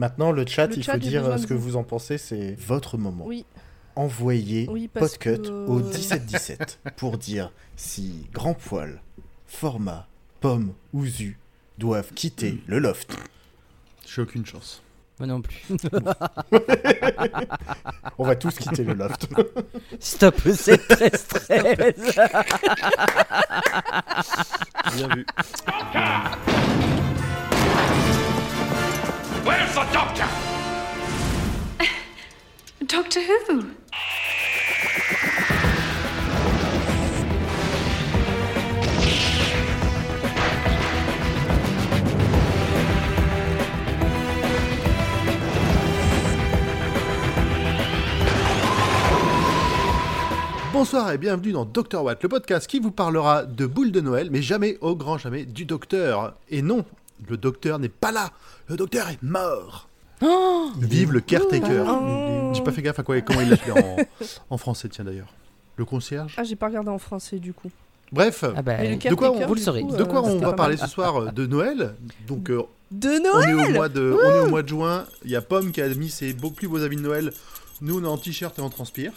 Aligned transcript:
Maintenant, 0.00 0.32
le 0.32 0.46
chat, 0.46 0.68
Le 0.68 0.78
il 0.78 0.82
chat, 0.82 0.94
faut 0.94 0.98
dire 0.98 1.26
euh, 1.26 1.36
ce 1.36 1.46
que 1.46 1.52
vous. 1.52 1.72
vous 1.72 1.76
en 1.76 1.82
pensez, 1.84 2.16
c'est 2.16 2.56
votre 2.58 2.96
moment. 2.96 3.26
Oui. 3.26 3.44
Envoyez 3.96 4.66
Oui, 4.70 4.88
Podcut 4.88 5.42
que- 5.42 5.66
au 5.66 5.78
1717 5.80 6.78
pour 6.96 7.18
dire 7.18 7.52
si 7.76 8.26
Grand 8.32 8.54
Poil, 8.54 9.02
Format, 9.46 10.06
Pomme 10.40 10.72
ou 10.94 11.04
Zu 11.04 11.36
doivent 11.76 12.14
quitter 12.14 12.62
le 12.66 12.78
loft. 12.78 13.14
J'ai 14.06 14.22
aucune 14.22 14.46
chance. 14.46 14.82
Moi 15.18 15.26
non 15.26 15.42
plus. 15.42 15.66
On 18.16 18.24
va 18.24 18.36
tous 18.36 18.54
quitter 18.56 18.84
le 18.84 18.94
loft. 18.94 19.28
Stop 20.00 20.40
7 20.40 20.88
13 20.88 21.26
13 21.28 21.94
Bien 24.96 25.08
vu. 25.14 25.26
Doctor 32.90 33.22
Who? 33.22 33.62
Bonsoir 50.72 51.12
et 51.12 51.18
bienvenue 51.18 51.52
dans 51.52 51.64
Dr 51.64 52.02
Watt, 52.02 52.20
le 52.24 52.28
podcast 52.28 52.66
qui 52.66 52.80
vous 52.80 52.90
parlera 52.90 53.44
de 53.44 53.66
boules 53.66 53.92
de 53.92 54.00
Noël, 54.00 54.30
mais 54.32 54.42
jamais, 54.42 54.78
au 54.80 54.96
grand 54.96 55.16
jamais, 55.16 55.44
du 55.44 55.64
docteur. 55.64 56.34
Et 56.48 56.60
non, 56.60 56.84
le 57.28 57.36
docteur 57.36 57.78
n'est 57.78 57.88
pas 57.88 58.10
là, 58.10 58.30
le 58.68 58.76
docteur 58.76 59.08
est 59.10 59.22
mort. 59.22 59.88
Vive 60.80 61.12
le 61.12 61.20
caretaker. 61.20 61.84
Oh. 61.88 62.39
J'ai 62.52 62.62
pas 62.62 62.72
fait 62.72 62.82
gaffe 62.82 62.98
à 62.98 63.02
quoi, 63.02 63.20
comment 63.20 63.40
il 63.40 63.48
l'appelait 63.50 63.72
en, 63.72 63.96
en 64.50 64.56
français, 64.58 64.88
tiens 64.88 65.04
d'ailleurs. 65.04 65.32
Le 65.76 65.84
concierge 65.84 66.34
Ah, 66.36 66.44
j'ai 66.44 66.56
pas 66.56 66.66
regardé 66.66 66.90
en 66.90 66.98
français 66.98 67.38
du 67.38 67.52
coup. 67.52 67.70
Bref, 68.12 68.44
Ah 68.56 68.62
bah, 68.62 68.76
de 68.78 69.14
quoi 69.14 69.30
on- 69.30 69.46
vous 69.46 69.54
le 69.54 69.60
saurez. 69.60 69.82
coup, 69.82 69.96
de 69.96 70.02
euh, 70.02 70.04
quoi 70.04 70.22
on 70.22 70.32
c'était 70.32 70.44
va 70.44 70.52
parler 70.52 70.76
ce 70.76 70.86
soir 70.88 71.16
euh, 71.16 71.30
De 71.32 71.46
Noël. 71.46 71.94
Donc, 72.26 72.50
euh, 72.50 72.62
De 72.90 73.08
on, 73.08 73.40
est 73.40 73.52
Noël 73.52 73.70
au 73.70 73.72
mois 73.72 73.88
de, 73.88 74.16
on 74.20 74.30
est 74.34 74.38
au 74.46 74.48
mois 74.50 74.62
de 74.62 74.68
juin. 74.68 75.06
Il 75.24 75.30
y 75.30 75.36
a 75.36 75.42
Pomme 75.42 75.70
qui 75.70 75.80
a 75.80 75.88
mis 75.94 76.10
ses 76.10 76.32
beaux, 76.32 76.50
plus 76.50 76.66
beaux 76.66 76.82
habits 76.82 76.96
de 76.96 77.02
Noël. 77.02 77.32
Nous, 77.80 77.98
on 77.98 78.02
est 78.04 78.08
en 78.08 78.18
t-shirt 78.18 78.58
et 78.58 78.62
on 78.62 78.68
transpire. 78.68 79.12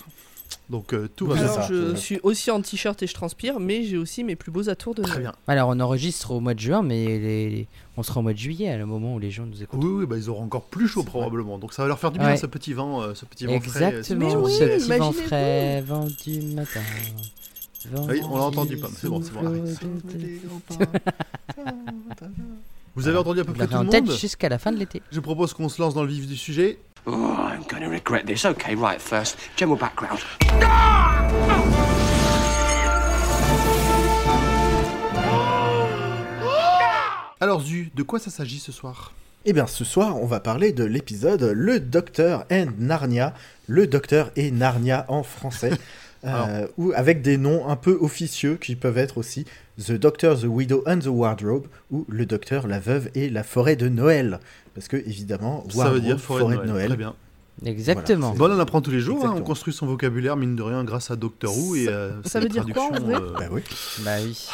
Donc, 0.69 0.93
euh, 0.93 1.09
tout 1.15 1.25
va 1.27 1.35
bien. 1.35 1.43
Alors, 1.51 1.67
je 1.67 1.95
suis 1.95 2.19
aussi 2.23 2.49
en 2.49 2.61
t-shirt 2.61 3.01
et 3.03 3.07
je 3.07 3.13
transpire, 3.13 3.59
mais 3.59 3.83
j'ai 3.83 3.97
aussi 3.97 4.23
mes 4.23 4.35
plus 4.35 4.51
beaux 4.51 4.69
atours 4.69 4.95
de 4.95 5.01
Très 5.03 5.19
bien. 5.19 5.33
Alors 5.47 5.69
on 5.69 5.79
enregistre 5.79 6.31
au 6.31 6.39
mois 6.39 6.53
de 6.53 6.59
juin, 6.59 6.81
mais 6.81 7.05
les- 7.05 7.49
les- 7.49 7.67
on 7.97 8.03
sera 8.03 8.21
au 8.21 8.23
mois 8.23 8.33
de 8.33 8.37
juillet 8.37 8.69
à 8.69 8.77
le 8.77 8.85
moment 8.85 9.13
où 9.15 9.19
les 9.19 9.29
gens 9.31 9.45
nous 9.45 9.61
écoutent. 9.61 9.83
Oui, 9.83 9.89
oui, 9.91 10.05
bah, 10.05 10.15
ils 10.17 10.29
auront 10.29 10.43
encore 10.43 10.63
plus 10.63 10.87
chaud 10.87 11.03
probablement. 11.03 11.57
Donc, 11.59 11.73
ça 11.73 11.81
va 11.83 11.87
leur 11.89 11.99
faire 11.99 12.11
du 12.11 12.19
bien 12.19 12.29
Ouais. 12.29 12.37
ce 12.37 12.45
petit 12.47 12.73
vent, 12.73 13.01
euh, 13.01 13.13
ce 13.13 13.25
petit 13.25 13.45
vent 13.45 13.59
frais. 13.59 13.83
euh, 13.83 13.97
Exactement, 13.99 14.27
Mais 14.29 14.35
oui, 14.35 14.51
ce 14.57 14.63
petit 14.63 14.97
vent 14.97 15.11
frais, 15.11 15.81
vent 15.81 16.07
du 16.25 16.41
matin. 16.55 16.79
vent 17.91 18.07
Oui, 18.09 18.21
on 18.23 18.33
l'a 18.35 18.39
du 18.41 18.45
entendu, 18.47 18.77
Pomme, 18.77 18.93
c'est 18.97 19.07
bon, 19.09 19.21
c'est 19.21 19.33
bon, 19.33 19.63
Vous 22.95 23.07
avez 23.07 23.17
entendu 23.17 23.39
à 23.39 23.43
peu 23.43 23.53
près 23.53 23.67
tout 23.67 23.73
le 23.77 23.83
monde 23.85 24.11
jusqu'à 24.11 24.49
la 24.49 24.59
fin 24.59 24.71
de 24.71 24.77
l'été. 24.77 25.01
Je 25.11 25.19
propose 25.19 25.53
qu'on 25.53 25.67
se 25.69 25.81
lance 25.81 25.93
dans 25.95 26.03
le 26.03 26.09
vif 26.09 26.27
du 26.27 26.37
sujet. 26.37 26.77
Oh, 27.05 27.35
I'm 27.35 27.63
going 27.63 27.83
to 27.83 27.89
regret 27.89 28.25
this. 28.25 28.45
Okay, 28.45 28.75
right, 28.75 29.01
first, 29.01 29.37
general 29.57 29.77
background. 29.77 30.19
Alors, 37.41 37.59
Zu, 37.59 37.91
de 37.93 38.03
quoi 38.03 38.19
ça 38.19 38.31
s'agit 38.31 38.59
ce 38.59 38.71
soir 38.71 39.13
Eh 39.43 39.51
bien, 39.51 39.67
ce 39.67 39.83
soir, 39.83 40.15
on 40.21 40.25
va 40.25 40.39
parler 40.39 40.71
de 40.71 40.85
l'épisode 40.85 41.43
Le 41.43 41.81
Docteur 41.81 42.45
and 42.49 42.67
Narnia, 42.77 43.33
Le 43.67 43.85
Docteur 43.85 44.31
et 44.37 44.51
Narnia 44.51 45.05
en 45.09 45.23
français, 45.23 45.71
euh, 46.23 46.67
ou 46.77 46.93
avec 46.95 47.21
des 47.21 47.37
noms 47.37 47.67
un 47.67 47.75
peu 47.75 47.97
officieux 47.99 48.55
qui 48.55 48.77
peuvent 48.77 48.97
être 48.97 49.17
aussi 49.17 49.43
The 49.77 49.91
Doctor, 49.91 50.39
The 50.39 50.45
Widow 50.45 50.83
and 50.87 50.99
the 50.99 51.07
Wardrobe, 51.07 51.67
ou 51.91 52.05
Le 52.07 52.25
Docteur, 52.25 52.65
la 52.65 52.79
Veuve 52.79 53.09
et 53.13 53.29
la 53.29 53.43
Forêt 53.43 53.75
de 53.75 53.89
Noël. 53.89 54.39
Parce 54.75 54.87
que, 54.87 54.97
évidemment, 54.97 55.63
Ça 55.69 55.73
veut 55.73 55.77
Wardrobe, 55.77 56.03
dire 56.03 56.19
forêt, 56.19 56.57
de 56.57 56.63
Noël. 56.63 56.87
Très 56.87 56.97
bien. 56.97 57.15
Exactement. 57.65 58.33
Bon, 58.33 58.49
on 58.49 58.55
en 58.55 58.59
apprend 58.59 58.81
tous 58.81 58.91
les 58.91 58.99
jours. 58.99 59.25
hein, 59.25 59.33
on 59.35 59.41
construit 59.41 59.73
son 59.73 59.85
vocabulaire, 59.85 60.35
mine 60.35 60.55
de 60.55 60.63
rien, 60.63 60.83
grâce 60.83 61.11
à 61.11 61.15
Doctor 61.15 61.55
Who 61.55 61.75
et 61.75 61.87
euh, 61.87 62.21
ça 62.23 62.39
veut 62.39 62.49
dire 62.49 62.65
quoi, 62.73 62.85
en 62.85 62.99
vrai 62.99 63.15
euh, 63.15 63.33
Bah 63.37 63.45
oui. 63.51 63.61
Bah 64.03 64.15
oui. 64.23 64.47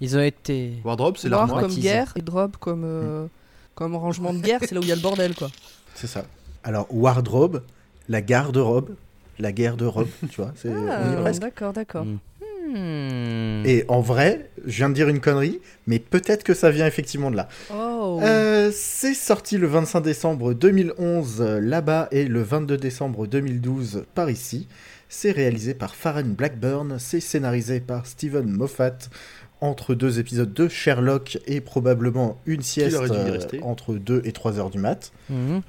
Ils 0.00 0.16
ont 0.16 0.22
été. 0.22 0.72
Wardrobe, 0.84 1.16
c'est 1.16 1.28
War 1.28 1.40
l'armoire. 1.40 1.62
comme 1.62 1.74
guerre 1.74 2.12
et 2.16 2.22
drop 2.22 2.56
comme, 2.56 2.84
euh, 2.84 3.26
comme 3.74 3.94
rangement 3.94 4.32
de 4.32 4.40
guerre, 4.40 4.60
c'est 4.60 4.72
là 4.72 4.80
où 4.80 4.82
il 4.82 4.88
y 4.88 4.92
a 4.92 4.96
le 4.96 5.00
bordel 5.02 5.34
quoi. 5.34 5.50
C'est 5.94 6.06
ça. 6.06 6.24
Alors, 6.64 6.86
Wardrobe, 6.90 7.62
la 8.08 8.22
garde-robe, 8.22 8.94
la 9.38 9.52
guerre 9.52 9.76
de 9.76 9.84
robe, 9.84 10.08
tu 10.30 10.40
vois. 10.40 10.52
Ah, 10.64 11.32
d'accord, 11.32 11.72
d'accord. 11.72 12.04
Hmm. 12.04 12.18
Hmm. 12.68 13.62
Et 13.66 13.84
en 13.88 14.00
vrai, 14.00 14.50
je 14.64 14.76
viens 14.76 14.88
de 14.88 14.94
dire 14.94 15.08
une 15.08 15.20
connerie, 15.20 15.60
mais 15.86 15.98
peut-être 15.98 16.44
que 16.44 16.54
ça 16.54 16.70
vient 16.70 16.86
effectivement 16.86 17.30
de 17.30 17.36
là. 17.36 17.48
Oh. 17.74 18.20
Euh, 18.22 18.70
c'est 18.72 19.14
sorti 19.14 19.58
le 19.58 19.66
25 19.66 20.00
décembre 20.00 20.54
2011 20.54 21.40
euh, 21.40 21.60
là-bas 21.60 22.08
et 22.12 22.24
le 22.24 22.42
22 22.42 22.76
décembre 22.76 23.26
2012 23.26 24.04
par 24.14 24.30
ici. 24.30 24.68
C'est 25.08 25.32
réalisé 25.32 25.74
par 25.74 25.94
Farren 25.94 26.32
Blackburn, 26.32 26.96
c'est 26.98 27.20
scénarisé 27.20 27.80
par 27.80 28.06
Steven 28.06 28.48
Moffat 28.48 28.96
entre 29.60 29.94
deux 29.94 30.18
épisodes 30.18 30.52
de 30.52 30.68
Sherlock 30.68 31.38
et 31.46 31.60
probablement 31.60 32.40
une 32.46 32.62
sieste 32.62 32.96
euh, 32.96 33.38
entre 33.62 33.94
2 33.94 34.22
et 34.24 34.32
3 34.32 34.58
heures 34.58 34.70
du 34.70 34.78
mat. 34.78 35.12
Mhm. 35.30 35.62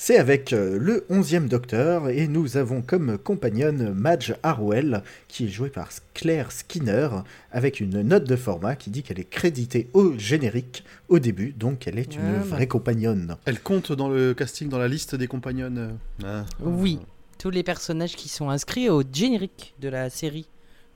C'est 0.00 0.16
avec 0.16 0.52
euh, 0.52 0.78
le 0.78 1.04
11e 1.10 1.48
Docteur 1.48 2.08
et 2.08 2.28
nous 2.28 2.56
avons 2.56 2.82
comme 2.82 3.18
compagnonne 3.18 3.92
Madge 3.92 4.32
Harwell 4.44 5.02
qui 5.26 5.46
est 5.46 5.48
jouée 5.48 5.70
par 5.70 5.88
Claire 6.14 6.52
Skinner 6.52 7.08
avec 7.50 7.80
une 7.80 8.02
note 8.02 8.22
de 8.22 8.36
format 8.36 8.76
qui 8.76 8.90
dit 8.90 9.02
qu'elle 9.02 9.18
est 9.18 9.28
créditée 9.28 9.88
au 9.94 10.16
générique 10.16 10.84
au 11.08 11.18
début, 11.18 11.50
donc 11.52 11.88
elle 11.88 11.98
est 11.98 12.14
une 12.14 12.20
Ah, 12.22 12.38
bah. 12.38 12.44
vraie 12.44 12.68
compagnonne. 12.68 13.36
Elle 13.44 13.58
compte 13.60 13.90
dans 13.90 14.08
le 14.08 14.34
casting, 14.34 14.68
dans 14.68 14.78
la 14.78 14.86
liste 14.86 15.16
des 15.16 15.26
compagnonnes. 15.26 15.98
ah. 16.24 16.44
Oui. 16.60 17.00
Tous 17.40 17.50
les 17.50 17.64
personnages 17.64 18.14
qui 18.14 18.28
sont 18.28 18.50
inscrits 18.50 18.88
au 18.90 19.02
générique 19.12 19.74
de 19.80 19.88
la 19.88 20.10
série 20.10 20.46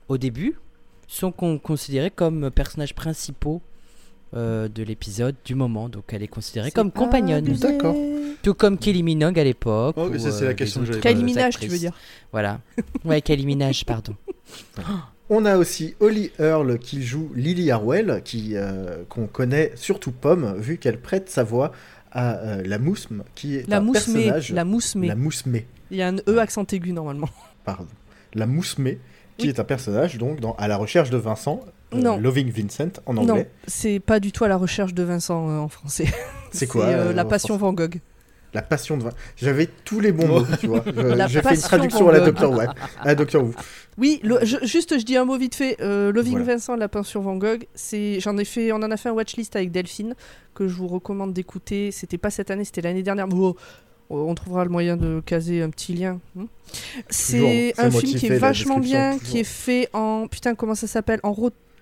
au 0.07 0.17
début 0.17 0.55
sont 1.07 1.33
con- 1.33 1.59
considérés 1.59 2.09
comme 2.11 2.49
personnages 2.51 2.95
principaux 2.95 3.61
euh, 4.35 4.67
de 4.67 4.83
l'épisode 4.83 5.35
du 5.45 5.55
moment. 5.55 5.89
Donc 5.89 6.05
elle 6.11 6.23
est 6.23 6.27
considérée 6.27 6.71
comme 6.71 6.91
compagnonne. 6.91 7.45
D'accord. 7.45 7.95
Tout 8.41 8.53
comme 8.53 8.77
Kelly 8.77 9.03
Minogue 9.03 9.39
à 9.39 9.43
l'époque. 9.43 9.95
Oh, 9.97 10.09
c'est 10.17 10.43
euh, 10.43 10.47
la 10.47 10.53
question 10.53 10.81
les 10.81 10.87
que 10.87 10.93
j'avais 11.01 11.15
pas- 11.15 11.21
Minaj, 11.21 11.57
tu 11.59 11.67
veux 11.67 11.77
dire 11.77 11.93
Voilà. 12.31 12.59
Ouais, 13.05 13.21
Kylie 13.21 13.45
Minaj, 13.45 13.85
pardon. 13.85 14.15
On 15.29 15.45
a 15.45 15.57
aussi 15.57 15.95
Holly 15.99 16.31
Earl 16.39 16.77
qui 16.79 17.01
joue 17.01 17.31
Lily 17.35 17.71
Harwell, 17.71 18.21
qui 18.25 18.51
euh, 18.55 19.03
qu'on 19.09 19.27
connaît 19.27 19.71
surtout 19.75 20.11
Pomme, 20.11 20.55
vu 20.59 20.77
qu'elle 20.77 20.99
prête 20.99 21.29
sa 21.29 21.43
voix 21.43 21.71
à 22.11 22.35
euh, 22.39 22.63
la 22.65 22.77
Mousme, 22.77 23.23
qui 23.33 23.55
est 23.55 23.67
La 23.67 23.77
un 23.77 23.79
mousse 23.81 24.07
mais, 24.09 24.13
personnage. 24.25 24.51
la 24.51 24.65
mousse 24.65 24.95
mais. 24.95 25.07
La 25.07 25.15
Mousmée, 25.15 25.65
Il 25.89 25.97
y 25.97 26.01
a 26.01 26.09
un 26.09 26.17
E 26.27 26.37
accent 26.39 26.65
aigu 26.71 26.91
normalement. 26.91 27.29
pardon. 27.63 27.87
La 28.33 28.45
Mousmée, 28.45 28.99
qui 29.37 29.47
Oui. 29.47 29.53
est 29.53 29.59
un 29.59 29.63
personnage 29.63 30.17
donc 30.17 30.39
dans 30.39 30.53
À 30.55 30.67
la 30.67 30.77
recherche 30.77 31.09
de 31.09 31.17
Vincent, 31.17 31.61
euh, 31.95 32.01
Non. 32.01 32.17
Loving 32.17 32.51
Vincent 32.51 32.89
en 33.05 33.13
Non, 33.13 33.21
anglais. 33.29 33.49
c'est 33.67 33.99
pas 33.99 34.19
du 34.19 34.31
tout 34.31 34.43
à 34.43 34.47
la 34.47 34.57
recherche 34.57 34.93
de 34.93 35.03
Vincent 35.03 35.49
euh, 35.49 35.59
en 35.59 35.67
français. 35.69 36.07
C'est 36.51 36.67
quoi 36.67 36.85
euh, 36.85 37.09
euh, 37.09 37.13
La 37.13 37.25
Passion 37.25 37.57
Van 37.57 37.73
Gogh. 37.73 37.99
La 38.53 38.61
passion 38.61 38.97
de 38.97 39.03
Vincent. 39.03 39.17
J'avais 39.35 39.67
tous 39.83 39.99
les 39.99 40.11
bons 40.11 40.27
mots, 40.27 40.45
tu 40.59 40.67
vois. 40.67 40.83
J'ai 41.27 41.41
fait 41.41 41.55
une 41.55 41.61
traduction 41.61 42.01
Van 42.05 42.09
à 42.09 42.13
la. 42.19 42.19
Doctor 42.19 42.51
Who. 42.51 42.59
À 43.03 43.15
Who. 43.43 43.53
Oui, 43.97 44.19
le- 44.23 44.39
je- 44.45 44.63
juste 44.63 44.99
je 44.99 45.03
dis 45.03 45.17
un 45.17 45.25
mot 45.25 45.37
vite 45.39 45.55
fait. 45.55 45.75
Loving 45.79 46.33
Voilà. 46.37 46.53
Vincent, 46.53 46.75
La 46.75 46.87
Passion 46.87 47.21
Van 47.21 47.35
Gogh. 47.35 47.65
C'est, 47.73 48.19
j'en 48.19 48.37
ai 48.37 48.45
fait, 48.45 48.71
on 48.71 48.75
en 48.75 48.91
a 48.91 48.97
fait 48.97 49.09
un 49.09 49.13
watchlist 49.13 49.55
avec 49.55 49.71
Delphine 49.71 50.13
que 50.53 50.67
je 50.67 50.75
vous 50.75 50.87
recommande 50.87 51.33
d'écouter. 51.33 51.89
C'était 51.91 52.19
pas 52.19 52.29
cette 52.29 52.51
année, 52.51 52.63
c'était 52.63 52.81
l'année 52.81 53.01
dernière. 53.01 53.27
mais 53.27 53.33
oh, 53.35 53.55
on 54.11 54.35
trouvera 54.35 54.63
le 54.65 54.69
moyen 54.69 54.97
de 54.97 55.19
caser 55.25 55.63
un 55.63 55.71
petit 55.71 55.93
lien. 55.95 56.19
hein. 56.39 56.45
C'est 57.09 57.73
un 57.79 57.89
film 57.89 58.13
qui 58.19 58.27
est 58.27 58.37
vachement 58.37 58.77
bien, 58.79 59.13
toujours. 59.13 59.29
qui 59.31 59.39
est 59.39 59.43
fait 59.43 59.89
en 59.93 60.27
putain 60.27 60.53
comment 60.55 60.75
ça 60.75 60.85
s'appelle? 60.85 61.19
En 61.23 61.31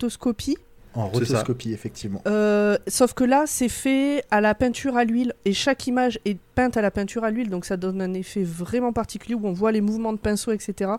rotoscopie. 0.01 0.57
En 0.93 1.07
rotoscopie, 1.07 1.71
effectivement. 1.71 2.21
Euh, 2.27 2.77
sauf 2.87 3.13
que 3.13 3.23
là, 3.23 3.45
c'est 3.47 3.69
fait 3.69 4.25
à 4.29 4.41
la 4.41 4.53
peinture 4.53 4.97
à 4.97 5.05
l'huile 5.05 5.33
et 5.45 5.53
chaque 5.53 5.87
image 5.87 6.19
est 6.25 6.37
peinte 6.55 6.75
à 6.75 6.81
la 6.81 6.91
peinture 6.91 7.23
à 7.23 7.31
l'huile, 7.31 7.49
donc 7.49 7.63
ça 7.63 7.77
donne 7.77 8.01
un 8.01 8.13
effet 8.13 8.43
vraiment 8.43 8.91
particulier 8.91 9.35
où 9.35 9.47
on 9.47 9.53
voit 9.53 9.71
les 9.71 9.79
mouvements 9.79 10.11
de 10.11 10.17
pinceau, 10.17 10.51
etc. 10.51 10.91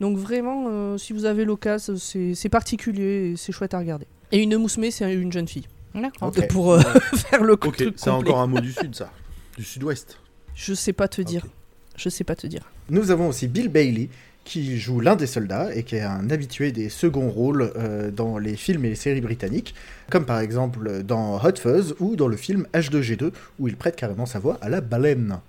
Donc 0.00 0.18
vraiment, 0.18 0.66
euh, 0.68 0.98
si 0.98 1.14
vous 1.14 1.24
avez 1.24 1.46
l'occasion, 1.46 1.94
c'est 1.96 2.48
particulier 2.50 3.30
et 3.32 3.36
c'est 3.36 3.52
chouette 3.52 3.72
à 3.72 3.78
regarder. 3.78 4.06
Et 4.32 4.42
une 4.42 4.56
moussemée, 4.58 4.90
c'est 4.90 5.10
une 5.14 5.32
jeune 5.32 5.48
fille. 5.48 5.66
D'accord. 5.94 6.30
Pour 6.50 6.72
euh, 6.72 6.80
faire 7.14 7.42
le 7.42 7.54
Ok, 7.54 7.76
truc 7.76 7.94
c'est 7.96 8.10
encore 8.10 8.40
un 8.40 8.46
mot 8.46 8.60
du 8.60 8.72
sud, 8.72 8.94
ça. 8.94 9.10
Du 9.56 9.64
sud-ouest. 9.64 10.18
Je 10.54 10.74
sais 10.74 10.92
pas 10.92 11.08
te 11.08 11.22
dire. 11.22 11.44
Ok. 11.44 11.50
Je 11.96 12.08
sais 12.10 12.22
pas 12.22 12.36
te 12.36 12.46
dire. 12.46 12.70
Nous 12.90 13.10
avons 13.10 13.28
aussi 13.28 13.48
Bill 13.48 13.68
Bailey 13.68 14.08
qui 14.48 14.78
joue 14.78 15.00
l'un 15.00 15.14
des 15.14 15.26
soldats 15.26 15.74
et 15.74 15.82
qui 15.82 15.96
est 15.96 16.00
un 16.00 16.30
habitué 16.30 16.72
des 16.72 16.88
seconds 16.88 17.28
rôles 17.28 17.70
euh, 17.76 18.10
dans 18.10 18.38
les 18.38 18.56
films 18.56 18.84
et 18.86 18.88
les 18.88 18.94
séries 18.94 19.20
britanniques, 19.20 19.74
comme 20.10 20.24
par 20.24 20.40
exemple 20.40 21.02
dans 21.02 21.36
Hot 21.44 21.56
Fuzz 21.56 21.94
ou 22.00 22.16
dans 22.16 22.28
le 22.28 22.36
film 22.36 22.66
H2G2 22.72 23.30
où 23.58 23.68
il 23.68 23.76
prête 23.76 23.94
carrément 23.94 24.26
sa 24.26 24.38
voix 24.38 24.58
à 24.62 24.68
la 24.68 24.80
baleine. 24.80 25.40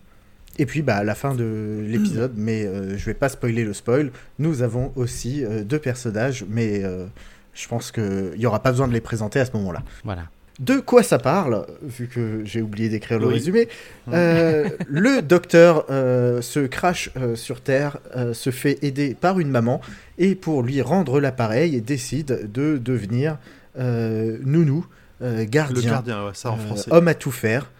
Et 0.59 0.65
puis 0.65 0.81
bah, 0.81 0.97
à 0.97 1.03
la 1.05 1.15
fin 1.15 1.33
de 1.33 1.85
l'épisode, 1.87 2.33
mais 2.35 2.65
euh, 2.65 2.97
je 2.97 3.05
vais 3.05 3.13
pas 3.13 3.29
spoiler 3.29 3.63
le 3.63 3.73
spoil, 3.73 4.11
nous 4.39 4.61
avons 4.61 4.91
aussi 4.97 5.45
euh, 5.45 5.63
deux 5.63 5.79
personnages, 5.79 6.45
mais 6.49 6.83
euh, 6.83 7.05
je 7.53 7.67
pense 7.69 7.93
qu'il 7.93 8.33
n'y 8.37 8.45
aura 8.45 8.61
pas 8.61 8.71
besoin 8.71 8.89
de 8.89 8.93
les 8.93 8.99
présenter 8.99 9.39
à 9.39 9.45
ce 9.45 9.53
moment-là. 9.53 9.83
Voilà. 10.03 10.23
De 10.59 10.79
quoi 10.81 11.03
ça 11.03 11.19
parle 11.19 11.65
Vu 11.81 12.07
que 12.07 12.43
j'ai 12.43 12.61
oublié 12.61 12.89
d'écrire 12.89 13.17
le 13.19 13.27
Oui. 13.27 13.33
résumé. 13.35 13.69
Euh, 14.11 14.69
le 14.89 15.21
docteur 15.21 15.85
euh, 15.89 16.41
se 16.41 16.59
crache 16.67 17.09
euh, 17.15 17.35
sur 17.35 17.61
Terre, 17.61 17.97
euh, 18.15 18.33
se 18.33 18.49
fait 18.49 18.77
aider 18.83 19.15
par 19.19 19.39
une 19.39 19.49
maman, 19.49 19.79
et 20.17 20.35
pour 20.35 20.61
lui 20.63 20.81
rendre 20.81 21.21
l'appareil, 21.21 21.81
décide 21.81 22.51
de 22.51 22.77
devenir 22.77 23.37
euh, 23.79 24.37
nounou, 24.43 24.85
euh, 25.21 25.37
Le 25.39 25.43
gardien, 25.45 25.91
gardien, 25.91 26.25
ouais, 26.25 26.31
ça 26.33 26.51
en 26.51 26.55
euh, 26.57 26.65
français. 26.65 26.91
homme 26.91 27.07
à 27.07 27.13
tout 27.13 27.31
faire. 27.31 27.71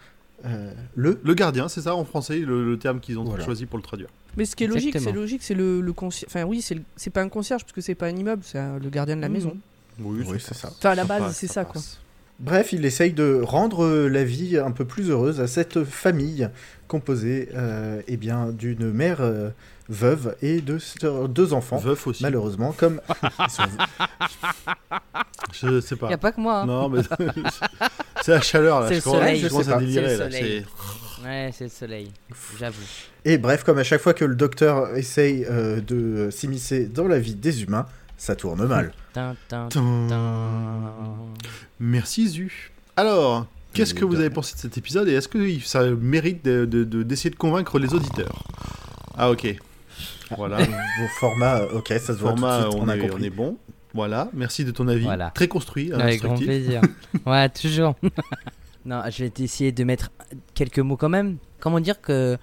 Euh, 0.46 0.72
le 0.94 1.20
Le 1.22 1.34
gardien, 1.34 1.68
c'est 1.68 1.82
ça 1.82 1.94
en 1.94 2.06
français, 2.06 2.38
le, 2.38 2.64
le 2.64 2.78
terme 2.78 3.00
qu'ils 3.00 3.18
ont 3.18 3.24
Voilà. 3.24 3.44
choisi 3.44 3.66
pour 3.66 3.76
le 3.76 3.82
traduire. 3.82 4.08
Mais 4.38 4.46
ce 4.46 4.56
qui 4.56 4.64
est 4.64 4.68
logique, 4.68 4.96
c'est 4.98 5.12
logique, 5.12 5.42
c'est 5.42 5.52
le, 5.54 5.82
le 5.82 5.92
concierge. 5.92 6.30
Enfin, 6.30 6.44
oui, 6.44 6.64
c'est 6.96 7.10
pas 7.10 7.20
un 7.20 7.28
concierge 7.28 7.62
parce 7.62 7.72
que 7.72 7.82
c'est 7.82 7.94
pas 7.94 8.06
un 8.06 8.16
immeuble, 8.16 8.42
c'est 8.42 8.58
le 8.82 8.88
gardien 8.88 9.16
de 9.16 9.20
la 9.20 9.28
Mhm. 9.28 9.34
maison. 9.34 9.56
Oui, 9.98 10.24
Oui, 10.26 10.38
c'est 10.42 10.54
ça. 10.54 10.70
Enfin, 10.78 10.90
à 10.92 10.94
la 10.94 11.04
base, 11.04 11.36
c'est 11.36 11.46
ça, 11.46 11.64
quoi. 11.64 11.74
passe. 11.74 11.98
Bref, 12.40 12.72
il 12.72 12.84
essaye 12.86 13.12
de 13.12 13.40
rendre 13.42 13.86
la 14.08 14.24
vie 14.24 14.56
un 14.56 14.70
peu 14.70 14.84
plus 14.86 15.10
heureuse 15.10 15.40
à 15.40 15.46
cette 15.46 15.84
famille 15.84 16.48
composée 16.88 17.50
euh, 17.54 18.00
eh 18.08 18.16
bien, 18.16 18.46
d'une 18.50 18.90
mère 18.90 19.18
euh, 19.20 19.50
veuve 19.90 20.34
et 20.40 20.60
de 20.62 20.78
deux 21.28 21.52
enfants. 21.52 21.76
Veuf 21.76 22.06
aussi. 22.06 22.22
Malheureusement, 22.22 22.72
comme 22.72 23.00
sont- 23.50 23.62
Je 25.52 25.80
sais 25.80 25.96
pas. 25.96 26.08
Y 26.10 26.14
a 26.14 26.18
pas 26.18 26.32
que 26.32 26.40
moi. 26.40 26.60
hein. 26.60 26.66
Non, 26.66 26.88
mais 26.88 27.02
c'est 28.22 28.32
la 28.32 28.40
chaleur 28.40 28.80
là. 28.80 28.88
C'est 28.88 28.94
je 28.94 28.98
le 29.00 29.02
commence- 29.04 29.20
soleil. 29.20 29.40
je 29.40 29.70
à 29.72 29.78
délirer 29.78 30.04
C'est 30.08 30.12
le 30.12 30.18
là. 30.18 30.24
soleil. 30.30 30.64
c'est- 30.66 31.24
Ouais, 31.26 31.50
c'est 31.52 31.64
le 31.64 31.70
soleil. 31.70 32.10
J'avoue. 32.58 32.80
Et 33.26 33.36
bref, 33.36 33.62
comme 33.62 33.76
à 33.76 33.84
chaque 33.84 34.00
fois 34.00 34.14
que 34.14 34.24
le 34.24 34.34
docteur 34.34 34.96
essaye 34.96 35.44
euh, 35.44 35.78
de 35.82 36.30
s'immiscer 36.30 36.86
dans 36.86 37.06
la 37.06 37.18
vie 37.18 37.34
des 37.34 37.62
humains, 37.62 37.84
ça 38.20 38.36
tourne 38.36 38.66
mal. 38.66 38.92
Merci 41.80 42.28
Zu. 42.28 42.70
Alors, 42.96 43.46
qu'est-ce 43.72 43.94
que 43.94 44.04
vous 44.04 44.16
avez 44.16 44.28
pensé 44.30 44.54
de 44.54 44.60
cet 44.60 44.76
épisode 44.76 45.08
et 45.08 45.12
est-ce 45.14 45.26
que 45.28 45.58
ça 45.60 45.84
mérite 45.84 46.44
de- 46.44 46.66
de- 46.66 46.84
de- 46.84 47.02
d'essayer 47.02 47.30
de, 47.30 47.36
convaincre 47.36 47.78
les 47.78 47.94
auditeurs? 47.94 48.44
Ah 49.16 49.30
ok. 49.30 49.56
Voilà. 50.36 50.58
Vos 50.58 51.08
formats, 51.18 51.60
euh, 51.60 51.78
ok, 51.78 51.88
ça 51.88 51.98
se 52.08 52.12
voit 52.12 52.30
Format, 52.32 52.58
tout 52.58 52.64
de 52.66 52.70
suite, 52.72 52.82
on, 52.82 52.84
on, 52.84 52.88
a 52.88 52.96
est, 52.96 52.98
compris. 53.00 53.16
on 53.18 53.24
est 53.24 53.30
bon. 53.30 53.56
Voilà. 53.94 54.28
Merci 54.34 54.64
de 54.66 54.70
ton 54.70 54.86
avis. 54.86 55.04
Voilà. 55.04 55.30
Très 55.30 55.48
construit, 55.48 55.90
Avec 55.92 56.22
grand 56.22 56.36
plaisir. 56.36 56.82
ouais, 57.26 57.48
toujours. 57.48 57.94
non, 58.84 59.02
je 59.10 59.24
vais 59.24 59.32
essayer 59.38 59.72
de 59.72 59.82
mettre 59.82 60.10
quelques 60.54 60.78
mots 60.78 60.96
quand 60.98 61.08
même. 61.08 61.38
Comment 61.58 61.80
dire 61.80 62.00
que 62.02 62.36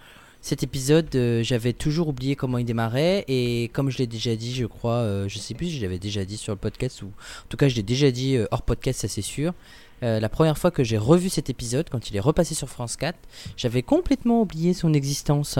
cet 0.48 0.64
épisode, 0.64 1.14
euh, 1.16 1.44
j'avais 1.44 1.74
toujours 1.74 2.08
oublié 2.08 2.38
comment 2.38 2.58
il 2.58 2.64
démarrait 2.64 3.26
et 3.28 3.70
comme 3.74 3.90
je 3.90 3.98
l'ai 3.98 4.08
déjà 4.08 4.34
dit, 4.38 4.56
je 4.56 4.66
crois, 4.66 5.00
euh, 5.00 5.28
je 5.28 5.40
sais 5.40 5.54
plus 5.54 5.66
si 5.66 5.78
je 5.78 5.82
l'avais 5.82 6.00
déjà 6.00 6.24
dit 6.24 6.38
sur 6.38 6.54
le 6.54 6.58
podcast 6.58 7.02
ou 7.02 7.08
en 7.08 7.48
tout 7.50 7.58
cas 7.58 7.68
je 7.68 7.76
l'ai 7.76 7.84
déjà 7.84 8.12
dit 8.12 8.38
euh, 8.38 8.46
hors 8.52 8.62
podcast, 8.62 9.02
ça 9.02 9.10
c'est 9.10 9.22
sûr. 9.22 9.54
La 10.02 10.30
première 10.30 10.58
fois 10.60 10.70
que 10.70 10.84
j'ai 10.84 10.98
revu 10.98 11.28
cet 11.28 11.50
épisode, 11.50 11.90
quand 11.90 12.12
il 12.12 12.16
est 12.16 12.22
repassé 12.22 12.54
sur 12.54 12.70
France 12.70 12.96
4, 12.98 13.18
j'avais 13.58 13.82
complètement 13.82 14.42
oublié 14.42 14.76
son 14.76 14.94
existence. 14.94 15.58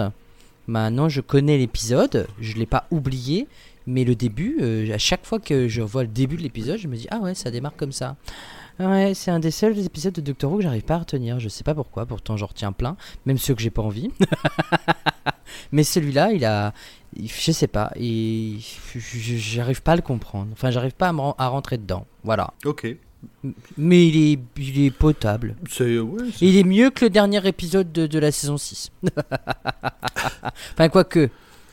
Maintenant, 0.68 1.08
je 1.08 1.20
connais 1.20 1.58
l'épisode, 1.58 2.28
je 2.40 2.54
l'ai 2.54 2.64
pas 2.64 2.86
oublié, 2.92 3.48
mais 3.88 4.04
le 4.04 4.14
début, 4.14 4.92
à 4.92 4.98
chaque 4.98 5.26
fois 5.26 5.40
que 5.40 5.66
je 5.66 5.82
vois 5.82 6.02
le 6.02 6.08
début 6.08 6.36
de 6.36 6.42
l'épisode, 6.42 6.78
je 6.78 6.86
me 6.86 6.96
dis 6.96 7.08
ah 7.10 7.18
ouais, 7.18 7.34
ça 7.34 7.50
démarre 7.50 7.74
comme 7.76 7.90
ça. 7.90 8.16
Ouais, 8.80 9.12
c'est 9.14 9.30
un 9.30 9.40
des 9.40 9.50
seuls 9.50 9.78
épisodes 9.78 10.12
de 10.12 10.20
Doctor 10.20 10.50
Who 10.52 10.58
que 10.58 10.62
j'arrive 10.62 10.82
pas 10.84 10.94
à 10.94 10.98
retenir. 10.98 11.40
Je 11.40 11.48
sais 11.48 11.64
pas 11.64 11.74
pourquoi, 11.74 12.06
pourtant 12.06 12.36
j'en 12.36 12.46
retiens 12.46 12.72
plein, 12.72 12.96
même 13.26 13.38
ceux 13.38 13.54
que 13.54 13.60
j'ai 13.62 13.70
pas 13.70 13.82
envie. 13.82 14.10
Mais 15.72 15.82
celui-là, 15.82 16.32
il 16.32 16.44
a. 16.44 16.72
Je 17.20 17.52
sais 17.52 17.66
pas, 17.66 17.90
et 17.96 18.56
j'arrive 18.96 19.82
pas 19.82 19.92
à 19.92 19.96
le 19.96 20.02
comprendre. 20.02 20.48
Enfin, 20.52 20.70
j'arrive 20.70 20.92
pas 20.92 21.08
à, 21.08 21.12
me 21.12 21.20
ren- 21.20 21.34
à 21.38 21.48
rentrer 21.48 21.78
dedans. 21.78 22.06
Voilà. 22.22 22.52
Ok. 22.64 22.86
Mais 23.76 24.06
il 24.06 24.32
est, 24.34 24.38
il 24.58 24.84
est 24.86 24.90
potable. 24.90 25.56
C'est 25.68 25.98
ouais, 25.98 26.24
c'est- 26.32 26.44
Il 26.46 26.56
est 26.56 26.62
mieux 26.64 26.90
que 26.90 27.06
le 27.06 27.10
dernier 27.10 27.44
épisode 27.48 27.90
de, 27.90 28.06
de 28.06 28.18
la 28.18 28.30
saison 28.30 28.56
6. 28.58 28.92
enfin, 30.74 30.88
quoique, 30.88 31.28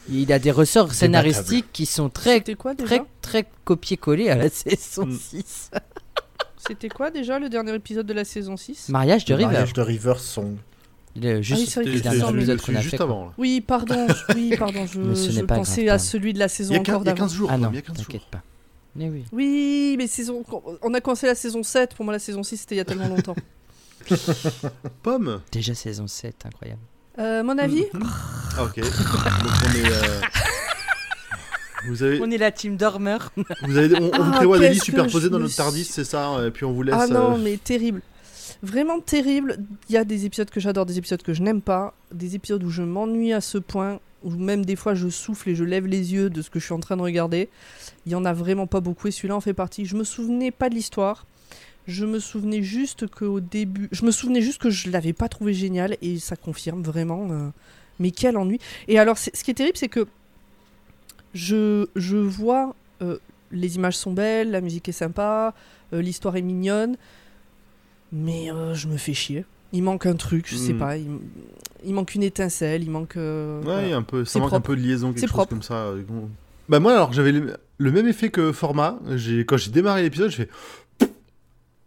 il 0.10 0.32
a 0.34 0.40
des 0.40 0.52
ressorts 0.52 0.94
scénaristiques 0.94 1.68
qui 1.72 1.86
sont 1.86 2.10
très, 2.10 2.42
quoi 2.56 2.74
très, 2.76 3.02
très 3.22 3.46
copier-coller 3.66 4.30
à 4.30 4.36
la 4.36 4.50
saison 4.50 5.06
Mm. 5.06 5.18
6. 5.18 5.72
C'était 6.68 6.90
quoi 6.90 7.12
déjà 7.12 7.38
le 7.40 7.50
dernier 7.50 7.74
épisode 7.76 8.06
de 8.06 8.14
la 8.14 8.26
saison 8.26 8.58
6 8.58 8.90
Mariage 8.90 9.26
de 9.26 9.34
Le 9.34 9.38
River. 9.38 9.48
mariage 9.52 9.74
de 9.74 9.82
River 9.82 10.14
Song. 10.18 10.58
Le, 11.16 11.42
juste 11.42 11.54
Ah 11.78 11.82
oui, 11.86 11.92
c'est 11.94 12.30
épisode 12.36 12.62
qu'on 12.62 12.76
a 12.76 12.82
juste 12.82 12.98
fait. 12.98 13.02
avant. 13.02 13.26
là. 13.26 13.32
Oui, 13.38 13.62
pardon, 13.62 14.06
oui, 14.36 14.54
pardon, 14.60 14.86
je, 14.86 15.00
Mais 15.00 15.16
ce 15.16 15.30
je 15.32 15.42
pas 15.42 15.56
pensais 15.56 15.86
grave, 15.86 15.96
à 15.96 16.00
celui 16.00 16.34
de 16.34 16.40
la 16.40 16.46
Il 16.46 16.50
saison 16.50 16.74
y 16.74 16.78
a, 16.78 16.80
quin- 16.82 16.92
encore 16.96 17.04
il 17.04 17.06
y 17.06 17.10
a 17.10 17.14
d'avant. 17.14 17.26
15 17.28 17.34
jours. 17.34 17.50
Ah 17.52 17.58
non, 17.58 17.70
il 17.72 17.76
y 17.76 17.78
a 17.78 17.82
15 17.82 17.96
jours. 17.98 18.06
t'inquiète 18.06 18.26
pas. 18.30 18.42
Mais 18.98 19.10
oui. 19.10 19.24
Oui, 19.32 19.96
mais 19.98 20.08
saison... 20.08 20.44
on 20.82 20.94
a 20.94 21.02
commencé 21.02 21.26
la 21.28 21.36
saison 21.36 21.64
7, 21.64 21.94
pour 21.96 22.04
moi 22.06 22.12
la 22.14 22.20
saison 22.20 22.44
6 22.44 22.58
c'était 22.58 22.76
il 22.76 22.78
y 22.80 22.82
a 22.82 22.86
tellement 22.86 23.08
longtemps. 23.08 23.36
Pomme. 25.04 25.42
Déjà 25.52 25.74
saison 25.74 26.08
7, 26.08 26.46
incroyable. 26.46 26.82
Euh, 27.20 27.44
mon 27.44 27.58
avis? 27.58 27.86
Ah 28.58 28.64
ok. 28.64 28.78
Donc 28.80 28.88
on 28.92 29.76
est. 29.76 29.86
euh, 29.92 30.22
Vous 31.88 32.04
avez, 32.04 32.20
On 32.22 32.30
est 32.32 32.38
la 32.38 32.52
team 32.52 32.78
dormeur. 32.78 33.32
vous 33.68 33.78
avez, 33.78 33.96
on, 34.00 34.06
on 34.08 34.12
Ah, 34.14 34.32
prévoit 34.38 34.60
des 34.60 34.70
lits 34.70 34.80
superposés 34.80 35.30
dans 35.30 35.40
notre 35.40 35.56
Tardis, 35.56 35.84
suis- 35.86 35.94
c'est 35.94 36.04
ça 36.04 36.46
Et 36.46 36.52
puis 36.52 36.66
on 36.66 36.72
vous 36.72 36.84
laisse. 36.84 36.96
Ah 36.98 37.08
non, 37.08 37.36
euh, 37.36 37.42
mais 37.44 37.58
terrible. 37.58 38.02
Vraiment 38.64 39.00
terrible. 39.00 39.58
Il 39.90 39.94
y 39.94 39.98
a 39.98 40.04
des 40.04 40.26
épisodes 40.26 40.50
que 40.50 40.60
j'adore, 40.60 40.86
des 40.86 40.98
épisodes 40.98 41.22
que 41.22 41.34
je 41.34 41.42
n'aime 41.42 41.62
pas, 41.62 41.94
des 42.12 42.36
épisodes 42.36 42.64
où 42.64 42.70
je 42.70 42.82
m'ennuie 42.84 43.34
à 43.34 43.42
ce 43.42 43.58
point, 43.58 44.00
où 44.24 44.32
même 44.32 44.66
des 44.66 44.76
fois 44.76 44.96
je 44.96 45.08
souffle 45.10 45.50
et 45.50 45.56
je 45.56 45.64
lève 45.64 45.86
les 45.88 46.14
yeux 46.14 46.30
de 46.30 46.42
ce 46.42 46.50
que 46.50 46.60
je 46.60 46.66
suis 46.66 46.74
en 46.74 46.80
train 46.80 46.98
de 46.98 47.02
regarder. 47.02 47.50
Il 48.06 48.12
y 48.12 48.16
en 48.16 48.26
a 48.26 48.34
vraiment 48.34 48.66
pas 48.68 48.80
beaucoup 48.80 49.08
et 49.08 49.12
celui-là 49.12 49.36
en 49.36 49.42
fait 49.42 49.54
partie. 49.54 49.86
Je 49.86 49.96
me 49.96 50.04
souvenais 50.04 50.52
pas 50.52 50.70
de 50.70 50.76
l'histoire. 50.76 51.26
Je 51.88 52.06
me 52.06 52.18
souvenais 52.18 52.64
juste 52.64 53.06
qu'au 53.08 53.40
début, 53.40 53.90
je 53.92 54.06
me 54.06 54.12
souvenais 54.12 54.42
juste 54.42 54.60
que 54.60 54.72
je 54.72 54.90
l'avais 54.90 55.14
pas 55.14 55.28
trouvé 55.30 55.54
génial 55.54 55.98
et 56.02 56.18
ça 56.18 56.36
confirme 56.36 56.82
vraiment. 56.82 57.28
euh, 57.30 57.50
Mais 58.00 58.12
quel 58.12 58.36
ennui. 58.38 58.60
Et 58.88 58.98
alors, 59.00 59.18
c'est- 59.18 59.36
ce 59.36 59.44
qui 59.44 59.52
est 59.52 59.56
terrible, 59.56 59.78
c'est 59.78 59.88
que 59.88 60.06
je, 61.36 61.86
je 61.96 62.18
vois 62.18 62.76
euh, 63.04 63.18
les 63.52 63.76
images 63.76 63.96
sont 63.98 64.12
belles, 64.14 64.50
la 64.50 64.62
musique 64.62 64.90
est 64.90 64.94
sympa, 64.94 65.54
euh, 65.94 66.02
l'histoire 66.02 66.36
est 66.36 66.42
mignonne, 66.42 66.96
mais 68.12 68.52
euh, 68.52 68.74
je 68.74 68.88
me 68.88 68.98
fais 68.98 69.14
chier. 69.14 69.46
Il 69.74 69.84
manque 69.84 70.06
un 70.06 70.16
truc, 70.16 70.48
je 70.50 70.56
sais 70.56 70.74
Mm. 70.74 70.78
pas. 70.80 70.98
Il, 70.98 71.08
il 71.84 71.94
manque 71.94 72.16
une 72.16 72.24
étincelle, 72.24 72.82
il 72.84 72.90
manque. 72.90 73.14
Ouais, 73.18 73.60
voilà. 73.62 73.96
un 73.98 74.02
peu, 74.02 74.26
ça 74.26 74.40
manque 74.40 74.54
un 74.54 74.62
peu 74.62 74.76
de 74.76 74.82
liaison, 74.82 75.10
quelque 75.12 75.22
chose 75.22 75.30
propre. 75.32 75.50
comme 75.50 75.62
ça. 75.62 75.92
Bah 76.68 76.80
moi 76.80 76.94
alors 76.94 77.14
j'avais 77.14 77.32
le, 77.32 77.92
même 77.92 78.08
effet 78.08 78.30
que 78.30 78.52
format. 78.52 78.98
J'ai 79.16 79.46
quand 79.46 79.58
j'ai 79.58 79.70
démarré 79.70 80.02
l'épisode, 80.02 80.32
je 80.32 80.36
fais 80.38 80.50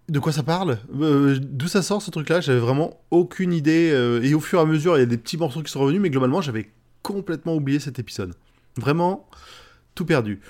de 0.09 0.19
quoi 0.21 0.33
ça 0.33 0.43
parle? 0.43 0.79
Euh, 1.01 1.39
D'où 1.41 1.69
ça 1.69 1.83
sort 1.83 2.01
ce 2.01 2.11
truc-là? 2.11 2.41
J'avais 2.41 2.61
vraiment 2.61 2.99
aucune 3.11 3.53
idée. 3.53 3.91
euh, 3.93 4.23
et 4.23 4.33
au 4.35 4.41
fur 4.41 4.59
et 4.59 4.63
à 4.63 4.65
mesure, 4.65 4.97
il 4.97 5.01
y 5.01 5.03
a 5.03 5.07
des 5.07 5.19
petits 5.19 5.37
morceaux 5.37 5.63
qui 5.63 5.71
sont 5.71 5.81
revenus, 5.81 6.01
mais 6.01 6.09
globalement, 6.11 6.41
j'avais 6.41 6.71
complètement 7.03 7.55
oublié 7.55 7.79
cet 7.79 7.99
épisode. 7.99 8.35
Vraiment 8.79 9.29
tout 9.95 10.05
perdu. 10.05 10.41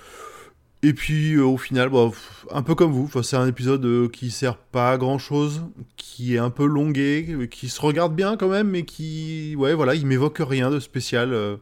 Et 0.82 0.92
puis 0.92 1.34
euh, 1.34 1.44
au 1.44 1.56
final, 1.56 1.88
bah, 1.88 2.08
un 2.52 2.62
peu 2.62 2.74
comme 2.76 2.92
vous, 2.92 3.10
c'est 3.22 3.36
un 3.36 3.48
épisode 3.48 3.84
euh, 3.84 4.08
qui 4.08 4.30
sert 4.30 4.56
pas 4.56 4.92
à 4.92 4.96
grand 4.98 5.18
chose, 5.18 5.62
qui 5.96 6.34
est 6.36 6.38
un 6.38 6.50
peu 6.50 6.66
longué, 6.66 7.26
euh, 7.30 7.46
qui 7.46 7.68
se 7.68 7.80
regarde 7.80 8.14
bien 8.14 8.36
quand 8.36 8.48
même, 8.48 8.68
mais 8.68 8.84
qui, 8.84 9.56
ouais, 9.56 9.74
voilà, 9.74 9.96
il 9.96 10.06
m'évoque 10.06 10.38
rien 10.40 10.70
de 10.70 10.78
spécial. 10.78 11.32
euh, 11.32 11.56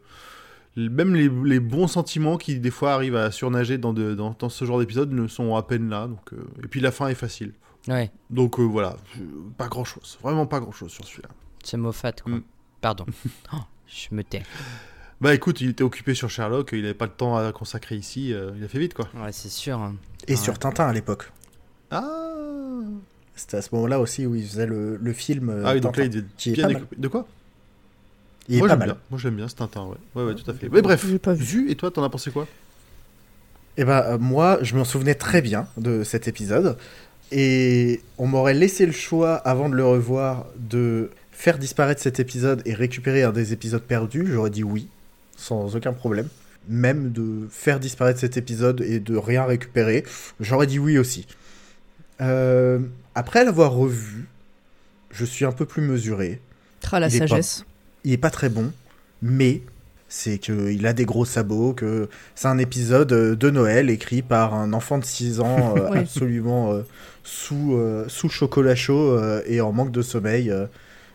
même 0.77 1.15
les, 1.15 1.31
les 1.45 1.61
bons 1.61 1.87
sentiments 1.89 2.37
qui 2.37 2.61
des 2.61 2.71
fois 2.71 2.93
arrivent 2.93 3.17
à 3.17 3.31
surnager 3.31 3.79
dans, 3.79 3.95
de- 3.95 4.15
dans, 4.15 4.37
dans 4.39 4.51
ce 4.51 4.65
genre 4.67 4.79
d'épisode 4.79 5.11
ne 5.13 5.27
sont 5.27 5.57
à 5.57 5.63
peine 5.63 5.89
là. 5.89 6.07
Donc, 6.09 6.33
et 6.63 6.69
puis 6.69 6.81
la 6.81 6.91
fin 6.93 7.09
est 7.09 7.15
facile. 7.15 7.55
Ouais, 7.89 8.11
Donc 8.29 8.59
voilà, 8.61 8.97
pas 9.57 9.69
grand 9.69 9.85
chose, 9.85 10.19
vraiment 10.23 10.45
pas 10.45 10.61
grand 10.61 10.73
chose 10.73 10.91
sur 10.91 11.07
celui-là. 11.07 11.29
c'est 11.65 11.77
Moffat, 11.79 12.13
quoi. 12.13 12.33
Mm. 12.35 12.43
Pardon. 12.83 13.07
Oh, 13.55 13.59
je 13.87 14.15
me 14.15 14.23
tais. 14.23 14.43
Bah 15.21 15.33
écoute, 15.35 15.61
il 15.63 15.71
était 15.71 15.83
occupé 15.85 16.15
sur 16.15 16.29
Sherlock, 16.29 16.71
il 16.73 16.85
avait 16.85 16.93
pas 16.95 17.07
le 17.07 17.13
temps 17.13 17.37
à 17.37 17.51
consacrer 17.53 17.97
ici, 17.97 18.35
euh, 18.35 18.51
il 18.59 18.65
a 18.65 18.69
fait 18.69 18.79
vite 18.79 18.93
quoi. 18.95 19.09
Ouais, 19.15 19.33
c'est 19.33 19.49
sûr. 19.49 19.93
Et 20.29 20.33
Ouais. 20.33 20.37
sur 20.37 20.59
Tintin 20.59 20.87
à 20.89 20.93
l'époque. 20.93 21.33
Ah, 21.91 22.05
C'était 23.35 23.57
à 23.59 23.63
ce 23.63 23.75
moment-là 23.75 23.99
aussi 24.01 24.27
où 24.27 24.35
il 24.35 24.47
faisait 24.47 24.67
le, 24.67 24.97
le 24.97 25.13
film. 25.13 25.49
euh, 25.49 25.63
ah 25.65 25.73
oui, 25.75 25.81
donc 25.81 25.97
là 25.97 26.05
il 26.05 26.17
est 26.19 26.23
bien 26.53 26.55
pas 26.57 26.63
mal. 26.63 26.75
découpé. 26.83 26.97
De 26.99 27.09
quoi? 27.09 27.27
Il 28.49 28.57
est 28.57 28.59
Moi 28.59 28.69
pas 28.69 28.77
mal. 28.77 28.89
bien, 28.91 28.99
moi 29.11 29.19
j'aime 29.19 29.37
bien 29.37 29.49
ce 29.49 29.55
Tintin, 29.55 29.85
ouais. 29.87 29.97
Ouais, 30.15 30.25
ouais, 30.25 30.35
tout 30.35 30.49
à 30.51 30.55
fait. 30.55 30.69
Mais 30.69 30.83
bref, 30.83 31.07
J'ai 31.09 31.19
pas 31.19 31.33
vu. 31.35 31.71
Et 31.71 31.77
toi, 31.77 31.91
t'en 31.91 32.03
as 32.05 32.11
pensé 32.11 32.31
quoi? 32.31 32.47
Eh 33.79 33.85
ben, 33.85 34.03
euh, 34.07 34.19
moi, 34.19 34.59
je 34.63 34.77
m'en 34.77 34.85
souvenais 34.85 35.15
très 35.15 35.43
bien 35.43 35.67
de 35.77 36.03
cet 36.05 36.29
épisode. 36.29 36.77
Et 37.33 38.01
on 38.19 38.27
m'aurait 38.27 38.55
laissé 38.55 38.87
le 38.87 38.93
choix, 38.93 39.35
avant 39.35 39.69
de 39.69 39.75
le 39.75 39.85
revoir, 39.85 40.47
de 40.57 41.11
faire 41.33 41.59
disparaître 41.59 42.01
cet 42.01 42.21
épisode 42.21 42.63
et 42.67 42.73
récupérer 42.75 43.23
un 43.25 43.33
des 43.33 43.53
épisodes 43.53 43.83
perdus. 43.83 44.27
J'aurais 44.33 44.51
dit 44.51 44.63
oui, 44.63 44.89
sans 45.37 45.77
aucun 45.77 45.93
problème. 45.93 46.29
même 46.69 47.13
de 47.13 47.47
faire 47.51 47.79
disparaître 47.79 48.19
cet 48.19 48.37
épisode 48.37 48.81
et 48.81 48.99
de 48.99 49.17
rien 49.17 49.45
récupérer, 49.45 50.05
j'aurais 50.41 50.67
dit 50.67 50.79
oui 50.81 50.99
aussi. 50.99 51.27
Euh, 52.21 52.81
après 53.15 53.45
l'avoir 53.45 53.73
revu, 53.73 54.27
je 55.11 55.25
suis 55.25 55.45
un 55.45 55.53
peu 55.53 55.65
plus 55.65 55.83
mesuré. 55.83 56.41
Tra 56.81 56.99
la 57.01 57.09
Il 57.09 57.17
est 57.17 57.19
pas- 57.21 57.27
sagesse. 57.29 57.65
Il 58.05 58.13
est 58.13 58.17
pas 58.19 58.31
très 58.31 58.49
bon, 58.49 58.73
mais 59.23 59.63
c'est 60.09 60.39
qu'il 60.39 60.87
a 60.87 60.93
des 60.93 61.05
gros 61.05 61.25
sabots, 61.25 61.73
que 61.73 62.09
c'est 62.35 62.49
un 62.49 62.59
épisode 62.59 63.13
euh, 63.13 63.35
de 63.37 63.51
Noël 63.51 63.91
écrit 63.91 64.23
par 64.23 64.55
un 64.55 64.73
enfant 64.73 64.99
de 64.99 65.05
6 65.05 65.41
ans 65.41 65.75
euh, 65.77 65.93
absolument 66.01 66.73
euh, 66.73 66.83
sous, 67.25 67.79
sous 68.09 68.29
chocolat 68.29 68.75
chaud 68.77 69.19
et 69.47 69.61
en 69.61 69.73
manque 69.73 69.91
de 69.91 70.03
sommeil, 70.03 70.53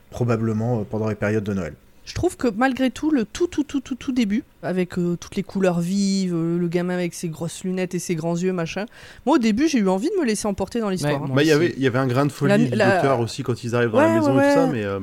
probablement 0.10 0.84
pendant 0.84 1.08
les 1.08 1.16
périodes 1.16 1.44
de 1.46 1.54
Noël. 1.54 1.74
Je 2.12 2.16
trouve 2.16 2.36
que 2.36 2.50
malgré 2.54 2.92
tout, 2.92 3.10
le 3.10 3.24
tout, 3.24 3.48
tout, 3.48 3.64
tout, 3.64 3.80
tout, 3.80 3.96
tout 3.96 4.12
début, 4.12 4.44
avec 4.64 4.98
euh, 5.00 5.16
toutes 5.18 5.38
les 5.38 5.44
couleurs 5.44 5.80
vives, 5.80 6.36
euh, 6.36 6.58
le 6.60 6.68
gamin 6.68 6.94
avec 6.96 7.14
ses 7.14 7.30
grosses 7.30 7.64
lunettes 7.64 7.96
et 7.96 8.00
ses 8.00 8.16
grands 8.16 8.36
yeux, 8.36 8.52
machin. 8.52 8.86
Moi, 9.26 9.38
au 9.38 9.40
début, 9.40 9.70
j'ai 9.70 9.78
eu 9.80 9.88
envie 9.88 10.10
de 10.10 10.20
me 10.20 10.26
laisser 10.26 10.46
emporter 10.46 10.82
dans 10.82 10.90
l'histoire. 10.90 11.22
Ouais, 11.22 11.30
hein. 11.30 11.34
Bah, 11.34 11.42
il 11.42 11.48
y 11.48 11.52
avait, 11.54 11.74
il 11.78 11.82
y 11.82 11.88
avait 11.88 12.00
un 12.00 12.08
grain 12.08 12.26
de 12.26 12.32
folie 12.34 12.50
La- 12.50 12.58
du 12.58 12.76
la- 12.76 12.92
docteur 12.96 13.20
aussi 13.22 13.44
quand 13.44 13.64
ils 13.64 13.76
arrivent 13.76 13.92
dans 13.92 14.00
Ouais, 14.00 14.08
la 14.08 14.14
maison 14.20 14.36
ouais, 14.36 14.44
et 14.44 14.48
tout 14.50 14.54
ça, 14.60 14.68
mais 14.68 14.84
euh, 14.84 15.00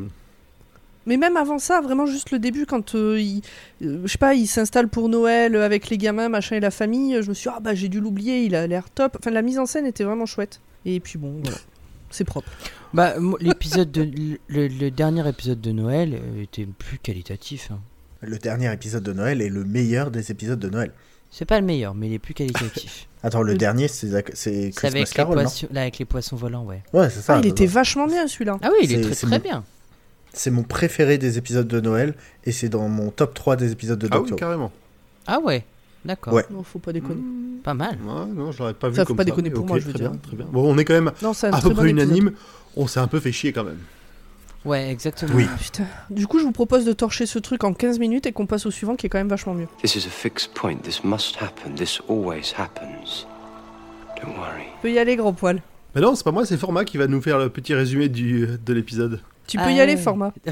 Mais 1.06 1.16
même 1.16 1.38
avant 1.38 1.58
ça, 1.58 1.80
vraiment 1.80 2.04
juste 2.04 2.30
le 2.30 2.38
début, 2.38 2.66
quand 2.66 2.94
euh, 2.94 3.18
il, 3.18 3.40
euh, 3.82 4.02
je 4.04 4.12
sais 4.12 4.18
pas, 4.18 4.34
il 4.34 4.46
s'installe 4.46 4.88
pour 4.88 5.08
Noël 5.08 5.56
avec 5.56 5.88
les 5.88 5.96
gamins, 5.96 6.28
machin 6.28 6.56
et 6.56 6.60
la 6.60 6.70
famille, 6.70 7.16
je 7.22 7.28
me 7.30 7.34
suis 7.34 7.48
dit, 7.48 7.54
ah 7.56 7.60
bah 7.60 7.74
j'ai 7.74 7.88
dû 7.88 8.00
l'oublier, 8.00 8.42
il 8.44 8.54
a 8.54 8.66
l'air 8.66 8.90
top. 8.90 9.16
Enfin, 9.18 9.30
la 9.30 9.40
mise 9.40 9.58
en 9.58 9.64
scène 9.64 9.86
était 9.86 10.04
vraiment 10.04 10.26
chouette. 10.26 10.60
Et 10.84 11.00
puis 11.00 11.18
bon, 11.18 11.40
voilà, 11.42 11.56
c'est 12.10 12.24
propre. 12.24 12.48
Bah, 12.94 13.14
l'épisode 13.40 13.90
de 13.90 14.10
le, 14.48 14.68
le 14.68 14.90
dernier 14.90 15.28
épisode 15.28 15.60
de 15.60 15.72
Noël 15.72 16.14
euh, 16.14 16.42
était 16.42 16.66
plus 16.66 16.98
qualitatif. 16.98 17.70
hein. 17.72 17.78
Le 18.20 18.38
dernier 18.38 18.72
épisode 18.72 19.02
de 19.02 19.12
Noël 19.12 19.40
est 19.42 19.48
le 19.48 19.64
meilleur 19.64 20.10
des 20.10 20.30
épisodes 20.30 20.58
de 20.58 20.68
Noël. 20.68 20.92
C'est 21.30 21.44
pas 21.44 21.60
le 21.60 21.66
meilleur, 21.66 21.94
mais 21.94 22.06
il 22.08 22.14
est 22.14 22.18
plus 22.18 22.34
qualitatif. 22.34 23.06
Attends, 23.22 23.42
le 23.42 23.52
Le- 23.52 23.58
dernier, 23.58 23.86
c'est 23.88 24.08
Christmas 24.22 24.88
avec 24.88 25.08
les, 25.08 25.14
Carol, 25.14 25.36
non 25.36 25.42
poissons, 25.42 25.68
là, 25.70 25.82
avec 25.82 25.98
les 25.98 26.04
poissons 26.04 26.36
volants, 26.36 26.64
ouais. 26.64 26.82
Ouais, 26.92 27.10
c'est 27.10 27.20
ça. 27.20 27.34
Ah, 27.36 27.40
il 27.42 27.46
était 27.46 27.66
vachement 27.66 28.06
bien 28.06 28.26
celui-là. 28.26 28.56
Ah 28.62 28.70
oui, 28.72 28.78
il 28.84 28.92
est 28.94 29.00
très 29.02 29.14
très 29.14 29.26
mon- 29.26 29.38
bien. 29.38 29.64
C'est 30.32 30.50
mon 30.50 30.62
préféré 30.62 31.18
des 31.18 31.36
épisodes 31.36 31.68
de 31.68 31.80
Noël 31.80 32.14
et 32.44 32.52
c'est 32.52 32.68
dans 32.68 32.88
mon 32.88 33.10
top 33.10 33.34
3 33.34 33.56
des 33.56 33.72
épisodes 33.72 33.98
de 33.98 34.08
ah 34.10 34.16
oui, 34.16 34.20
Doctor 34.30 34.38
carrément. 34.38 34.72
Ah 35.26 35.40
ouais, 35.40 35.64
d'accord. 36.08 36.32
Ouais. 36.34 36.44
Non, 36.50 36.62
faut 36.64 36.80
pas 36.80 36.92
déconner. 36.92 37.22
Pas 37.62 37.74
mal. 37.74 37.96
Ouais, 38.04 38.26
non, 38.34 38.50
je 38.50 38.58
l'aurais 38.58 38.74
pas 38.74 38.88
vu 38.88 38.96
Ça, 38.96 39.02
faut 39.02 39.08
comme 39.08 39.16
pas 39.18 39.22
ça. 39.22 39.26
déconner 39.26 39.50
pour 39.50 39.66
moi, 39.66 39.78
je 39.78 39.84
veux 39.84 39.92
très 39.92 40.02
dire. 40.02 40.10
bien, 40.10 40.18
très 40.20 40.36
bien. 40.36 40.46
Bon, 40.50 40.64
on 40.68 40.76
est 40.78 40.84
quand 40.84 40.94
même 40.94 41.12
Non, 41.22 41.30
à 41.30 41.60
peu 41.60 41.68
bon 41.68 41.74
près 41.76 41.90
épisode. 41.90 42.08
unanime. 42.08 42.32
On 42.76 42.86
s'est 42.86 43.00
un 43.00 43.06
peu 43.06 43.20
fait 43.20 43.30
chier 43.32 43.52
quand 43.52 43.64
même. 43.64 43.78
Ouais, 44.64 44.90
exactement. 44.90 45.32
Oui. 45.34 45.46
Putain. 45.60 45.84
Du 46.10 46.26
coup, 46.26 46.38
je 46.40 46.44
vous 46.44 46.52
propose 46.52 46.84
de 46.84 46.92
torcher 46.92 47.26
ce 47.26 47.38
truc 47.38 47.62
en 47.64 47.72
15 47.72 47.98
minutes 48.00 48.26
et 48.26 48.32
qu'on 48.32 48.46
passe 48.46 48.66
au 48.66 48.70
suivant 48.70 48.96
qui 48.96 49.06
est 49.06 49.08
quand 49.08 49.18
même 49.18 49.28
vachement 49.28 49.54
mieux. 49.54 49.68
This 49.82 49.94
is 49.94 50.06
a 50.06 50.10
fixed 50.10 50.52
point. 50.54 50.76
This 50.82 51.04
must 51.04 51.36
happen. 51.40 51.74
This 51.76 52.00
always 52.08 52.52
happens. 52.56 53.26
Don't 54.20 54.36
worry. 54.36 54.64
Tu 54.64 54.82
peux 54.82 54.90
y 54.92 54.98
aller, 54.98 55.16
grand 55.16 55.32
poil. 55.32 55.62
Mais 55.94 56.00
non, 56.00 56.14
c'est 56.14 56.24
pas 56.24 56.32
moi, 56.32 56.44
c'est 56.44 56.56
Format 56.56 56.84
qui 56.84 56.98
va 56.98 57.06
nous 57.06 57.22
faire 57.22 57.38
le 57.38 57.48
petit 57.48 57.72
résumé 57.74 58.08
du, 58.08 58.46
de 58.64 58.72
l'épisode. 58.72 59.20
Tu 59.48 59.56
peux 59.56 59.64
Ah 59.66 59.72
y 59.72 59.80
aller, 59.80 59.94
ouais. 59.96 60.00
format. 60.00 60.32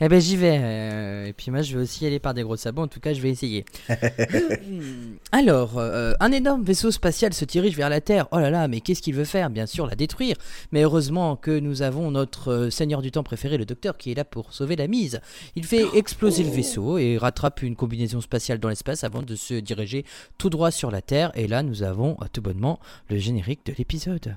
Eh 0.00 0.08
ben 0.08 0.20
j'y 0.20 0.36
vais. 0.36 0.58
euh, 0.60 1.26
et 1.26 1.32
puis 1.32 1.52
moi 1.52 1.62
je 1.62 1.76
vais 1.76 1.84
aussi 1.84 2.02
y 2.02 2.06
aller 2.08 2.18
par 2.18 2.34
des 2.34 2.42
gros 2.42 2.56
sabots. 2.56 2.82
En 2.82 2.88
tout 2.88 2.98
cas 2.98 3.12
je 3.12 3.20
vais 3.20 3.30
essayer. 3.30 3.64
Alors, 5.32 5.78
euh, 5.78 6.14
un 6.18 6.32
énorme 6.32 6.64
vaisseau 6.64 6.90
spatial 6.90 7.32
se 7.32 7.44
dirige 7.44 7.76
vers 7.76 7.88
la 7.88 8.00
Terre. 8.00 8.26
Oh 8.32 8.38
là 8.38 8.50
là, 8.50 8.66
mais 8.66 8.80
qu'est-ce 8.80 9.00
qu'il 9.02 9.14
veut 9.14 9.24
faire? 9.24 9.50
Bien 9.50 9.66
sûr 9.66 9.86
la 9.86 9.94
détruire. 9.94 10.36
Mais 10.72 10.82
heureusement 10.82 11.36
que 11.36 11.58
nous 11.58 11.82
avons 11.82 12.10
notre 12.10 12.52
euh, 12.52 12.70
Seigneur 12.70 13.02
du 13.02 13.12
Temps 13.12 13.22
préféré, 13.22 13.56
le 13.56 13.64
Docteur, 13.66 13.96
qui 13.96 14.10
est 14.10 14.14
là 14.14 14.24
pour 14.24 14.52
sauver 14.52 14.74
la 14.74 14.88
mise. 14.88 15.20
Il 15.54 15.64
fait 15.64 15.84
exploser 15.94 16.42
le 16.42 16.50
vaisseau 16.50 16.98
et 16.98 17.16
rattrape 17.16 17.62
une 17.62 17.76
combinaison 17.76 18.20
spatiale 18.20 18.58
dans 18.58 18.68
l'espace 18.68 19.04
avant 19.04 19.22
de 19.22 19.36
se 19.36 19.54
diriger 19.54 20.04
tout 20.38 20.50
droit 20.50 20.72
sur 20.72 20.90
la 20.90 21.02
Terre. 21.02 21.30
Et 21.36 21.46
là 21.46 21.62
nous 21.62 21.84
avons 21.84 22.16
euh, 22.20 22.26
tout 22.32 22.42
bonnement 22.42 22.80
le 23.10 23.18
générique 23.18 23.60
de 23.66 23.72
l'épisode. 23.78 24.36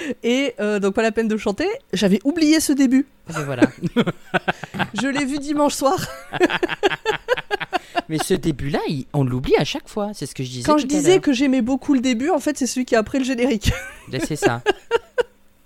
Et 0.23 0.53
euh, 0.59 0.79
donc 0.79 0.95
pas 0.95 1.01
la 1.01 1.11
peine 1.11 1.27
de 1.27 1.37
chanter. 1.37 1.67
J'avais 1.93 2.19
oublié 2.23 2.59
ce 2.59 2.73
début. 2.73 3.07
Et 3.29 3.33
ben 3.33 3.43
voilà. 3.43 3.63
Je 5.01 5.07
l'ai 5.07 5.25
vu 5.25 5.37
dimanche 5.37 5.73
soir. 5.73 6.05
Mais 8.09 8.17
ce 8.17 8.33
début-là, 8.33 8.79
on 9.13 9.23
l'oublie 9.23 9.55
à 9.57 9.63
chaque 9.63 9.87
fois. 9.87 10.11
C'est 10.13 10.25
ce 10.25 10.35
que 10.35 10.43
je 10.43 10.49
disais. 10.49 10.65
Quand 10.65 10.77
je 10.77 10.83
tout 10.83 10.89
disais 10.89 11.19
que 11.19 11.31
j'aimais 11.33 11.61
beaucoup 11.61 11.93
le 11.93 12.01
début, 12.01 12.29
en 12.29 12.39
fait 12.39 12.57
c'est 12.57 12.67
celui 12.67 12.85
qui 12.85 12.95
a 12.95 12.99
après 12.99 13.19
le 13.19 13.25
générique. 13.25 13.71
Là, 14.11 14.19
C'est 14.25 14.35
ça. 14.35 14.61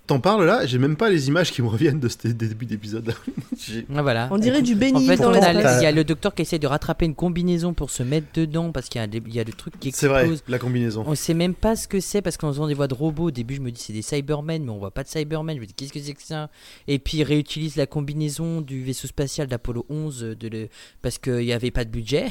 T'en 0.06 0.20
parles 0.20 0.44
là, 0.46 0.64
j'ai 0.66 0.78
même 0.78 0.94
pas 0.96 1.10
les 1.10 1.26
images 1.26 1.50
qui 1.50 1.62
me 1.62 1.66
reviennent 1.66 1.98
de 1.98 2.08
ce 2.08 2.28
début 2.28 2.64
d'épisode. 2.66 3.08
Ouais, 3.08 3.84
Voilà. 4.02 4.28
On 4.30 4.38
dirait 4.38 4.62
du 4.62 4.74
En 4.74 4.76
béni 4.76 5.06
fait, 5.08 5.16
dans 5.16 5.30
on 5.30 5.34
a- 5.34 5.52
l'espace. 5.52 5.80
il 5.80 5.84
y 5.84 5.86
a 5.86 5.90
le 5.90 6.04
docteur 6.04 6.32
qui 6.32 6.42
essaie 6.42 6.60
de 6.60 6.66
rattraper 6.68 7.06
une 7.06 7.16
combinaison 7.16 7.74
pour 7.74 7.90
se 7.90 8.04
mettre 8.04 8.28
dedans 8.32 8.70
parce 8.70 8.88
qu'il 8.88 9.00
y 9.00 9.04
a, 9.04 9.08
des- 9.08 9.20
il 9.26 9.34
y 9.34 9.40
a 9.40 9.44
le 9.44 9.52
truc 9.52 9.80
qui 9.80 9.90
C'est 9.90 10.06
vrai, 10.06 10.28
la 10.46 10.58
combinaison. 10.60 11.02
On 11.08 11.16
sait 11.16 11.34
même 11.34 11.54
pas 11.54 11.74
ce 11.74 11.88
que 11.88 11.98
c'est 11.98 12.22
parce 12.22 12.36
qu'on 12.36 12.48
entend 12.48 12.68
des 12.68 12.74
voix 12.74 12.86
de 12.86 12.94
robots. 12.94 13.24
Au 13.24 13.30
début, 13.32 13.56
je 13.56 13.60
me 13.60 13.72
dis 13.72 13.80
c'est 13.82 13.92
des 13.92 14.02
Cybermen, 14.02 14.62
mais 14.64 14.70
on 14.70 14.78
voit 14.78 14.92
pas 14.92 15.02
de 15.02 15.08
Cybermen. 15.08 15.56
Je 15.56 15.60
me 15.60 15.66
dis 15.66 15.74
qu'est-ce 15.74 15.92
que 15.92 15.98
c'est 16.00 16.14
que 16.14 16.22
ça? 16.22 16.50
Et 16.86 17.00
puis 17.00 17.18
ils 17.18 17.24
réutilisent 17.24 17.74
la 17.76 17.86
combinaison 17.86 18.60
du 18.60 18.84
vaisseau 18.84 19.08
spatial 19.08 19.48
d'Apollo 19.48 19.86
11 19.88 20.36
de 20.38 20.48
le... 20.48 20.68
parce 21.02 21.18
qu'il 21.18 21.34
n'y 21.38 21.52
avait 21.52 21.72
pas 21.72 21.84
de 21.84 21.90
budget. 21.90 22.26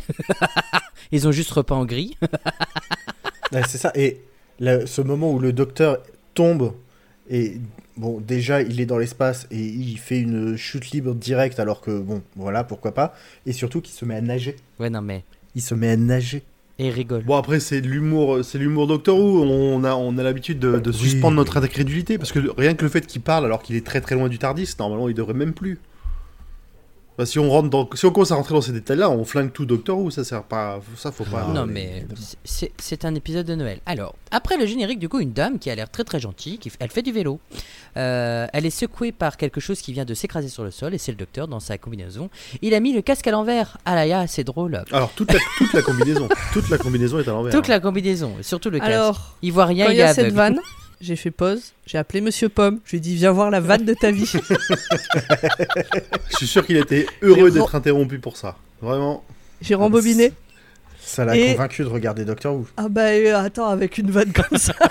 Ils 1.12 1.27
ont 1.27 1.32
juste 1.34 1.51
repeint 1.51 1.75
en 1.75 1.86
gris. 1.86 2.17
Ouais, 3.51 3.62
c'est 3.67 3.77
ça. 3.77 3.91
Et 3.96 4.22
ce 4.60 5.01
moment 5.01 5.32
où 5.32 5.39
le 5.39 5.53
docteur 5.53 6.00
tombe 6.34 6.74
et 7.29 7.58
bon, 7.98 8.20
déjà 8.20 8.62
il 8.62 8.79
est 8.79 8.86
dans 8.86 8.98
l'espace 8.98 9.48
et 9.51 9.60
il 9.63 9.98
fait 9.98 10.20
une 10.20 10.55
chute 10.58 10.91
libre 10.91 11.13
directe 11.15 11.60
alors 11.60 11.82
que 11.82 11.98
bon, 12.00 12.22
voilà, 12.36 12.63
pourquoi 12.63 12.94
pas. 12.94 13.13
Et 13.46 13.51
surtout 13.53 13.82
qu'il 13.82 13.94
se 13.96 14.05
met 14.05 14.15
à 14.15 14.22
nager. 14.22 14.55
Ouais, 14.79 14.89
non, 14.89 15.01
mais. 15.01 15.24
Il 15.55 15.62
se 15.62 15.74
met 15.74 15.89
à 15.91 15.98
nager. 15.98 16.44
Et 16.77 16.88
ils 16.88 16.91
rigolent. 16.91 17.24
Bon 17.24 17.36
après 17.38 17.62
c'est 17.62 17.79
de 17.79 17.88
l'humour, 17.88 18.44
c'est 18.44 18.58
l'humour 18.58 18.86
Doctor 18.88 19.17
Who. 19.17 19.44
On 19.44 19.84
a, 19.86 19.96
on 19.96 20.17
a 20.17 20.24
l'habitude 20.24 20.60
de, 20.60 20.77
de 20.77 20.89
Oui. 20.91 20.96
suspendre 20.98 21.38
notre 21.38 21.55
incrédulité 21.63 22.17
parce 22.17 22.34
que 22.34 22.39
rien 22.58 22.74
que 22.74 22.84
le 22.84 22.89
fait 22.89 23.08
qu'il 23.08 23.22
parle 23.22 23.46
alors 23.46 23.62
qu'il 23.63 23.77
est 23.77 23.86
très 23.86 24.01
très 24.01 24.15
loin 24.15 24.27
du 24.27 24.38
Tardis, 24.39 24.75
normalement 24.77 25.08
il 25.08 25.15
devrait 25.15 25.34
même 25.34 25.53
plus. 25.53 25.79
Bah, 27.17 27.25
si 27.25 27.39
on 27.39 27.50
rentre 27.50 27.69
dans, 27.69 27.89
si 27.93 28.05
on 28.05 28.12
commence 28.12 28.31
à 28.31 28.36
rentrer 28.36 28.53
dans 28.53 28.62
ces 28.62 28.74
détails-là, 28.74 29.10
on 29.10 29.24
flingue 29.24 29.53
tout 29.53 29.65
Doctor 29.65 29.98
Who. 29.98 30.10
Ça 30.12 30.24
sert 30.25 30.43
pas, 30.43 30.81
ça 30.98 31.12
faut 31.12 31.24
pas. 31.24 31.48
non, 31.53 31.65
mais 31.65 32.05
c'est- 32.43 33.05
un 33.05 33.15
épisode 33.15 33.45
de 33.45 33.55
Noël. 33.55 33.79
Alors, 33.86 34.15
après 34.31 34.57
le 34.57 34.65
générique, 34.65 35.00
du 35.00 35.07
coup, 35.10 35.19
une 35.19 35.31
dame 35.34 35.60
qui 35.60 35.69
a 35.69 35.75
l'air 35.75 35.89
très 35.89 36.03
très 36.03 36.19
gentille, 36.19 36.57
qui, 36.57 36.72
elle 36.79 36.89
fait 36.89 37.01
du 37.03 37.12
vélo. 37.12 37.39
Euh, 37.98 38.48
elle 38.51 38.65
est 38.65 38.69
secouée 38.69 39.12
par 39.12 39.38
quelque 39.38 39.60
chose 39.62 39.79
qui 39.79 39.93
vient 39.93 40.05
de 40.05 40.13
s'écraser 40.13 40.50
sur 40.50 40.63
le 40.63 40.72
sol, 40.72 40.93
et 40.93 40.98
c'est 40.98 41.12
le 41.12 41.17
docteur 41.17 41.48
dans 41.48 41.60
sa 41.60 41.77
combinaison. 41.77 42.29
Il 42.62 42.74
a 42.74 42.79
mis 42.79 42.93
le 42.93 43.01
casque 43.01 43.27
à 43.27 43.31
l'envers. 43.31 43.77
Ah 43.86 43.95
là 43.95 44.05
là, 44.05 44.27
c'est 44.27 44.43
drôle. 44.43 44.84
Alors 44.91 45.12
toute 45.12 45.31
la, 45.31 45.39
toute 45.57 45.72
la 45.74 45.81
combinaison, 45.81 46.27
toute 46.51 46.69
la 46.69 46.77
combinaison 46.77 47.19
est 47.19 47.27
à 47.27 47.31
l'envers. 47.31 47.53
Toute 47.53 47.67
la 47.67 47.79
combinaison, 47.79 48.34
et 48.39 48.43
surtout 48.43 48.69
le 48.69 48.79
casque. 48.79 48.91
Alors, 48.91 49.36
il 49.41 49.51
voit 49.53 49.65
rien, 49.65 49.86
quand 49.86 49.91
il 49.91 49.95
il 49.95 50.00
y 50.00 50.01
est 50.01 50.03
a 50.03 50.13
cette 50.13 50.34
vanne, 50.34 50.60
j'ai 51.05 51.15
fait 51.15 51.31
pause, 51.31 51.74
j'ai 51.85 51.97
appelé 51.97 52.19
Monsieur 52.21 52.50
Pomme, 52.50 52.79
je 52.85 52.91
lui 52.91 52.97
ai 52.97 53.00
dit 53.00 53.15
viens 53.15 53.31
voir 53.31 53.50
la 53.51 53.59
vanne 53.59 53.85
de 53.85 53.93
ta 53.93 54.12
vie. 54.12 54.25
Je 56.31 56.38
suis 56.38 56.47
sûr 56.47 56.65
qu'il 56.65 56.77
était 56.77 57.05
heureux 57.21 57.51
d'être 57.51 57.75
interrompu 57.75 58.19
pour 58.19 58.35
ça. 58.38 58.57
Vraiment. 58.81 59.24
J'ai 59.62 59.75
rembobiné. 59.75 60.33
Ça 61.00 61.24
l'a 61.24 61.38
Et- 61.38 61.51
convaincu 61.53 61.83
de 61.83 61.88
regarder 61.89 62.25
Doctor 62.25 62.55
Who. 62.55 62.67
Ah 62.77 62.89
bah 62.89 63.01
euh, 63.09 63.38
attends, 63.38 63.67
avec 63.67 63.97
une 64.00 64.09
vanne 64.12 64.33
comme 64.33 64.57
ça. 64.57 64.74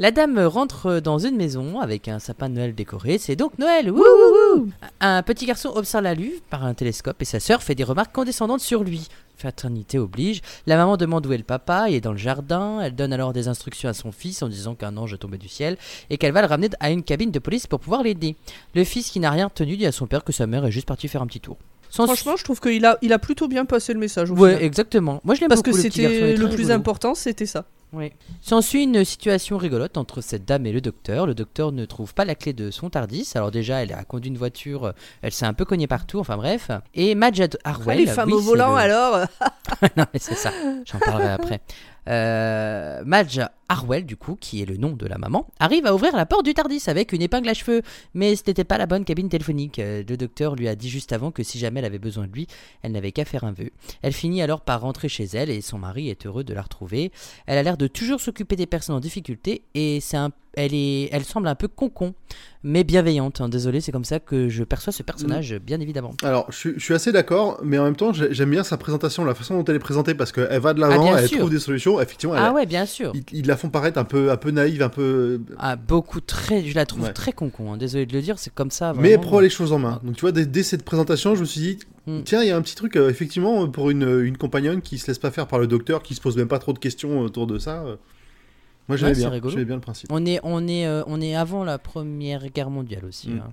La 0.00 0.10
dame 0.10 0.40
rentre 0.40 0.98
dans 0.98 1.18
une 1.18 1.36
maison 1.36 1.78
avec 1.80 2.08
un 2.08 2.18
sapin 2.18 2.48
de 2.48 2.54
Noël 2.54 2.74
décoré. 2.74 3.18
C'est 3.18 3.36
donc 3.36 3.56
Noël. 3.58 3.92
Wouh, 3.92 3.98
wouh, 4.00 4.56
wouh. 4.58 4.68
Un 5.00 5.22
petit 5.22 5.46
garçon 5.46 5.68
observe 5.74 6.02
la 6.02 6.14
lune 6.14 6.32
par 6.50 6.64
un 6.64 6.74
télescope 6.74 7.22
et 7.22 7.24
sa 7.24 7.38
sœur 7.38 7.62
fait 7.62 7.76
des 7.76 7.84
remarques 7.84 8.12
condescendantes 8.12 8.60
sur 8.60 8.82
lui. 8.82 9.06
Fraternité 9.36 9.98
oblige. 9.98 10.40
La 10.66 10.76
maman 10.76 10.96
demande 10.96 11.26
où 11.26 11.32
est 11.32 11.36
le 11.38 11.44
papa. 11.44 11.86
Il 11.88 11.94
est 11.94 12.00
dans 12.00 12.12
le 12.12 12.18
jardin. 12.18 12.80
Elle 12.80 12.94
donne 12.94 13.12
alors 13.12 13.32
des 13.32 13.48
instructions 13.48 13.88
à 13.88 13.94
son 13.94 14.12
fils 14.12 14.42
en 14.42 14.48
disant 14.48 14.74
qu'un 14.74 14.96
ange 14.96 15.12
est 15.14 15.18
tombé 15.18 15.38
du 15.38 15.48
ciel 15.48 15.76
et 16.10 16.18
qu'elle 16.18 16.32
va 16.32 16.40
le 16.40 16.46
ramener 16.46 16.70
à 16.80 16.90
une 16.90 17.02
cabine 17.02 17.30
de 17.30 17.38
police 17.38 17.66
pour 17.66 17.80
pouvoir 17.80 18.02
l'aider. 18.02 18.36
Le 18.74 18.84
fils 18.84 19.10
qui 19.10 19.20
n'a 19.20 19.30
rien 19.30 19.46
retenu 19.46 19.76
dit 19.76 19.86
à 19.86 19.92
son 19.92 20.06
père 20.06 20.24
que 20.24 20.32
sa 20.32 20.46
mère 20.46 20.64
est 20.64 20.70
juste 20.72 20.86
partie 20.86 21.08
faire 21.08 21.22
un 21.22 21.26
petit 21.26 21.40
tour. 21.40 21.56
Sans- 21.90 22.06
Franchement, 22.06 22.36
je 22.36 22.42
trouve 22.44 22.60
qu'il 22.60 22.84
a, 22.86 22.98
il 23.02 23.12
a 23.12 23.18
plutôt 23.20 23.46
bien 23.46 23.64
passé 23.66 23.92
le 23.92 24.00
message. 24.00 24.30
Au 24.30 24.34
Ouais, 24.34 24.50
final. 24.54 24.64
exactement. 24.64 25.20
Moi 25.24 25.34
je 25.36 25.40
l'aime 25.40 25.48
Parce 25.48 25.62
beaucoup. 25.62 25.76
que 25.76 25.82
c'était 25.82 26.36
le 26.36 26.48
plus 26.48 26.70
important, 26.70 27.14
c'était 27.14 27.46
ça. 27.46 27.66
Oui. 27.94 28.12
S'ensuit 28.40 28.82
une 28.82 29.04
situation 29.04 29.56
rigolote 29.56 29.96
entre 29.96 30.20
cette 30.20 30.44
dame 30.44 30.66
et 30.66 30.72
le 30.72 30.80
docteur. 30.80 31.26
Le 31.26 31.34
docteur 31.34 31.72
ne 31.72 31.84
trouve 31.84 32.14
pas 32.14 32.24
la 32.24 32.34
clé 32.34 32.52
de 32.52 32.70
son 32.70 32.90
Tardis. 32.90 33.30
Alors 33.34 33.50
déjà, 33.50 33.82
elle 33.82 33.92
a 33.92 34.04
conduit 34.04 34.30
une 34.30 34.36
voiture, 34.38 34.92
elle 35.22 35.32
s'est 35.32 35.46
un 35.46 35.54
peu 35.54 35.64
cognée 35.64 35.86
partout, 35.86 36.18
enfin 36.18 36.36
bref. 36.36 36.70
Et 36.94 37.14
Majed 37.14 37.58
Harwell... 37.64 37.98
les 37.98 38.06
femmes 38.06 38.28
oui, 38.28 38.34
au 38.34 38.40
volant, 38.40 38.72
le- 38.72 38.78
alors. 38.78 39.26
non 39.96 40.04
mais 40.12 40.18
c'est 40.20 40.34
ça, 40.34 40.50
j'en 40.84 40.98
parlerai 40.98 41.30
après. 41.30 41.60
Euh, 42.08 43.02
Madge 43.04 43.40
Harwell, 43.68 44.04
du 44.04 44.16
coup, 44.16 44.36
qui 44.38 44.62
est 44.62 44.66
le 44.66 44.76
nom 44.76 44.92
de 44.92 45.06
la 45.06 45.18
maman, 45.18 45.46
arrive 45.58 45.86
à 45.86 45.94
ouvrir 45.94 46.14
la 46.16 46.26
porte 46.26 46.44
du 46.44 46.54
Tardis 46.54 46.82
avec 46.86 47.12
une 47.12 47.22
épingle 47.22 47.48
à 47.48 47.54
cheveux. 47.54 47.82
Mais 48.14 48.36
ce 48.36 48.42
n'était 48.46 48.64
pas 48.64 48.78
la 48.78 48.86
bonne 48.86 49.04
cabine 49.04 49.28
téléphonique. 49.28 49.78
Euh, 49.78 50.02
Le 50.06 50.16
docteur 50.16 50.54
lui 50.54 50.68
a 50.68 50.76
dit 50.76 50.90
juste 50.90 51.12
avant 51.12 51.30
que 51.30 51.42
si 51.42 51.58
jamais 51.58 51.80
elle 51.80 51.86
avait 51.86 51.98
besoin 51.98 52.26
de 52.26 52.32
lui, 52.32 52.46
elle 52.82 52.92
n'avait 52.92 53.12
qu'à 53.12 53.24
faire 53.24 53.44
un 53.44 53.52
vœu. 53.52 53.70
Elle 54.02 54.12
finit 54.12 54.42
alors 54.42 54.60
par 54.60 54.80
rentrer 54.82 55.08
chez 55.08 55.24
elle 55.24 55.50
et 55.50 55.60
son 55.60 55.78
mari 55.78 56.10
est 56.10 56.26
heureux 56.26 56.44
de 56.44 56.54
la 56.54 56.62
retrouver. 56.62 57.10
Elle 57.46 57.58
a 57.58 57.62
l'air 57.62 57.76
de 57.76 57.86
toujours 57.86 58.20
s'occuper 58.20 58.56
des 58.56 58.66
personnes 58.66 58.96
en 58.96 59.00
difficulté 59.00 59.62
et 59.74 60.00
c'est 60.00 60.16
un 60.16 60.30
elle, 60.56 60.74
est, 60.74 61.08
elle 61.12 61.24
semble 61.24 61.48
un 61.48 61.54
peu 61.54 61.68
concon, 61.68 62.14
mais 62.62 62.84
bienveillante. 62.84 63.40
hein. 63.40 63.48
Désolé, 63.48 63.80
c'est 63.80 63.92
comme 63.92 64.04
ça 64.04 64.20
que 64.20 64.48
je 64.48 64.64
perçois 64.64 64.92
ce 64.92 65.02
personnage, 65.02 65.54
bien 65.64 65.80
évidemment. 65.80 66.12
Alors, 66.22 66.46
je, 66.50 66.56
suis- 66.56 66.72
je 66.76 66.80
suis 66.84 66.94
assez 66.94 67.12
d'accord, 67.12 67.60
mais 67.62 67.78
en 67.78 67.84
même 67.84 67.96
temps, 67.96 68.12
j'ai- 68.12 68.32
j'aime 68.32 68.50
bien 68.50 68.64
sa 68.64 68.76
présentation, 68.76 69.24
la 69.24 69.34
façon 69.34 69.56
dont 69.58 69.64
elle 69.64 69.76
est 69.76 69.80
présentée, 69.80 70.14
parce 70.14 70.32
qu'elle 70.32 70.60
va 70.60 70.72
de 70.74 70.80
l'avant, 70.80 71.12
Ah, 71.14 71.20
elle 71.22 71.28
sûr. 71.28 71.38
trouve 71.38 71.50
des 71.50 71.58
solutions. 71.58 72.00
Effectivement, 72.00 72.34
elle- 72.36 72.42
Ah 72.42 72.52
ouais, 72.52 72.66
bien 72.66 72.86
sûr. 72.86 73.12
ils, 73.14 73.24
ils 73.32 73.46
la 73.46 73.56
font 73.56 73.68
paraître 73.68 73.98
un 73.98 74.04
peu, 74.04 74.30
un 74.30 74.36
peu 74.36 74.50
naïve, 74.50 74.82
un 74.82 74.88
peu. 74.88 75.40
Ah, 75.58 75.76
beaucoup 75.76 76.20
très, 76.20 76.64
je 76.64 76.74
la 76.74 76.86
trouve 76.86 77.04
Ouais. 77.04 77.12
très 77.12 77.32
concon. 77.32 77.72
hein. 77.72 77.76
Désolé 77.76 78.06
de 78.06 78.12
le 78.14 78.22
dire, 78.22 78.38
c'est 78.38 78.52
comme 78.54 78.70
ça. 78.70 78.92
Mais 78.98 79.10
elle 79.10 79.20
prend 79.20 79.40
les 79.40 79.50
choses 79.50 79.72
en 79.72 79.78
main. 79.78 80.00
Donc, 80.02 80.16
tu 80.16 80.22
vois, 80.22 80.32
dès, 80.32 80.46
dès 80.46 80.62
cette 80.62 80.84
présentation, 80.84 81.34
je 81.34 81.40
me 81.40 81.44
suis 81.46 81.60
dit, 81.60 81.78
Mm. 82.06 82.20
tiens, 82.24 82.42
il 82.42 82.48
y 82.48 82.50
a 82.50 82.56
un 82.56 82.60
petit 82.62 82.74
truc, 82.74 82.96
euh, 82.96 83.08
effectivement, 83.08 83.66
pour 83.68 83.88
une, 83.90 84.20
une 84.24 84.36
compagnonne 84.36 84.82
qui 84.82 84.98
se 84.98 85.06
laisse 85.06 85.18
pas 85.18 85.30
faire 85.30 85.46
par 85.46 85.58
le 85.58 85.66
docteur, 85.66 86.02
qui 86.02 86.14
se 86.14 86.20
pose 86.20 86.36
même 86.36 86.48
pas 86.48 86.58
trop 86.58 86.72
de 86.74 86.78
questions 86.78 87.20
autour 87.20 87.46
de 87.46 87.58
ça. 87.58 87.82
euh, 87.86 87.96
Moi, 88.88 88.96
j'aimais 88.98 89.14
bien. 89.14 89.32
J'aimais 89.48 89.64
bien 89.64 89.76
le 89.76 89.80
principe. 89.80 90.10
On 90.12 90.24
est, 90.26 90.40
on 90.42 90.66
est, 90.68 90.86
euh, 90.86 91.02
on 91.06 91.20
est 91.20 91.34
avant 91.34 91.64
la 91.64 91.78
Première 91.78 92.46
Guerre 92.50 92.70
mondiale 92.70 93.04
aussi. 93.06 93.30
Mm. 93.30 93.38
hein. 93.46 93.52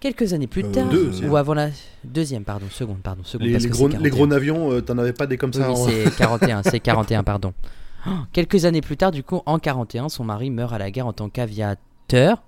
Quelques 0.00 0.32
années 0.32 0.48
plus 0.48 0.64
Euh, 0.64 0.72
tard, 0.72 0.88
deuxième. 0.88 1.30
ou 1.30 1.36
avant 1.36 1.54
la 1.54 1.68
deuxième, 2.02 2.44
pardon, 2.44 2.66
seconde, 2.70 2.98
pardon, 3.02 3.22
seconde. 3.24 3.46
Les, 3.46 3.52
parce 3.52 3.64
les 3.64 3.70
que 3.70 3.74
gros, 3.74 3.88
c'est 3.90 3.98
les 3.98 4.10
41. 4.10 4.16
gros 4.16 4.26
navions, 4.26 4.72
euh, 4.72 4.80
t'en 4.80 4.98
avais 4.98 5.12
pas 5.12 5.26
des 5.28 5.36
comme 5.36 5.52
ça 5.52 5.70
oui, 5.70 5.76
en- 5.76 5.86
c'est 5.86 6.10
41, 6.16 6.62
c'est 6.64 6.80
41, 6.80 7.22
pardon. 7.22 7.52
Oh, 8.06 8.10
Quelques 8.32 8.64
années 8.64 8.80
plus 8.80 8.96
tard, 8.96 9.12
du 9.12 9.22
coup, 9.22 9.42
en 9.46 9.60
41, 9.60 10.08
son 10.08 10.24
mari 10.24 10.50
meurt 10.50 10.72
à 10.72 10.78
la 10.78 10.90
guerre 10.90 11.06
en 11.06 11.12
tant 11.12 11.28
qu'aviateur. 11.28 12.42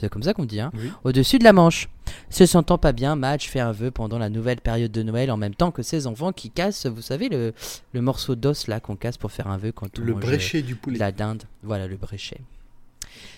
C'est 0.00 0.08
comme 0.08 0.22
ça 0.22 0.32
qu'on 0.32 0.44
dit, 0.44 0.60
hein 0.60 0.70
Oui. 0.74 0.90
Au-dessus 1.04 1.38
de 1.38 1.44
la 1.44 1.52
Manche. 1.52 1.88
Se 2.30 2.46
sentant 2.46 2.78
pas 2.78 2.92
bien, 2.92 3.16
Madge 3.16 3.48
fait 3.48 3.60
un 3.60 3.72
vœu 3.72 3.90
pendant 3.90 4.18
la 4.18 4.28
nouvelle 4.30 4.60
période 4.60 4.92
de 4.92 5.02
Noël 5.02 5.30
en 5.30 5.36
même 5.36 5.54
temps 5.54 5.70
que 5.70 5.82
ses 5.82 6.06
enfants 6.06 6.32
qui 6.32 6.50
cassent, 6.50 6.86
vous 6.86 7.02
savez, 7.02 7.28
le, 7.28 7.52
le 7.92 8.00
morceau 8.00 8.34
d'os 8.36 8.66
là 8.68 8.80
qu'on 8.80 8.96
casse 8.96 9.16
pour 9.18 9.32
faire 9.32 9.48
un 9.48 9.58
vœu 9.58 9.72
quand 9.72 9.98
on 9.98 10.02
Le 10.02 10.12
mange, 10.14 10.22
bréchet 10.22 10.62
du 10.62 10.74
poulet. 10.76 10.98
la 10.98 11.12
dinde. 11.12 11.42
Voilà, 11.62 11.86
le 11.86 11.96
bréchet. 11.96 12.40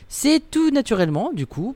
C'est 0.08 0.42
tout 0.50 0.70
naturellement, 0.70 1.32
du 1.32 1.46
coup, 1.46 1.74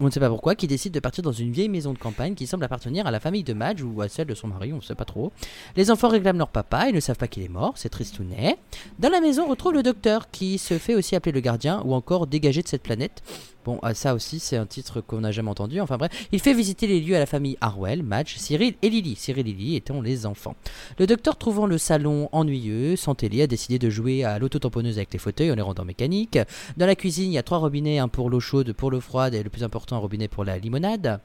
on 0.00 0.06
ne 0.06 0.10
sait 0.10 0.20
pas 0.20 0.28
pourquoi, 0.28 0.54
qui 0.54 0.66
décide 0.66 0.92
de 0.92 1.00
partir 1.00 1.22
dans 1.24 1.32
une 1.32 1.50
vieille 1.50 1.68
maison 1.68 1.92
de 1.92 1.98
campagne 1.98 2.34
qui 2.34 2.46
semble 2.46 2.64
appartenir 2.64 3.06
à 3.06 3.10
la 3.10 3.20
famille 3.20 3.42
de 3.42 3.52
Madge 3.52 3.82
ou 3.82 4.00
à 4.00 4.08
celle 4.08 4.26
de 4.26 4.34
son 4.34 4.48
mari, 4.48 4.72
on 4.72 4.76
ne 4.76 4.82
sait 4.82 4.94
pas 4.94 5.04
trop. 5.04 5.32
Les 5.76 5.90
enfants 5.90 6.08
réclament 6.08 6.38
leur 6.38 6.48
papa, 6.48 6.88
ils 6.88 6.94
ne 6.94 7.00
savent 7.00 7.16
pas 7.16 7.28
qu'il 7.28 7.42
est 7.42 7.48
mort, 7.48 7.72
c'est 7.76 7.88
tristounet. 7.88 8.58
Dans 8.98 9.10
la 9.10 9.20
maison, 9.20 9.44
on 9.46 9.48
retrouve 9.48 9.74
le 9.74 9.82
docteur 9.82 10.30
qui 10.30 10.58
se 10.58 10.78
fait 10.78 10.94
aussi 10.94 11.16
appeler 11.16 11.32
le 11.32 11.40
gardien 11.40 11.82
ou 11.84 11.94
encore 11.94 12.26
dégagé 12.26 12.62
de 12.62 12.68
cette 12.68 12.82
planète. 12.82 13.22
Bon, 13.64 13.78
ah, 13.82 13.92
ça 13.92 14.14
aussi, 14.14 14.38
c'est 14.38 14.56
un 14.56 14.66
titre 14.66 15.00
qu'on 15.00 15.20
n'a 15.20 15.30
jamais 15.30 15.50
entendu. 15.50 15.80
Enfin 15.80 15.98
bref, 15.98 16.10
il 16.32 16.40
fait 16.40 16.54
visiter 16.54 16.86
les 16.86 17.00
lieux 17.00 17.16
à 17.16 17.18
la 17.18 17.26
famille 17.26 17.58
Harwell, 17.60 18.02
Madge, 18.02 18.36
Cyril 18.36 18.74
et 18.80 18.88
Lily. 18.88 19.14
Cyril 19.16 19.46
et 19.46 19.52
Lily 19.52 19.76
étant 19.76 20.00
les 20.00 20.26
enfants. 20.26 20.54
Le 20.98 21.06
docteur, 21.06 21.36
trouvant 21.36 21.66
le 21.66 21.76
salon 21.76 22.28
ennuyeux, 22.32 22.96
sans 22.96 23.14
télé, 23.14 23.42
a 23.42 23.46
décidé 23.46 23.78
de 23.78 23.90
jouer 23.90 24.24
à 24.24 24.38
l'autotamponneuse 24.38 24.96
avec 24.96 25.12
les 25.12 25.18
fauteuils 25.18 25.50
en 25.50 25.54
les 25.54 25.62
rendant 25.62 25.84
mécaniques. 25.84 26.38
Dans 26.76 26.86
la 26.86 26.94
cuisine, 26.94 27.30
il 27.30 27.34
y 27.34 27.38
a 27.38 27.42
trois 27.42 27.58
robinets, 27.58 27.98
un 27.98 28.08
pour 28.08 28.30
l'eau 28.30 28.40
chaude, 28.40 28.72
pour 28.72 28.90
l'eau 28.90 29.00
froide 29.00 29.34
et 29.34 29.42
le 29.42 29.50
plus 29.50 29.64
important, 29.64 29.87
un 29.94 29.98
robinet 29.98 30.28
pour 30.28 30.44
la 30.44 30.58
limonade. 30.58 31.20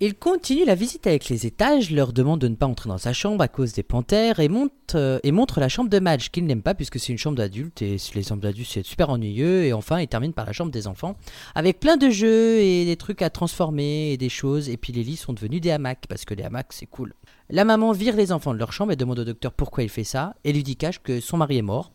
Il 0.00 0.16
continue 0.16 0.64
la 0.64 0.74
visite 0.74 1.06
avec 1.06 1.28
les 1.28 1.46
étages, 1.46 1.92
leur 1.92 2.12
demande 2.12 2.40
de 2.40 2.48
ne 2.48 2.56
pas 2.56 2.66
entrer 2.66 2.88
dans 2.88 2.98
sa 2.98 3.12
chambre 3.12 3.40
à 3.42 3.48
cause 3.48 3.72
des 3.74 3.84
panthères 3.84 4.40
et, 4.40 4.48
monte, 4.48 4.72
euh, 4.96 5.20
et 5.22 5.30
montre 5.30 5.60
la 5.60 5.68
chambre 5.68 5.88
de 5.88 6.00
Madge 6.00 6.30
qu'il 6.30 6.46
n'aime 6.46 6.62
pas 6.62 6.74
puisque 6.74 6.98
c'est 6.98 7.12
une 7.12 7.18
chambre 7.18 7.36
d'adulte 7.36 7.80
et 7.80 7.96
les 8.14 8.22
chambres 8.24 8.42
d'adultes 8.42 8.70
c'est 8.72 8.84
super 8.84 9.08
ennuyeux 9.08 9.64
et 9.64 9.72
enfin 9.72 10.00
il 10.00 10.08
termine 10.08 10.32
par 10.32 10.46
la 10.46 10.52
chambre 10.52 10.72
des 10.72 10.88
enfants 10.88 11.16
avec 11.54 11.78
plein 11.78 11.96
de 11.96 12.10
jeux 12.10 12.58
et 12.58 12.84
des 12.84 12.96
trucs 12.96 13.22
à 13.22 13.30
transformer 13.30 14.10
et 14.10 14.16
des 14.16 14.28
choses 14.28 14.68
et 14.68 14.76
puis 14.76 14.92
les 14.92 15.04
lits 15.04 15.16
sont 15.16 15.32
devenus 15.32 15.60
des 15.60 15.70
hamacs 15.70 16.06
parce 16.08 16.24
que 16.24 16.34
les 16.34 16.42
hamacs 16.42 16.72
c'est 16.72 16.86
cool. 16.86 17.14
La 17.48 17.64
maman 17.64 17.92
vire 17.92 18.16
les 18.16 18.32
enfants 18.32 18.52
de 18.52 18.58
leur 18.58 18.72
chambre 18.72 18.90
et 18.90 18.96
demande 18.96 19.20
au 19.20 19.24
docteur 19.24 19.52
pourquoi 19.52 19.84
il 19.84 19.88
fait 19.88 20.04
ça 20.04 20.34
et 20.42 20.52
lui 20.52 20.64
dit 20.64 20.76
cache 20.76 21.00
que 21.02 21.20
son 21.20 21.36
mari 21.36 21.58
est 21.58 21.62
mort 21.62 21.92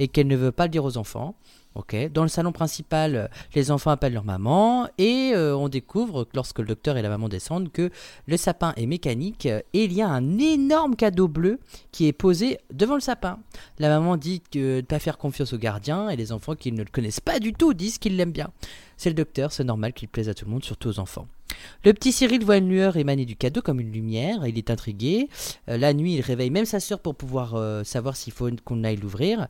et 0.00 0.08
qu'elle 0.08 0.26
ne 0.26 0.36
veut 0.36 0.52
pas 0.52 0.64
le 0.64 0.70
dire 0.70 0.84
aux 0.84 0.96
enfants. 0.96 1.36
Dans 2.12 2.22
le 2.22 2.28
salon 2.28 2.52
principal, 2.52 3.16
euh, 3.16 3.28
les 3.54 3.70
enfants 3.70 3.90
appellent 3.90 4.14
leur 4.14 4.24
maman 4.24 4.88
et 4.98 5.32
euh, 5.34 5.56
on 5.56 5.68
découvre 5.68 6.24
que 6.24 6.30
lorsque 6.34 6.58
le 6.58 6.66
docteur 6.66 6.96
et 6.96 7.02
la 7.02 7.08
maman 7.08 7.28
descendent 7.28 7.70
que 7.70 7.90
le 8.26 8.36
sapin 8.36 8.72
est 8.76 8.86
mécanique 8.86 9.46
euh, 9.46 9.60
et 9.72 9.84
il 9.84 9.92
y 9.92 10.02
a 10.02 10.08
un 10.08 10.38
énorme 10.38 10.96
cadeau 10.96 11.28
bleu 11.28 11.58
qui 11.92 12.06
est 12.06 12.12
posé 12.12 12.58
devant 12.72 12.94
le 12.94 13.00
sapin. 13.00 13.38
La 13.78 13.88
maman 13.88 14.16
dit 14.16 14.40
que 14.40 14.76
de 14.76 14.76
ne 14.76 14.80
pas 14.82 14.98
faire 14.98 15.18
confiance 15.18 15.52
au 15.52 15.58
gardien 15.58 16.08
et 16.08 16.16
les 16.16 16.32
enfants 16.32 16.54
qui 16.54 16.72
ne 16.72 16.78
le 16.78 16.90
connaissent 16.90 17.20
pas 17.20 17.38
du 17.38 17.52
tout 17.52 17.74
disent 17.74 17.98
qu'ils 17.98 18.16
l'aiment 18.16 18.32
bien. 18.32 18.50
C'est 18.96 19.10
le 19.10 19.14
docteur, 19.14 19.52
c'est 19.52 19.64
normal 19.64 19.92
qu'il 19.92 20.08
plaise 20.08 20.30
à 20.30 20.34
tout 20.34 20.46
le 20.46 20.50
monde, 20.50 20.64
surtout 20.64 20.88
aux 20.88 20.98
enfants. 20.98 21.26
Le 21.84 21.92
petit 21.92 22.12
Cyril 22.12 22.44
voit 22.44 22.56
une 22.56 22.68
lueur 22.68 22.96
émaner 22.96 23.24
du 23.24 23.36
cadeau 23.36 23.60
comme 23.60 23.80
une 23.80 23.92
lumière, 23.92 24.46
il 24.46 24.56
est 24.58 24.70
intrigué. 24.70 25.28
La 25.66 25.94
nuit, 25.94 26.14
il 26.14 26.20
réveille 26.20 26.50
même 26.50 26.64
sa 26.64 26.80
sœur 26.80 27.00
pour 27.00 27.14
pouvoir 27.14 27.84
savoir 27.84 28.16
s'il 28.16 28.32
faut 28.32 28.48
qu'on 28.64 28.84
aille 28.84 28.96
l'ouvrir. 28.96 29.48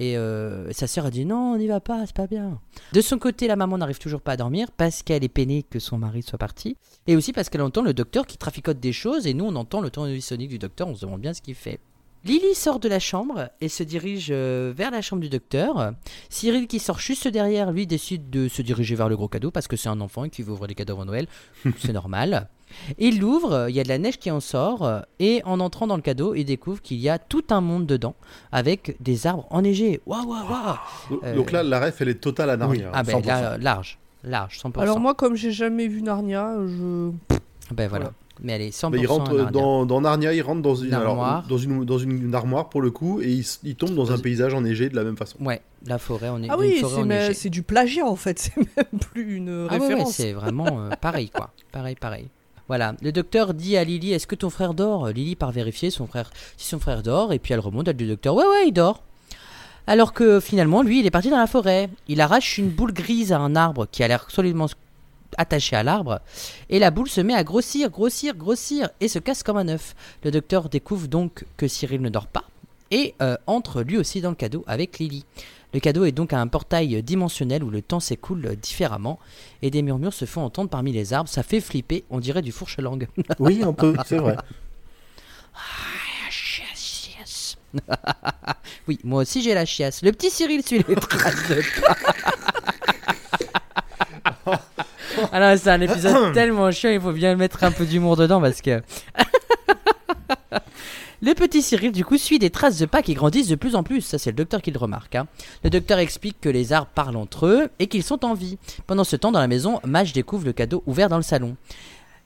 Et 0.00 0.16
euh, 0.16 0.72
sa 0.72 0.86
sœur 0.86 1.04
a 1.04 1.10
dit 1.10 1.26
non, 1.26 1.52
on 1.52 1.58
n'y 1.58 1.66
va 1.66 1.78
pas, 1.78 2.06
c'est 2.06 2.16
pas 2.16 2.26
bien. 2.26 2.58
De 2.94 3.02
son 3.02 3.18
côté, 3.18 3.46
la 3.46 3.54
maman 3.54 3.76
n'arrive 3.76 3.98
toujours 3.98 4.22
pas 4.22 4.32
à 4.32 4.36
dormir 4.38 4.70
parce 4.72 5.02
qu'elle 5.02 5.22
est 5.22 5.28
peinée 5.28 5.62
que 5.62 5.78
son 5.78 5.98
mari 5.98 6.22
soit 6.22 6.38
parti. 6.38 6.78
Et 7.06 7.16
aussi 7.16 7.34
parce 7.34 7.50
qu'elle 7.50 7.60
entend 7.60 7.82
le 7.82 7.92
docteur 7.92 8.26
qui 8.26 8.38
traficote 8.38 8.80
des 8.80 8.94
choses 8.94 9.26
et 9.26 9.34
nous 9.34 9.44
on 9.44 9.54
entend 9.56 9.82
le 9.82 9.90
tournevis 9.90 10.24
sonique 10.24 10.48
du 10.48 10.58
docteur, 10.58 10.88
on 10.88 10.94
se 10.94 11.02
demande 11.02 11.20
bien 11.20 11.34
ce 11.34 11.42
qu'il 11.42 11.54
fait. 11.54 11.80
Lily 12.24 12.54
sort 12.54 12.80
de 12.80 12.88
la 12.88 12.98
chambre 12.98 13.48
et 13.62 13.68
se 13.68 13.82
dirige 13.82 14.28
euh, 14.30 14.72
vers 14.76 14.90
la 14.90 15.00
chambre 15.00 15.22
du 15.22 15.30
docteur. 15.30 15.94
Cyril 16.28 16.66
qui 16.66 16.78
sort 16.78 16.98
juste 16.98 17.26
derrière 17.28 17.72
lui 17.72 17.86
décide 17.86 18.28
de 18.28 18.46
se 18.48 18.60
diriger 18.60 18.94
vers 18.94 19.08
le 19.08 19.16
gros 19.16 19.28
cadeau 19.28 19.50
parce 19.50 19.66
que 19.68 19.76
c'est 19.76 19.88
un 19.88 20.00
enfant 20.02 20.24
et 20.24 20.30
qu'il 20.30 20.44
veut 20.44 20.52
ouvrir 20.52 20.68
les 20.68 20.74
cadeaux 20.74 20.92
avant 20.92 21.06
Noël. 21.06 21.26
c'est 21.78 21.92
normal. 21.92 22.48
Il 22.98 23.18
l'ouvre, 23.20 23.66
il 23.68 23.74
y 23.74 23.80
a 23.80 23.82
de 23.82 23.88
la 23.88 23.98
neige 23.98 24.18
qui 24.18 24.30
en 24.30 24.38
sort, 24.38 25.02
et 25.18 25.42
en 25.44 25.58
entrant 25.58 25.88
dans 25.88 25.96
le 25.96 26.02
cadeau, 26.02 26.34
il 26.36 26.44
découvre 26.44 26.80
qu'il 26.80 26.98
y 26.98 27.08
a 27.08 27.18
tout 27.18 27.42
un 27.50 27.60
monde 27.60 27.84
dedans, 27.86 28.14
avec 28.52 28.96
des 29.00 29.26
arbres 29.26 29.46
enneigés. 29.50 30.00
Waouh, 30.06 30.24
waouh, 30.24 30.48
waouh 30.48 30.76
Donc, 31.10 31.24
Euh, 31.24 31.34
donc 31.34 31.50
là, 31.50 31.64
la 31.64 31.80
ref, 31.80 32.00
elle 32.00 32.10
est 32.10 32.20
totale 32.20 32.50
à 32.50 32.56
Narnia. 32.56 32.90
Ah 32.92 33.02
ben 33.02 33.18
100%. 33.18 33.26
là, 33.26 33.58
large, 33.58 33.98
large, 34.22 34.60
100%. 34.62 34.78
Alors 34.80 35.00
moi, 35.00 35.14
comme 35.14 35.34
j'ai 35.34 35.50
jamais 35.50 35.88
vu 35.88 36.00
Narnia, 36.00 36.54
je... 36.64 37.10
Ben 37.72 37.88
voilà. 37.88 38.04
Voilà. 38.04 38.12
Mais 38.42 38.52
elle 38.52 38.62
est 38.62 38.70
100% 38.76 38.90
Mais 38.92 38.98
il 39.00 39.06
rentre 39.06 39.50
dans, 39.50 39.84
dans 39.86 40.00
Narnia, 40.00 40.32
il 40.32 40.40
rentre 40.42 40.62
dans 40.62 40.74
une, 40.74 40.86
Une 40.88 40.94
alors, 40.94 41.10
armoire. 41.22 41.46
dans 41.46 41.58
une, 41.58 41.84
dans 41.84 41.98
une, 41.98 42.12
une 42.24 42.34
armoire 42.34 42.68
pour 42.70 42.80
le 42.80 42.90
coup, 42.90 43.20
et 43.20 43.40
il, 43.64 43.74
tombe 43.76 43.94
dans 43.94 44.12
un 44.12 44.18
paysage 44.18 44.54
enneigé 44.54 44.88
de 44.88 44.96
la 44.96 45.04
même 45.04 45.16
façon. 45.16 45.36
Ouais, 45.40 45.60
la 45.86 45.98
forêt, 45.98 46.30
on 46.30 46.42
est 46.42 46.48
Ah 46.50 46.56
oui, 46.58 46.76
c'est 46.80 46.86
mais- 46.86 46.94
enneigée. 47.02 47.34
c'est 47.34 47.50
du 47.50 47.62
plagiat 47.62 48.06
en 48.06 48.16
fait, 48.16 48.38
c'est 48.40 48.56
même 48.56 49.00
plus 49.12 49.36
une 49.36 49.66
Ah 49.68 49.74
ouais, 49.74 49.78
référence. 49.78 50.14
c'est 50.14 50.32
vraiment 50.32 50.66
euh, 50.80 50.90
pareil, 51.00 51.28
quoi. 51.30 51.50
Pareil, 51.72 51.96
pareil. 51.96 52.28
Voilà, 52.68 52.94
le 53.02 53.10
docteur 53.12 53.52
dit 53.52 53.76
à 53.76 53.82
Lily 53.84 54.12
Est-ce 54.12 54.26
que 54.28 54.36
ton 54.36 54.48
frère 54.48 54.74
dort? 54.74 55.08
Lily 55.08 55.34
part 55.36 55.50
vérifier 55.50 55.90
son 55.90 56.06
frère, 56.06 56.30
si 56.56 56.68
son 56.68 56.78
frère 56.78 57.02
dort, 57.02 57.32
et 57.32 57.38
puis 57.40 57.52
elle 57.52 57.60
remonte, 57.60 57.88
elle 57.88 57.96
dit 57.96 58.04
au 58.04 58.08
docteur 58.08 58.34
Ouais, 58.36 58.44
ouais, 58.44 58.68
il 58.68 58.72
dort. 58.72 59.02
Alors 59.86 60.12
que 60.12 60.38
finalement, 60.40 60.82
lui, 60.82 61.00
il 61.00 61.06
est 61.06 61.10
parti 61.10 61.30
dans 61.30 61.38
la 61.38 61.48
forêt. 61.48 61.90
Il 62.06 62.20
arrache 62.20 62.58
une 62.58 62.68
boule 62.70 62.92
grise 62.92 63.32
à 63.32 63.38
un 63.38 63.56
arbre 63.56 63.86
qui 63.90 64.04
a 64.04 64.08
l'air 64.08 64.30
solidement 64.30 64.66
attaché 65.36 65.76
à 65.76 65.82
l'arbre, 65.82 66.20
et 66.68 66.78
la 66.78 66.90
boule 66.90 67.08
se 67.08 67.20
met 67.20 67.34
à 67.34 67.44
grossir, 67.44 67.90
grossir, 67.90 68.36
grossir, 68.36 68.88
et 69.00 69.08
se 69.08 69.18
casse 69.18 69.42
comme 69.42 69.56
un 69.56 69.68
œuf. 69.68 69.94
Le 70.24 70.30
docteur 70.30 70.68
découvre 70.68 71.08
donc 71.08 71.44
que 71.56 71.68
Cyril 71.68 72.00
ne 72.00 72.08
dort 72.08 72.26
pas, 72.26 72.44
et 72.90 73.14
euh, 73.22 73.36
entre 73.46 73.82
lui 73.82 73.96
aussi 73.98 74.20
dans 74.20 74.30
le 74.30 74.36
cadeau 74.36 74.64
avec 74.66 74.98
Lily. 74.98 75.24
Le 75.72 75.78
cadeau 75.78 76.04
est 76.04 76.12
donc 76.12 76.32
un 76.32 76.46
portail 76.48 77.00
dimensionnel 77.02 77.62
où 77.62 77.70
le 77.70 77.80
temps 77.80 78.00
s'écoule 78.00 78.56
différemment 78.56 79.20
et 79.62 79.70
des 79.70 79.82
murmures 79.82 80.12
se 80.12 80.24
font 80.24 80.42
entendre 80.42 80.68
parmi 80.68 80.92
les 80.92 81.12
arbres. 81.12 81.28
Ça 81.28 81.44
fait 81.44 81.60
flipper, 81.60 82.02
on 82.10 82.18
dirait 82.18 82.42
du 82.42 82.50
fourche-langue. 82.52 83.06
Oui, 83.38 83.62
un 83.62 83.72
peu, 83.72 83.94
c'est 84.04 84.18
vrai. 84.18 84.36
oui, 88.88 88.98
moi 89.04 89.22
aussi 89.22 89.42
j'ai 89.42 89.54
la 89.54 89.64
chiasse. 89.64 90.02
Le 90.02 90.10
petit 90.12 90.30
Cyril 90.30 90.66
suit 90.66 90.84
les 90.88 90.96
traces 90.96 91.48
de 91.48 91.62
pas. 91.80 91.96
Alors 95.32 95.56
c'est 95.58 95.70
un 95.70 95.80
épisode 95.80 96.32
tellement 96.34 96.70
chiant, 96.70 96.90
il 96.90 97.00
faut 97.00 97.12
bien 97.12 97.36
mettre 97.36 97.62
un 97.64 97.70
peu 97.72 97.84
d'humour 97.86 98.16
dedans 98.16 98.40
parce 98.40 98.60
que... 98.60 98.82
Le 101.22 101.34
petit 101.34 101.60
Cyril, 101.60 101.92
du 101.92 102.02
coup, 102.02 102.16
suit 102.16 102.38
des 102.38 102.48
traces 102.48 102.78
de 102.78 102.86
pas 102.86 103.02
qui 103.02 103.12
grandissent 103.12 103.48
de 103.48 103.54
plus 103.54 103.74
en 103.76 103.82
plus. 103.82 104.00
Ça, 104.00 104.16
c'est 104.16 104.30
le 104.30 104.36
docteur 104.36 104.62
qui 104.62 104.70
le 104.70 104.78
remarque. 104.78 105.16
hein. 105.16 105.26
Le 105.62 105.68
docteur 105.68 105.98
explique 105.98 106.40
que 106.40 106.48
les 106.48 106.72
arbres 106.72 106.90
parlent 106.94 107.16
entre 107.16 107.44
eux 107.44 107.68
et 107.78 107.88
qu'ils 107.88 108.02
sont 108.02 108.24
en 108.24 108.32
vie. 108.32 108.56
Pendant 108.86 109.04
ce 109.04 109.16
temps, 109.16 109.30
dans 109.30 109.38
la 109.38 109.46
maison, 109.46 109.80
Madge 109.84 110.14
découvre 110.14 110.46
le 110.46 110.54
cadeau 110.54 110.82
ouvert 110.86 111.10
dans 111.10 111.18
le 111.18 111.22
salon. 111.22 111.56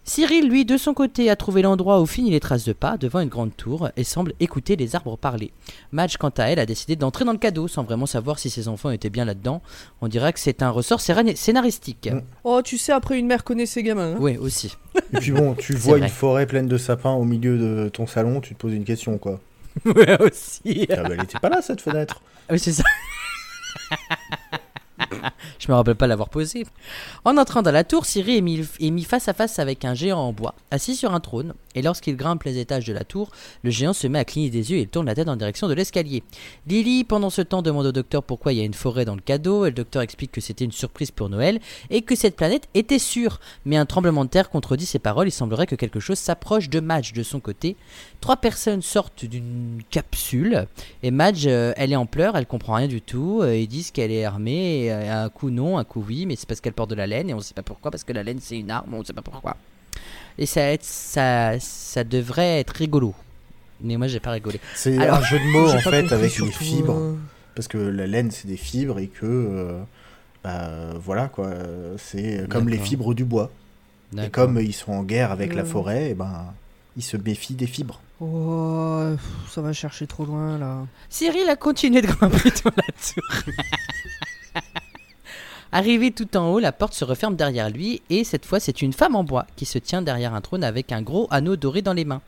Cyril, 0.07 0.49
lui, 0.51 0.67
de 0.67 0.77
son 0.77 0.93
côté, 0.93 1.31
a 1.31 1.37
trouvé 1.37 1.63
l'endroit 1.63 2.01
où 2.01 2.07
finit 2.07 2.31
les 2.31 2.41
traces 2.41 2.65
de 2.65 2.75
pas 2.75 2.99
devant 2.99 3.21
une 3.21 3.31
grande 3.31 3.57
tour 3.57 3.89
et 3.97 4.05
semble 4.05 4.35
écouter 4.39 4.77
les 4.77 4.95
arbres 4.97 5.17
parler. 5.17 5.51
Madge, 5.93 6.19
quant 6.19 6.29
à 6.37 6.45
elle, 6.45 6.59
a 6.59 6.67
décidé 6.67 6.95
d'entrer 6.95 7.25
dans 7.25 7.33
le 7.33 7.39
cadeau 7.39 7.69
sans 7.69 7.85
vraiment 7.85 8.05
savoir 8.05 8.39
si 8.39 8.51
ses 8.51 8.69
enfants 8.69 8.91
étaient 8.91 9.09
bien 9.09 9.25
là-dedans. 9.25 9.63
On 10.03 10.09
dirait 10.09 10.35
que 10.35 10.41
c'est 10.41 10.63
un 10.63 10.69
ressort 10.69 11.01
scénari- 11.01 11.37
scénaristique. 11.37 12.11
Mm. 12.13 12.21
Oh, 12.45 12.61
tu 12.63 12.77
sais, 12.77 12.93
après 12.93 13.19
une 13.19 13.27
mère 13.27 13.45
connaît 13.45 13.65
ses 13.65 13.83
gamins. 13.83 14.13
hein. 14.13 14.19
Oui, 14.21 14.37
aussi. 14.37 14.77
Et 15.15 15.19
puis 15.21 15.31
bon, 15.33 15.55
tu 15.55 15.73
vois 15.77 15.97
vrai. 15.97 16.07
une 16.07 16.13
forêt 16.13 16.47
pleine 16.47 16.69
de 16.69 16.77
sapins 16.77 17.13
au 17.13 17.25
milieu 17.25 17.57
de 17.57 17.89
ton 17.89 18.07
salon, 18.07 18.43
tu 18.43 18.55
te 18.55 18.61
poses 18.61 18.75
une 18.75 18.85
question, 18.85 19.17
quoi. 19.17 19.41
ouais, 19.87 20.21
aussi. 20.23 20.87
Ah 20.91 21.03
bah, 21.03 21.09
elle 21.15 21.23
était 21.25 21.39
pas 21.39 21.49
là, 21.49 21.63
cette 21.63 21.81
fenêtre. 21.81 22.21
Oui, 22.51 22.59
c'est 22.59 22.73
ça. 22.73 22.85
Je 25.59 25.71
me 25.71 25.75
rappelle 25.75 25.95
pas 25.95 26.07
l'avoir 26.07 26.29
posé. 26.29 26.67
En 27.25 27.37
entrant 27.37 27.63
dans 27.63 27.71
la 27.71 27.85
tour, 27.85 28.07
Siri 28.07 28.39
est 28.39 28.41
mis, 28.41 28.67
est 28.81 28.91
mis 28.91 29.05
face 29.05 29.29
à 29.29 29.33
face 29.33 29.59
avec 29.59 29.85
un 29.85 29.95
géant 29.95 30.21
en 30.21 30.33
bois, 30.33 30.55
assis 30.71 30.97
sur 30.97 31.15
un 31.15 31.21
trône, 31.21 31.55
et 31.75 31.83
lorsqu'il 31.83 32.17
grimpe 32.17 32.45
les 32.45 32.59
étages 32.59 32.87
de 32.87 32.93
la 32.93 33.05
tour, 33.05 33.31
le 33.63 33.71
géant 33.71 33.93
se 33.93 34.07
met 34.07 34.19
à 34.19 34.25
cligner 34.25 34.51
des 34.51 34.71
yeux 34.71 34.79
et 34.79 34.83
il 34.83 34.89
tourne 34.89 35.07
la 35.07 35.15
tête 35.15 35.29
en 35.29 35.37
direction 35.37 35.69
de 35.69 35.75
l'escalier. 35.75 36.23
Lily, 36.67 37.05
pendant 37.05 37.31
ce 37.31 37.43
temps, 37.43 37.63
demande 37.63 37.87
au 37.87 37.93
docteur 37.93 38.23
pourquoi 38.23 38.53
il 38.53 38.59
y 38.59 38.61
a 38.61 38.65
une 38.65 38.75
forêt 38.75 39.05
dans 39.05 39.15
le 39.15 39.21
cadeau, 39.21 39.65
et 39.65 39.71
le 39.71 39.75
docteur 39.75 40.03
explique 40.03 40.33
que 40.33 40.41
c'était 40.41 40.65
une 40.65 40.73
surprise 40.73 41.11
pour 41.11 41.29
Noël, 41.29 41.61
et 41.91 42.03
que 42.03 42.15
cette 42.15 42.37
planète 42.37 42.69
était 42.75 42.99
sûre. 42.99 43.41
Mais 43.65 43.77
un 43.77 43.87
tremblement 43.87 44.25
de 44.25 44.31
terre 44.31 44.51
contredit 44.51 44.87
ses 44.87 44.99
paroles, 44.99 45.29
il 45.29 45.33
semblerait 45.33 45.67
que 45.67 45.75
quelque 45.75 46.01
chose 46.01 46.19
s'approche 46.19 46.69
de 46.69 46.81
Madge 46.81 47.13
de 47.13 47.23
son 47.23 47.41
côté. 47.41 47.77
Trois 48.21 48.37
personnes 48.37 48.83
sortent 48.83 49.25
d'une 49.25 49.83
capsule, 49.91 50.67
et 51.03 51.11
Madge, 51.11 51.47
euh, 51.47 51.73
elle 51.77 51.93
est 51.93 51.97
en 51.97 52.07
pleurs, 52.07 52.37
elle 52.37 52.47
comprend 52.47 52.75
rien 52.75 52.89
du 52.89 53.01
tout, 53.01 53.41
euh, 53.43 53.57
ils 53.57 53.69
disent 53.69 53.91
qu'elle 53.91 54.11
est 54.11 54.25
armée, 54.25 54.91
euh, 54.91 55.25
un 55.25 55.29
coup 55.29 55.51
non, 55.51 55.79
un 55.79 55.85
coup 55.85 56.05
oui, 56.07 56.27
mais 56.27 56.37
c'est 56.37 56.49
parce 56.49 56.61
qu'elle 56.61 56.73
porte 56.73 56.91
de 56.91 56.95
la 56.95 57.07
laine, 57.07 57.31
et 57.31 57.35
on 57.35 57.41
sait 57.41 57.55
pas 57.55 57.63
pourquoi, 57.63 57.91
parce 57.91 58.05
que 58.05 58.13
la 58.13 58.23
laine 58.23 58.39
c'est 58.41 58.59
une 58.59 58.71
arme, 58.71 58.95
on 58.95 59.05
sait 59.05 59.13
pas 59.13 59.23
pourquoi. 59.23 59.57
Et 60.39 60.47
ça, 60.47 60.63
ça, 60.81 61.59
ça 61.61 62.05
devrait 62.05 62.61
être 62.61 62.71
rigolo. 62.71 63.15
Mais 63.81 63.97
moi 63.97 64.07
j'ai 64.07 64.21
pas 64.21 64.31
rigolé. 64.33 64.61
C'est 64.75 64.99
Alors, 64.99 65.19
un 65.19 65.23
jeu 65.23 65.39
de 65.39 65.45
mots 65.53 65.69
en 65.75 65.79
fait 65.79 66.11
avec 66.13 66.39
les 66.39 66.51
fibres. 66.51 66.97
euh, 66.97 67.15
Parce 67.55 67.69
que 67.69 67.79
la 67.79 68.07
laine 68.07 68.31
c'est 68.31 68.47
des 68.49 68.57
fibres 68.57 68.99
et 68.99 69.09
que. 69.09 69.25
euh, 69.27 69.81
bah, 70.43 70.71
voilà 71.03 71.29
quoi. 71.29 71.51
C'est 71.99 72.49
comme 72.49 72.69
les 72.69 72.79
fibres 72.79 73.15
du 73.15 73.25
bois. 73.25 73.51
Et 74.17 74.29
comme 74.31 74.61
ils 74.61 74.73
sont 74.75 74.93
en 74.93 75.03
guerre 75.03 75.33
avec 75.33 75.55
la 75.55 75.63
Euh. 75.63 75.67
forêt, 75.67 76.11
et 76.11 76.15
ben 76.15 76.53
ils 76.97 77.03
se 77.03 77.17
méfient 77.17 77.55
des 77.55 77.67
fibres. 77.67 78.01
Oh, 78.21 79.03
ça 79.51 79.61
va 79.61 79.73
chercher 79.73 80.07
trop 80.07 80.25
loin 80.25 80.57
là. 80.59 80.87
Cyril 81.09 81.49
a 81.51 81.57
continué 81.57 82.01
de 82.01 82.07
grimper 82.07 82.51
dans 82.65 82.71
la 82.77 82.93
tour. 82.93 83.53
Arrivé 85.77 86.13
tout 86.13 86.37
en 86.37 86.53
haut, 86.53 86.61
la 86.61 86.71
porte 86.71 86.95
se 86.95 87.05
referme 87.05 87.35
derrière 87.35 87.69
lui 87.69 88.01
et 88.09 88.23
cette 88.23 88.45
fois 88.47 88.61
c'est 88.61 88.81
une 88.81 88.93
femme 88.93 89.17
en 89.17 89.25
bois 89.25 89.45
qui 89.57 89.65
se 89.65 89.79
tient 89.79 90.03
derrière 90.03 90.33
un 90.33 90.41
trône 90.41 90.63
avec 90.63 90.93
un 90.93 91.03
gros 91.03 91.27
anneau 91.33 91.57
doré 91.57 91.83
dans 91.83 91.95
les 91.95 92.05
mains. 92.05 92.23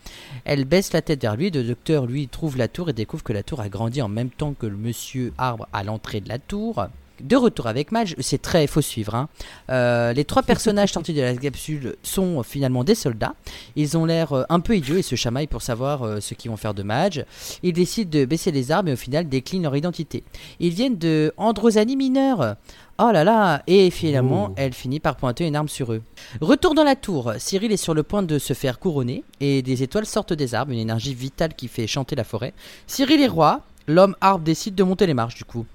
Elle 0.44 0.64
baisse 0.64 0.92
la 0.92 1.00
tête 1.00 1.22
vers 1.22 1.37
lui, 1.37 1.52
le 1.52 1.62
docteur 1.62 2.06
lui 2.06 2.26
trouve 2.26 2.56
la 2.56 2.66
tour 2.66 2.90
et 2.90 2.92
découvre 2.92 3.22
que 3.22 3.32
la 3.32 3.44
tour 3.44 3.61
a 3.61 3.68
grandi 3.68 4.02
en 4.02 4.09
même 4.09 4.30
temps 4.30 4.52
que 4.52 4.66
le 4.66 4.76
monsieur 4.76 5.32
arbre 5.38 5.68
à 5.72 5.85
l'entrée 5.85 6.20
de 6.20 6.28
la 6.28 6.40
tour. 6.40 6.88
De 7.20 7.37
retour 7.37 7.66
avec 7.66 7.92
Madge, 7.92 8.14
c'est 8.20 8.42
très 8.42 8.66
faut 8.66 8.83
suivre. 8.83 9.14
hein. 9.14 9.29
Euh, 9.70 10.12
les 10.12 10.24
trois 10.24 10.42
personnages 10.42 10.92
sortis 10.92 11.14
de 11.14 11.22
la 11.22 11.35
capsule 11.35 11.96
sont 12.02 12.42
finalement 12.42 12.85
des 12.85 12.94
soldats. 12.94 13.35
Ils 13.74 13.96
ont 13.96 14.05
l'air 14.05 14.33
euh, 14.33 14.42
un 14.50 14.61
peu 14.61 14.76
idiots 14.76 14.96
et 14.98 15.02
se 15.02 15.16
chamaillent 15.16 15.46
pour 15.46 15.62
savoir 15.62 16.02
euh, 16.02 16.20
ce 16.20 16.35
qu'ils 16.35 16.50
vont 16.50 16.57
faire 16.59 16.74
de 16.74 16.83
Madge. 16.83 17.24
Ils 17.62 17.72
décident 17.72 18.11
de 18.11 18.24
baisser 18.26 18.52
les 18.52 18.70
armes 18.70 18.88
et 18.88 18.92
au 18.92 18.96
final 18.96 19.29
déclinent 19.29 19.62
leur 19.62 19.76
identité. 19.76 20.24
Ils 20.61 20.72
viennent 20.72 20.98
de 20.98 21.33
Androsanie 21.38 21.96
mineure. 21.96 22.57
Oh 22.98 23.11
là 23.12 23.24
là 23.24 23.62
Et 23.66 23.90
finalement, 23.90 24.52
elle 24.57 24.72
finit 24.72 25.00
par 25.00 25.16
pointer 25.16 25.46
une 25.46 25.57
arme 25.57 25.68
sur 25.68 25.92
eux. 25.92 26.02
Retour 26.40 26.74
dans 26.74 26.85
la 26.85 26.96
tour, 26.96 27.33
Cyril 27.38 27.72
est 27.72 27.76
sur 27.76 27.92
le 27.94 28.02
point 28.02 28.22
de 28.22 28.38
se 28.38 28.52
faire 28.55 28.79
couronner 28.79 29.22
et 29.40 29.61
des 29.62 29.83
étoiles 29.83 30.07
sortent 30.07 30.33
des 30.33 30.55
arbres, 30.55 30.72
une 30.72 30.79
énergie 30.79 31.14
vitale 31.14 31.55
qui 31.55 31.68
fait 31.68 31.87
chanter 31.87 32.16
la 32.16 32.24
forêt. 32.24 32.55
Cyril 32.87 33.20
est 33.20 33.26
roi, 33.26 33.61
l'homme 33.87 34.16
arbre 34.22 34.44
décide 34.44 34.74
de 34.74 34.83
monter 34.83 35.07
les 35.07 35.14
marches 35.14 35.35
du 35.35 35.44
coup. 35.44 35.66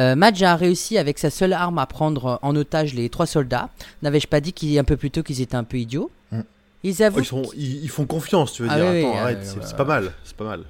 Euh, 0.00 0.16
Madge 0.16 0.42
a 0.42 0.56
réussi 0.56 0.98
avec 0.98 1.18
sa 1.18 1.30
seule 1.30 1.52
arme 1.52 1.78
à 1.78 1.86
prendre 1.86 2.38
en 2.42 2.56
otage 2.56 2.94
les 2.94 3.08
trois 3.10 3.26
soldats. 3.26 3.68
N'avais-je 4.02 4.26
pas 4.26 4.40
dit 4.40 4.52
qu'il 4.52 4.76
un 4.78 4.84
peu 4.84 4.96
plus 4.96 5.10
tôt 5.10 5.22
qu'ils 5.22 5.40
étaient 5.42 5.54
un 5.56 5.64
peu 5.64 5.76
idiots 5.78 6.10
Mm. 6.32 6.40
Ils 6.84 7.02
avouent 7.02 7.18
Oh, 7.18 7.22
ils, 7.22 7.26
sont, 7.26 7.42
ils, 7.56 7.84
ils 7.84 7.88
font 7.90 8.06
confiance, 8.06 8.52
tu 8.54 8.62
veux 8.62 8.68
Ah 8.70 8.76
dire. 8.76 8.90
oui, 8.90 9.00
Attends, 9.04 9.18
arrête, 9.18 9.56
c'est 9.62 9.76
pas 9.76 9.84
mal. 9.84 10.12
C'est 10.24 10.36
pas 10.36 10.44
mal. 10.44 10.64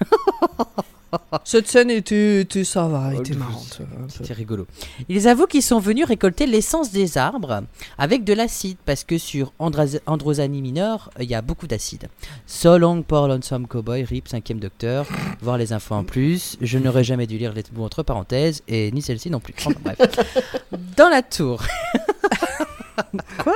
Cette 1.44 1.66
scène 1.68 1.90
était, 1.90 2.40
était 2.42 2.64
ça 2.64 2.86
va, 2.86 3.10
Oh, 3.14 3.20
était 3.20 3.34
marrante. 3.34 3.80
C'était 4.08 4.34
rigolo. 4.34 4.66
Ils 5.08 5.26
avouent 5.28 5.46
qu'ils 5.46 5.62
sont 5.62 5.78
venus 5.78 6.04
récolter 6.04 6.46
l'essence 6.46 6.90
des 6.92 7.16
arbres 7.16 7.62
avec 7.96 8.24
de 8.24 8.32
l'acide, 8.34 8.76
parce 8.84 9.04
que 9.04 9.16
sur 9.18 9.52
Andras- 9.58 10.00
Androsanie 10.06 10.60
Minor, 10.62 11.10
il 11.18 11.28
y 11.30 11.34
a 11.34 11.42
beaucoup 11.42 11.66
d'acide. 11.66 12.08
So 12.46 12.76
long 12.78 13.02
pour 13.02 13.26
Lonesome 13.26 13.66
Cowboy, 13.66 14.04
RIP, 14.04 14.28
5ème 14.28 14.58
docteur. 14.58 15.06
Voir 15.40 15.56
les 15.58 15.72
infos 15.72 15.94
en 15.94 16.04
plus. 16.04 16.56
Je 16.60 16.78
n'aurais 16.78 17.04
jamais 17.04 17.26
dû 17.26 17.38
lire 17.38 17.52
les 17.54 17.64
mots 17.74 17.84
entre 17.84 18.02
parenthèses, 18.02 18.62
et 18.68 18.90
ni 18.92 19.00
celle-ci 19.02 19.30
non 19.30 19.40
plus. 19.40 19.54
Enfin, 19.58 19.70
bref. 19.82 19.98
Dans 20.96 21.08
la 21.08 21.22
tour. 21.22 21.62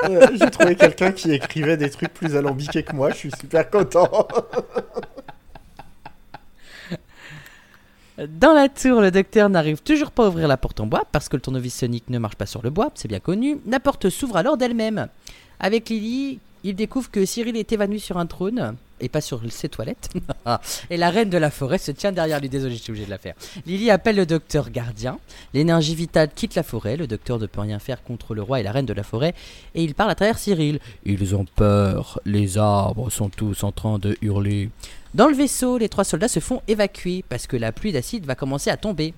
Euh, 0.04 0.28
J'ai 0.38 0.50
trouvé 0.50 0.76
quelqu'un 0.76 1.10
qui 1.10 1.32
écrivait 1.32 1.76
des 1.76 1.90
trucs 1.90 2.14
plus 2.14 2.36
alambiqués 2.36 2.84
que 2.84 2.94
moi, 2.94 3.10
je 3.10 3.16
suis 3.16 3.30
super 3.40 3.68
content. 3.68 4.08
Dans 8.28 8.52
la 8.52 8.68
tour, 8.68 9.00
le 9.00 9.10
docteur 9.10 9.48
n'arrive 9.48 9.82
toujours 9.82 10.10
pas 10.10 10.26
à 10.26 10.28
ouvrir 10.28 10.46
la 10.46 10.56
porte 10.56 10.80
en 10.80 10.86
bois 10.86 11.04
parce 11.10 11.28
que 11.28 11.36
le 11.36 11.42
tournevis 11.42 11.74
sonique 11.74 12.08
ne 12.08 12.18
marche 12.18 12.36
pas 12.36 12.46
sur 12.46 12.62
le 12.62 12.70
bois, 12.70 12.90
c'est 12.94 13.08
bien 13.08 13.20
connu. 13.20 13.58
La 13.66 13.80
porte 13.80 14.10
s'ouvre 14.10 14.36
alors 14.36 14.56
d'elle-même. 14.56 15.08
Avec 15.58 15.88
Lily, 15.88 16.38
il 16.62 16.76
découvre 16.76 17.10
que 17.10 17.24
Cyril 17.24 17.56
est 17.56 17.72
évanoui 17.72 17.98
sur 17.98 18.18
un 18.18 18.26
trône 18.26 18.76
et 19.00 19.08
pas 19.08 19.20
sur 19.20 19.40
ses 19.50 19.68
toilettes. 19.68 20.10
et 20.90 20.96
la 20.96 21.10
reine 21.10 21.30
de 21.30 21.38
la 21.38 21.50
forêt 21.50 21.78
se 21.78 21.90
tient 21.90 22.12
derrière 22.12 22.38
lui. 22.38 22.48
Désolé, 22.48 22.76
je 22.76 22.82
suis 22.82 22.92
obligé 22.92 23.06
de 23.06 23.10
la 23.10 23.18
faire. 23.18 23.34
Lily 23.66 23.90
appelle 23.90 24.16
le 24.16 24.26
docteur 24.26 24.70
gardien. 24.70 25.18
L'énergie 25.54 25.96
vitale 25.96 26.30
quitte 26.32 26.54
la 26.54 26.62
forêt. 26.62 26.96
Le 26.96 27.08
docteur 27.08 27.40
ne 27.40 27.46
peut 27.46 27.60
rien 27.60 27.80
faire 27.80 28.04
contre 28.04 28.34
le 28.34 28.42
roi 28.42 28.60
et 28.60 28.62
la 28.62 28.70
reine 28.70 28.86
de 28.86 28.92
la 28.92 29.02
forêt. 29.02 29.34
Et 29.74 29.82
il 29.82 29.94
parle 29.94 30.10
à 30.10 30.14
travers 30.14 30.38
Cyril. 30.38 30.78
Ils 31.04 31.34
ont 31.34 31.46
peur. 31.56 32.20
Les 32.24 32.58
arbres 32.58 33.10
sont 33.10 33.28
tous 33.28 33.64
en 33.64 33.72
train 33.72 33.98
de 33.98 34.16
hurler. 34.22 34.70
Dans 35.14 35.28
le 35.28 35.34
vaisseau, 35.34 35.76
les 35.76 35.90
trois 35.90 36.04
soldats 36.04 36.28
se 36.28 36.40
font 36.40 36.62
évacuer 36.68 37.22
parce 37.28 37.46
que 37.46 37.58
la 37.58 37.70
pluie 37.70 37.92
d'acide 37.92 38.24
va 38.24 38.34
commencer 38.34 38.70
à 38.70 38.78
tomber. 38.78 39.12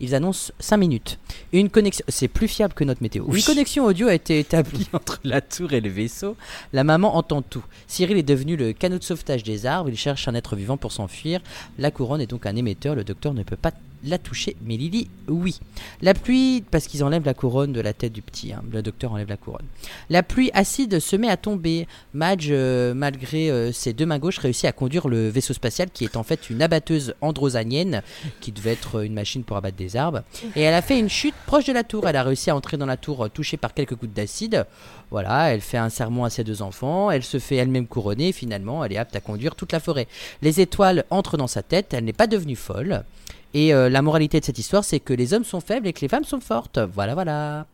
Ils 0.00 0.14
annoncent 0.14 0.52
5 0.58 0.76
minutes. 0.76 1.18
Une 1.52 1.70
connexion, 1.70 2.04
c'est 2.08 2.26
plus 2.28 2.48
fiable 2.48 2.74
que 2.74 2.82
notre 2.82 3.02
météo. 3.02 3.24
Oui. 3.26 3.38
Une 3.38 3.44
connexion 3.44 3.84
audio 3.84 4.08
a 4.08 4.14
été 4.14 4.40
établie 4.40 4.88
entre 4.92 5.20
la 5.22 5.40
tour 5.40 5.72
et 5.72 5.80
le 5.80 5.90
vaisseau. 5.90 6.36
La 6.72 6.82
maman 6.82 7.16
entend 7.16 7.42
tout. 7.42 7.64
Cyril 7.86 8.16
est 8.16 8.24
devenu 8.24 8.56
le 8.56 8.72
canot 8.72 8.98
de 8.98 9.04
sauvetage 9.04 9.44
des 9.44 9.64
arbres. 9.64 9.90
Il 9.90 9.96
cherche 9.96 10.26
un 10.26 10.34
être 10.34 10.56
vivant 10.56 10.76
pour 10.76 10.90
s'enfuir. 10.90 11.40
La 11.78 11.92
couronne 11.92 12.20
est 12.20 12.26
donc 12.26 12.46
un 12.46 12.56
émetteur. 12.56 12.96
Le 12.96 13.04
docteur 13.04 13.32
ne 13.32 13.44
peut 13.44 13.56
pas 13.56 13.72
la 14.04 14.18
toucher, 14.18 14.56
mais 14.64 14.76
Lily, 14.76 15.08
oui. 15.28 15.58
La 16.02 16.14
pluie, 16.14 16.62
parce 16.70 16.86
qu'ils 16.86 17.02
enlèvent 17.04 17.24
la 17.24 17.34
couronne 17.34 17.72
de 17.72 17.80
la 17.80 17.92
tête 17.92 18.12
du 18.12 18.22
petit. 18.22 18.52
hein. 18.52 18.62
Le 18.70 18.82
docteur 18.82 19.12
enlève 19.12 19.28
la 19.28 19.36
couronne. 19.36 19.66
La 20.10 20.22
pluie 20.22 20.50
acide 20.54 21.00
se 21.00 21.16
met 21.16 21.28
à 21.28 21.36
tomber. 21.36 21.86
Madge, 22.14 22.48
euh, 22.50 22.94
malgré 22.94 23.50
euh, 23.50 23.72
ses 23.72 23.92
deux 23.92 24.06
mains 24.06 24.18
gauches, 24.18 24.38
réussit 24.38 24.66
à 24.66 24.72
conduire 24.72 25.08
le 25.08 25.28
vaisseau 25.28 25.52
spatial 25.54 25.90
qui 25.90 26.04
est 26.04 26.16
en 26.16 26.22
fait 26.22 26.50
une 26.50 26.62
abatteuse 26.62 27.14
androsanienne 27.20 28.02
qui 28.40 28.52
devait 28.52 28.72
être 28.72 28.98
euh, 28.98 29.02
une 29.02 29.14
machine 29.14 29.44
pour 29.44 29.56
abattre 29.56 29.76
des 29.76 29.96
arbres. 29.96 30.22
Et 30.56 30.62
elle 30.62 30.74
a 30.74 30.82
fait 30.82 30.98
une 30.98 31.08
chute 31.08 31.34
proche 31.46 31.64
de 31.66 31.72
la 31.72 31.84
tour. 31.84 32.08
Elle 32.08 32.16
a 32.16 32.22
réussi 32.22 32.50
à 32.50 32.56
entrer 32.56 32.76
dans 32.76 32.86
la 32.86 32.96
tour 32.96 33.28
touchée 33.30 33.56
par 33.56 33.74
quelques 33.74 33.96
gouttes 33.96 34.12
d'acide. 34.14 34.66
Voilà, 35.10 35.52
elle 35.52 35.60
fait 35.60 35.78
un 35.78 35.88
serment 35.88 36.24
à 36.24 36.30
ses 36.30 36.44
deux 36.44 36.62
enfants. 36.62 37.10
Elle 37.10 37.22
se 37.24 37.38
fait 37.38 37.56
elle-même 37.56 37.86
couronner. 37.86 38.32
Finalement, 38.32 38.84
elle 38.84 38.92
est 38.92 38.98
apte 38.98 39.16
à 39.16 39.20
conduire 39.20 39.54
toute 39.54 39.72
la 39.72 39.80
forêt. 39.80 40.06
Les 40.42 40.60
étoiles 40.60 41.04
entrent 41.10 41.36
dans 41.36 41.46
sa 41.46 41.62
tête. 41.62 41.94
Elle 41.94 42.04
n'est 42.04 42.12
pas 42.12 42.26
devenue 42.26 42.56
folle. 42.56 43.04
Et 43.54 43.72
euh, 43.72 43.88
la 43.88 44.02
moralité 44.02 44.40
de 44.40 44.44
cette 44.44 44.58
histoire, 44.58 44.84
c'est 44.84 45.00
que 45.00 45.14
les 45.14 45.32
hommes 45.32 45.44
sont 45.44 45.60
faibles 45.60 45.86
et 45.86 45.92
que 45.92 46.00
les 46.00 46.08
femmes 46.08 46.24
sont 46.24 46.40
fortes. 46.40 46.78
Voilà, 46.94 47.14
voilà. 47.14 47.66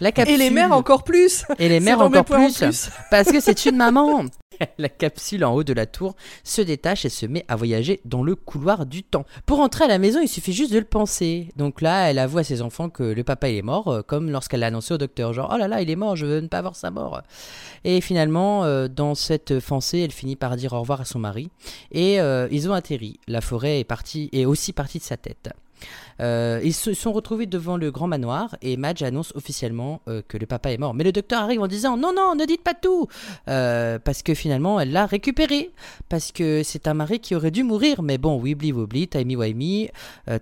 La 0.00 0.08
Et 0.08 0.12
capsule... 0.12 0.38
les 0.38 0.50
mères 0.50 0.72
encore 0.72 1.04
plus 1.04 1.44
Et 1.58 1.68
les 1.68 1.80
mères 1.80 2.00
encore 2.00 2.24
plus, 2.24 2.56
plus. 2.56 2.90
parce 3.10 3.30
que 3.30 3.38
c'est 3.40 3.66
une 3.66 3.76
maman. 3.76 4.24
La 4.78 4.88
capsule 4.88 5.44
en 5.44 5.54
haut 5.54 5.64
de 5.64 5.72
la 5.72 5.86
tour 5.86 6.14
se 6.44 6.62
détache 6.62 7.04
et 7.04 7.08
se 7.08 7.26
met 7.26 7.44
à 7.48 7.56
voyager 7.56 8.00
dans 8.04 8.22
le 8.22 8.34
couloir 8.34 8.86
du 8.86 9.02
temps. 9.02 9.24
Pour 9.46 9.60
entrer 9.60 9.84
à 9.84 9.88
la 9.88 9.98
maison, 9.98 10.20
il 10.20 10.28
suffit 10.28 10.52
juste 10.52 10.72
de 10.72 10.78
le 10.78 10.84
penser. 10.84 11.48
Donc 11.56 11.80
là, 11.80 12.10
elle 12.10 12.18
avoue 12.18 12.38
à 12.38 12.44
ses 12.44 12.62
enfants 12.62 12.90
que 12.90 13.02
le 13.02 13.24
papa 13.24 13.48
est 13.50 13.62
mort, 13.62 13.88
euh, 13.88 14.02
comme 14.02 14.30
lorsqu'elle 14.30 14.60
l'a 14.60 14.66
annoncé 14.66 14.94
au 14.94 14.98
docteur, 14.98 15.32
genre 15.32 15.50
oh 15.52 15.56
là 15.56 15.68
là, 15.68 15.82
il 15.82 15.90
est 15.90 15.96
mort, 15.96 16.16
je 16.16 16.26
veux 16.26 16.40
ne 16.40 16.48
pas 16.48 16.60
voir 16.62 16.76
sa 16.76 16.90
mort. 16.90 17.22
Et 17.84 18.00
finalement, 18.00 18.64
euh, 18.64 18.88
dans 18.88 19.14
cette 19.14 19.58
pensée, 19.60 20.00
elle 20.00 20.12
finit 20.12 20.36
par 20.36 20.56
dire 20.56 20.72
au 20.72 20.80
revoir 20.80 21.00
à 21.00 21.04
son 21.04 21.18
mari 21.18 21.50
et 21.92 22.20
euh, 22.20 22.48
ils 22.50 22.68
ont 22.68 22.72
atterri. 22.72 23.18
La 23.26 23.40
forêt 23.40 23.80
est 23.80 23.84
partie, 23.84 24.28
est 24.32 24.44
aussi 24.44 24.72
partie 24.72 24.98
de 24.98 25.04
sa 25.04 25.16
tête. 25.16 25.50
Euh, 26.20 26.60
ils 26.62 26.74
se 26.74 26.92
sont 26.94 27.12
retrouvés 27.12 27.46
devant 27.46 27.76
le 27.76 27.90
grand 27.90 28.06
manoir 28.06 28.56
et 28.62 28.76
Madge 28.76 29.02
annonce 29.02 29.32
officiellement 29.34 30.02
euh, 30.08 30.22
que 30.26 30.36
le 30.36 30.46
papa 30.46 30.70
est 30.70 30.78
mort. 30.78 30.94
Mais 30.94 31.04
le 31.04 31.12
docteur 31.12 31.42
arrive 31.42 31.60
en 31.60 31.66
disant 31.66 31.96
non, 31.96 32.12
non, 32.14 32.34
ne 32.34 32.44
dites 32.44 32.62
pas 32.62 32.74
tout 32.74 33.08
Euh, 33.48 33.98
Parce 33.98 34.22
que 34.22 34.34
finalement, 34.34 34.80
elle 34.80 34.92
l'a 34.92 35.06
récupéré. 35.06 35.70
Parce 36.08 36.32
que 36.32 36.62
c'est 36.62 36.88
un 36.88 36.94
mari 36.94 37.20
qui 37.20 37.34
aurait 37.34 37.50
dû 37.50 37.62
mourir. 37.62 38.02
Mais 38.02 38.18
bon, 38.18 38.38
wibbly 38.38 38.72
wobbly, 38.72 39.08
timey 39.08 39.36
wimey, 39.36 39.90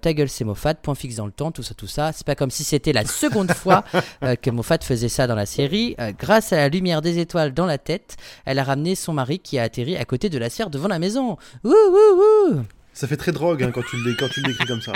ta 0.00 0.12
gueule 0.12 0.28
c'est 0.28 0.44
Moffat, 0.44 0.74
point 0.74 0.94
fixe 0.94 1.16
dans 1.16 1.26
le 1.26 1.32
temps, 1.32 1.52
tout 1.52 1.62
ça, 1.62 1.74
tout 1.74 1.86
ça. 1.86 2.12
C'est 2.12 2.26
pas 2.26 2.34
comme 2.34 2.50
si 2.50 2.64
c'était 2.64 2.92
la 2.92 3.04
seconde 3.04 3.52
fois 3.52 3.84
que 4.42 4.50
Moffat 4.50 4.78
faisait 4.82 5.08
ça 5.08 5.26
dans 5.26 5.34
la 5.34 5.46
série. 5.46 5.96
Grâce 6.18 6.52
à 6.52 6.56
la 6.56 6.68
lumière 6.68 7.02
des 7.02 7.18
étoiles 7.18 7.54
dans 7.54 7.66
la 7.66 7.78
tête, 7.78 8.16
elle 8.44 8.58
a 8.58 8.64
ramené 8.64 8.94
son 8.94 9.12
mari 9.12 9.38
qui 9.38 9.58
a 9.58 9.62
atterri 9.62 9.96
à 9.96 10.04
côté 10.04 10.28
de 10.28 10.38
la 10.38 10.50
serre 10.50 10.70
devant 10.70 10.88
la 10.88 10.98
maison. 10.98 11.36
Ouh, 11.64 11.68
ouh, 11.70 12.54
ouh 12.54 12.77
Ça 12.98 13.06
fait 13.06 13.16
très 13.16 13.30
drogue 13.30 13.62
hein, 13.62 13.70
quand, 13.72 13.82
tu 13.88 13.96
le, 13.96 14.10
dé- 14.10 14.16
quand 14.18 14.28
tu 14.28 14.40
le 14.40 14.48
décris 14.48 14.66
comme 14.66 14.80
ça. 14.80 14.90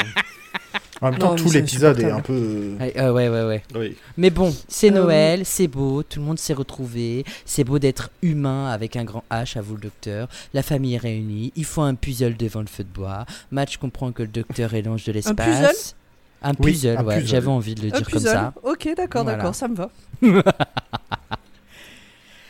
En 1.01 1.11
même 1.11 1.19
temps, 1.21 1.31
Non, 1.31 1.37
tout 1.37 1.51
l'épisode 1.53 2.01
est 2.01 2.11
un 2.11 2.19
peu. 2.21 2.75
Ouais, 2.81 2.93
euh, 2.97 3.13
ouais, 3.13 3.29
ouais, 3.29 3.45
ouais. 3.45 3.63
Oui. 3.77 3.97
Mais 4.17 4.31
bon, 4.31 4.53
c'est 4.67 4.91
Euh, 4.91 4.95
Noël, 5.03 5.43
c'est 5.45 5.69
beau, 5.69 6.03
tout 6.03 6.19
le 6.19 6.27
monde 6.27 6.39
s'est 6.39 6.53
retrouvé, 6.53 7.25
c'est 7.45 7.63
beau 7.63 7.79
d'être 7.79 8.11
humain 8.23 8.71
avec 8.73 8.97
un 8.97 9.05
grand 9.05 9.23
H, 9.31 9.57
à 9.57 9.63
vous 9.63 9.75
le 9.77 9.83
docteur. 9.83 10.29
La 10.53 10.65
famille 10.65 10.95
est 10.95 10.99
réunie, 10.99 11.53
il 11.55 11.65
faut 11.65 11.83
un 11.83 11.95
puzzle 11.95 12.37
devant 12.37 12.61
le 12.61 12.67
feu 12.67 12.83
de 12.83 12.89
bois. 12.89 13.25
Match 13.53 13.77
comprend 13.77 14.11
que 14.11 14.23
le 14.23 14.29
docteur 14.29 14.75
est 14.75 14.83
l'ange 14.83 15.05
de 15.05 15.13
l'espace. 15.13 15.95
Un 16.43 16.55
Oui, 16.59 16.73
puzzle, 16.73 16.97
un 16.99 17.05
ouais, 17.05 17.15
puzzle. 17.19 17.29
j'avais 17.29 17.49
envie 17.49 17.77
de 17.77 17.83
le 17.83 17.89
Un 17.95 17.99
dire 17.99 18.11
comme 18.11 18.19
puzzle. 18.21 18.33
ça. 18.33 18.53
Ok, 18.65 18.89
d'accord, 18.97 19.23
Voilà. 19.23 19.39
d'accord, 19.39 19.55
ça 19.55 19.69
me 19.69 19.77
va. 19.77 19.91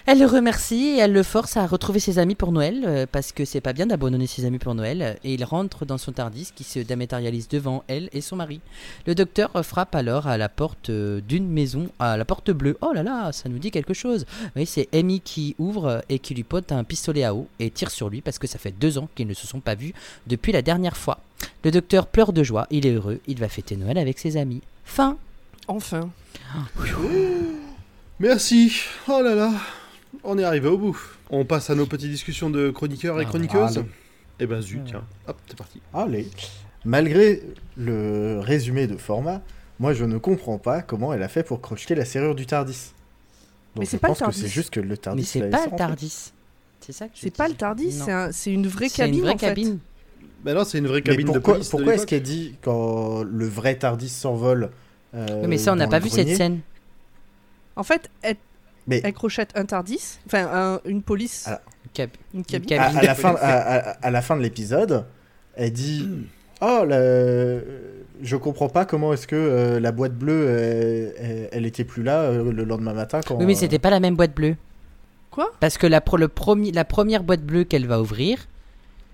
Elle 0.04 0.18
le 0.18 0.26
remercie 0.26 0.96
et 0.96 0.98
elle 0.98 1.12
le 1.12 1.22
force 1.22 1.56
à 1.56 1.64
retrouver 1.64 2.00
ses 2.00 2.18
amis 2.18 2.34
pour 2.34 2.50
Noël 2.50 2.82
euh, 2.84 3.06
parce 3.10 3.30
que 3.30 3.44
c'est 3.44 3.60
pas 3.60 3.72
bien 3.72 3.86
d'abandonner 3.86 4.26
ses 4.26 4.44
amis 4.44 4.58
pour 4.58 4.74
Noël 4.74 5.16
et 5.22 5.34
il 5.34 5.44
rentre 5.44 5.86
dans 5.86 5.96
son 5.96 6.10
Tardis 6.10 6.50
qui 6.54 6.64
se 6.64 6.80
dématérialise 6.80 7.46
devant 7.46 7.84
elle 7.86 8.08
et 8.12 8.20
son 8.20 8.34
mari. 8.34 8.60
Le 9.06 9.14
docteur 9.14 9.52
frappe 9.64 9.94
alors 9.94 10.26
à 10.26 10.36
la 10.38 10.48
porte 10.48 10.90
euh, 10.90 11.20
d'une 11.20 11.48
maison, 11.48 11.88
à 12.00 12.16
la 12.16 12.24
porte 12.24 12.50
bleue. 12.50 12.76
Oh 12.80 12.92
là 12.92 13.04
là, 13.04 13.30
ça 13.30 13.48
nous 13.48 13.60
dit 13.60 13.70
quelque 13.70 13.94
chose. 13.94 14.26
Oui, 14.56 14.66
c'est 14.66 14.88
Amy 14.92 15.20
qui 15.20 15.54
ouvre 15.60 16.02
et 16.08 16.18
qui 16.18 16.34
lui 16.34 16.42
pote 16.42 16.72
un 16.72 16.82
pistolet 16.82 17.22
à 17.22 17.36
eau 17.36 17.46
et 17.60 17.70
tire 17.70 17.92
sur 17.92 18.08
lui 18.08 18.22
parce 18.22 18.40
que 18.40 18.48
ça 18.48 18.58
fait 18.58 18.72
deux 18.72 18.98
ans 18.98 19.08
qu'ils 19.14 19.28
ne 19.28 19.34
se 19.34 19.46
sont 19.46 19.60
pas 19.60 19.76
vus 19.76 19.94
depuis 20.26 20.50
la 20.50 20.62
dernière 20.62 20.96
fois. 20.96 21.20
Le 21.62 21.70
docteur 21.70 22.08
pleure 22.08 22.32
de 22.32 22.42
joie, 22.42 22.66
il 22.70 22.86
est 22.86 22.92
heureux, 22.92 23.20
il 23.28 23.38
va 23.38 23.48
fêter 23.48 23.76
Noël 23.76 23.98
avec 23.98 24.18
ses 24.18 24.36
amis. 24.36 24.62
Fin. 24.84 25.16
Enfin. 25.68 26.10
Merci. 28.18 28.72
Oh 29.06 29.20
là 29.22 29.36
là. 29.36 29.52
On 30.24 30.38
est 30.38 30.44
arrivé 30.44 30.68
au 30.68 30.78
bout. 30.78 30.98
On 31.30 31.44
passe 31.44 31.70
à 31.70 31.74
nos 31.74 31.86
petites 31.86 32.10
discussions 32.10 32.50
de 32.50 32.70
chroniqueurs 32.70 33.20
et 33.20 33.24
Ah, 33.24 33.28
chroniqueuses. 33.28 33.78
allez. 33.78 33.86
Eh 34.40 34.46
ben 34.46 34.60
zut, 34.60 34.80
tiens. 34.86 35.04
Hop, 35.28 35.36
c'est 35.48 35.56
parti. 35.56 35.80
Allez. 35.92 36.28
Malgré 36.84 37.42
le 37.76 38.40
résumé 38.40 38.86
de 38.86 38.96
format, 38.96 39.40
moi 39.78 39.94
je 39.94 40.04
ne 40.04 40.18
comprends 40.18 40.58
pas 40.58 40.82
comment 40.82 41.12
elle 41.12 41.22
a 41.22 41.28
fait 41.28 41.42
pour 41.42 41.60
crocheter 41.60 41.94
la 41.94 42.04
serrure 42.04 42.34
du 42.34 42.46
Tardis. 42.46 42.92
Donc 43.74 43.80
Mais 43.80 43.84
je 43.84 43.90
c'est 43.90 43.98
pas 43.98 44.08
le 44.08 44.14
que 44.14 44.18
Tardis. 44.18 44.40
c'est 44.40 44.48
juste 44.48 44.70
que 44.70 44.80
le 44.80 44.96
Tardis. 44.96 45.20
Mais 45.22 45.26
c'est 45.26 45.50
pas 45.50 45.66
le. 45.66 45.76
Tardis. 45.76 46.32
C'est 46.80 46.92
ça 46.92 47.06
que 47.06 47.12
je 47.14 47.20
C'est 47.20 47.36
pas 47.36 47.48
le 47.48 47.54
Tardis, 47.54 47.92
c'est 47.92 48.10
un- 48.10 48.32
c'est 48.32 48.52
une 48.52 48.66
vraie 48.66 48.88
C'est 48.88 48.96
cabine 48.98 49.14
une 49.14 49.20
vraie 49.22 49.34
en 49.34 49.38
fait. 49.38 49.46
cabine. 49.46 49.78
Ben 50.44 50.54
non, 50.54 50.64
c'est 50.64 50.78
une 50.78 50.88
vraie 50.88 50.96
Mais 51.06 51.12
cabine 51.12 51.26
pourquoi, 51.26 51.40
de 51.54 51.58
police. 51.58 51.66
de 51.66 51.70
pourquoi 51.70 51.94
est-ce 51.94 52.06
qu'elle 52.06 52.22
dit 52.22 52.56
quand 52.62 53.22
le 53.22 53.46
vrai 53.46 53.76
Tardis 53.76 54.08
s'envole 54.08 54.70
euh, 55.14 55.42
Oui, 55.42 55.46
mais 55.48 55.58
ça, 55.58 55.72
on 55.72 55.76
n'a 55.76 55.86
pas 55.86 56.00
vu 56.00 56.08
cette 56.08 56.34
scène. 56.36 56.60
En 57.76 57.84
fait, 57.84 58.10
elle, 58.22 58.36
Mais 58.86 59.00
elle 59.04 59.12
crochette 59.12 59.50
un 59.54 59.64
Tardis, 59.64 60.18
enfin 60.26 60.48
un- 60.52 60.80
une 60.88 61.02
police, 61.02 61.44
Ah. 61.48 61.60
Cap- 61.94 62.16
une 62.34 62.44
cabine. 62.44 62.68
cabine. 62.68 62.96
à, 62.96 63.00
à 63.00 63.02
la 63.04 63.14
fin, 63.14 63.34
à, 63.40 63.58
à- 63.58 63.90
à 64.06 64.10
la 64.10 64.22
fin 64.22 64.36
de 64.36 64.42
l'épisode, 64.42 65.04
elle 65.54 65.72
dit 65.72 66.08
Oh, 66.60 66.84
la- 66.86 67.58
je 68.22 68.36
comprends 68.36 68.68
pas 68.68 68.84
comment 68.84 69.12
est-ce 69.12 69.26
que 69.26 69.34
euh, 69.36 69.80
la 69.80 69.90
boîte 69.92 70.14
bleue, 70.14 70.44
euh, 70.48 71.10
elle, 71.18 71.48
elle 71.52 71.66
était 71.66 71.84
plus 71.84 72.02
là 72.02 72.20
euh, 72.22 72.52
le 72.52 72.64
lendemain 72.64 72.92
matin 72.92 73.20
quand. 73.26 73.36
Oui, 73.36 73.46
mais 73.46 73.54
c'était 73.54 73.78
pas 73.80 73.90
la 73.90 74.00
même 74.00 74.14
boîte 74.16 74.34
bleue. 74.34 74.56
Quoi? 75.30 75.50
Parce 75.60 75.76
que 75.78 75.86
la, 75.86 76.00
pro- 76.00 76.16
le 76.18 76.28
promi- 76.28 76.72
la 76.74 76.84
première 76.84 77.22
boîte 77.24 77.42
bleue 77.42 77.64
qu'elle 77.64 77.86
va 77.86 78.00
ouvrir, 78.00 78.46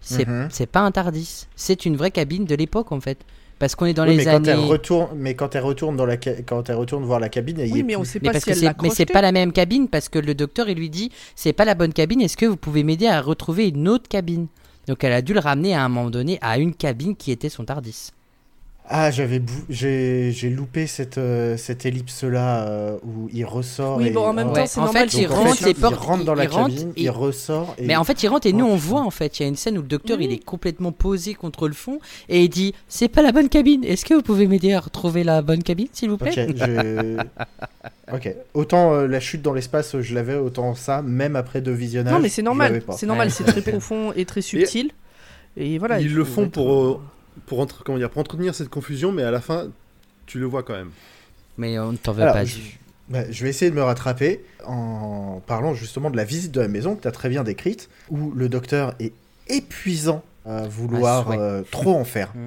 c'est 0.00 0.26
c'est 0.50 0.66
pas 0.66 0.80
un 0.80 0.90
Tardis. 0.90 1.46
C'est 1.56 1.84
une 1.86 1.96
vraie 1.96 2.10
cabine 2.10 2.44
de 2.44 2.54
l'époque 2.54 2.92
en 2.92 3.00
fait. 3.00 3.18
Parce 3.58 3.74
qu'on 3.74 3.86
est 3.86 3.92
dans 3.94 4.04
Oui, 4.06 4.10
mais 4.16 4.24
les 4.24 4.24
quand 4.24 4.42
elle 4.44 4.50
années. 4.50 4.64
retourne, 4.68 5.08
mais 5.16 5.34
quand 5.34 5.54
elle 5.56 5.64
retourne 5.64 5.96
dans 5.96 6.06
la, 6.06 6.16
ca- 6.22 6.42
quand 6.46 6.68
elle 6.70 6.76
retourne 6.76 7.04
voir 7.04 7.18
la 7.18 7.28
cabine, 7.28 7.58
elle 7.58 7.68
y 7.68 7.72
Oui, 7.72 7.80
est 7.80 7.82
mais 7.82 7.96
on 7.96 8.00
plus. 8.02 8.08
sait 8.10 8.18
Mais 8.22 8.28
pas 8.28 8.32
parce 8.34 8.44
si 8.44 8.64
elle 8.64 8.74
mais 8.82 8.90
c'est 8.90 9.06
pas 9.06 9.20
la 9.20 9.32
même 9.32 9.52
cabine 9.52 9.88
parce 9.88 10.08
que 10.08 10.18
le 10.20 10.34
docteur 10.34 10.68
il 10.68 10.78
lui 10.78 10.90
dit 10.90 11.10
c'est 11.34 11.52
pas 11.52 11.64
la 11.64 11.74
bonne 11.74 11.92
cabine. 11.92 12.20
Est-ce 12.20 12.36
que 12.36 12.46
vous 12.46 12.56
pouvez 12.56 12.84
m'aider 12.84 13.06
à 13.08 13.20
retrouver 13.20 13.68
une 13.68 13.88
autre 13.88 14.08
cabine? 14.08 14.46
Donc 14.86 15.02
elle 15.02 15.12
a 15.12 15.22
dû 15.22 15.34
le 15.34 15.40
ramener 15.40 15.74
à 15.74 15.84
un 15.84 15.88
moment 15.88 16.08
donné 16.10 16.38
à 16.40 16.58
une 16.58 16.72
cabine 16.74 17.16
qui 17.16 17.32
était 17.32 17.48
son 17.48 17.64
Tardis. 17.64 18.10
Ah, 18.90 19.10
j'avais 19.10 19.38
bou- 19.38 19.52
j'ai 19.68 20.32
j'ai 20.32 20.48
loupé 20.48 20.86
cette 20.86 21.18
euh, 21.18 21.58
cette 21.58 21.84
ellipse 21.84 22.24
là 22.24 22.92
où 23.04 23.28
il 23.32 23.44
ressort. 23.44 23.98
Oui, 23.98 24.06
et... 24.06 24.10
bon, 24.10 24.22
en 24.24 24.32
même 24.32 24.48
oh. 24.50 24.54
temps, 24.54 24.60
Ouais, 24.62 24.66
c'est 24.66 24.80
en 24.80 24.84
normal. 24.84 25.10
fait, 25.10 25.18
il 25.18 25.28
en 25.28 25.34
rentre, 25.34 25.68
il 25.68 25.84
rentre 25.84 26.24
dans 26.24 26.34
la 26.34 26.44
il 26.44 26.48
rentre, 26.48 26.68
cabine, 26.74 26.92
il- 26.96 27.02
il 27.04 27.10
ressort. 27.10 27.74
Et... 27.76 27.86
Mais 27.86 27.96
en 27.96 28.04
fait, 28.04 28.22
il 28.22 28.28
rentre 28.28 28.46
et 28.46 28.52
nous 28.54 28.64
on 28.64 28.76
voit 28.76 29.02
en 29.02 29.10
fait, 29.10 29.38
il 29.38 29.42
y 29.42 29.44
a 29.44 29.48
une 29.48 29.56
scène 29.56 29.76
où 29.76 29.82
le 29.82 29.88
docteur 29.88 30.20
il 30.22 30.32
est 30.32 30.42
complètement 30.42 30.90
posé 30.92 31.34
contre 31.34 31.68
le 31.68 31.74
fond 31.74 31.98
et 32.30 32.44
il 32.44 32.48
dit 32.48 32.74
c'est 32.88 33.08
pas 33.08 33.20
la 33.20 33.30
bonne 33.32 33.50
cabine. 33.50 33.84
Est-ce 33.84 34.06
que 34.06 34.14
vous 34.14 34.22
pouvez 34.22 34.46
m'aider 34.46 34.72
à 34.72 34.80
retrouver 34.80 35.22
la 35.22 35.42
bonne 35.42 35.62
cabine 35.62 35.88
s'il 35.92 36.08
vous 36.08 36.16
plaît 36.16 36.30
Ok, 36.48 36.56
je- 36.56 37.16
ok. 38.14 38.34
Autant 38.54 38.94
euh, 38.94 39.06
la 39.06 39.20
chute 39.20 39.42
dans 39.42 39.52
l'espace, 39.52 39.94
euh, 39.96 40.00
je 40.00 40.14
l'avais, 40.14 40.34
autant 40.36 40.74
ça, 40.74 41.02
même 41.02 41.36
après 41.36 41.60
deux 41.60 41.72
visionnages. 41.72 42.14
Non, 42.14 42.20
mais 42.20 42.30
c'est 42.30 42.42
normal. 42.42 42.82
C'est 42.96 43.06
normal, 43.06 43.28
Ouais. 43.28 43.34
c'est 43.36 43.44
très 43.44 43.60
profond 43.70 44.12
et 44.16 44.24
très 44.24 44.40
subtil. 44.40 44.92
Et 45.58 45.78
voilà. 45.78 46.00
Ils 46.00 46.06
il 46.06 46.14
le 46.14 46.24
font 46.24 46.44
être- 46.44 46.52
pour, 46.52 46.72
euh, 46.72 47.00
pour, 47.46 47.60
entre- 47.60 47.82
comment 47.84 47.98
dire, 47.98 48.10
pour 48.10 48.20
entretenir 48.20 48.54
cette 48.54 48.68
confusion, 48.68 49.12
mais 49.12 49.22
à 49.22 49.30
la 49.30 49.40
fin, 49.40 49.68
tu 50.26 50.38
le 50.38 50.46
vois 50.46 50.62
quand 50.62 50.74
même. 50.74 50.90
Mais 51.56 51.78
on 51.78 51.92
ne 51.92 51.96
t'en 51.96 52.12
veut 52.12 52.22
Alors, 52.22 52.34
pas. 52.34 52.44
je... 52.44 52.58
bah, 53.08 53.30
je 53.30 53.42
vais 53.44 53.50
essayer 53.50 53.70
de 53.70 53.76
me 53.76 53.82
rattraper 53.82 54.44
en 54.64 55.42
parlant 55.46 55.74
justement 55.74 56.10
de 56.10 56.16
la 56.16 56.24
visite 56.24 56.52
de 56.52 56.60
la 56.60 56.68
maison 56.68 56.94
que 56.94 57.02
tu 57.02 57.08
as 57.08 57.12
très 57.12 57.28
bien 57.28 57.44
décrite, 57.44 57.88
où 58.10 58.30
le 58.32 58.48
docteur 58.48 58.94
est 59.00 59.12
épuisant 59.48 60.22
à 60.46 60.66
vouloir 60.68 61.24
souhait. 61.26 61.38
euh, 61.38 61.62
trop 61.70 61.94
en 61.94 62.04
faire. 62.04 62.32
Mm. 62.34 62.46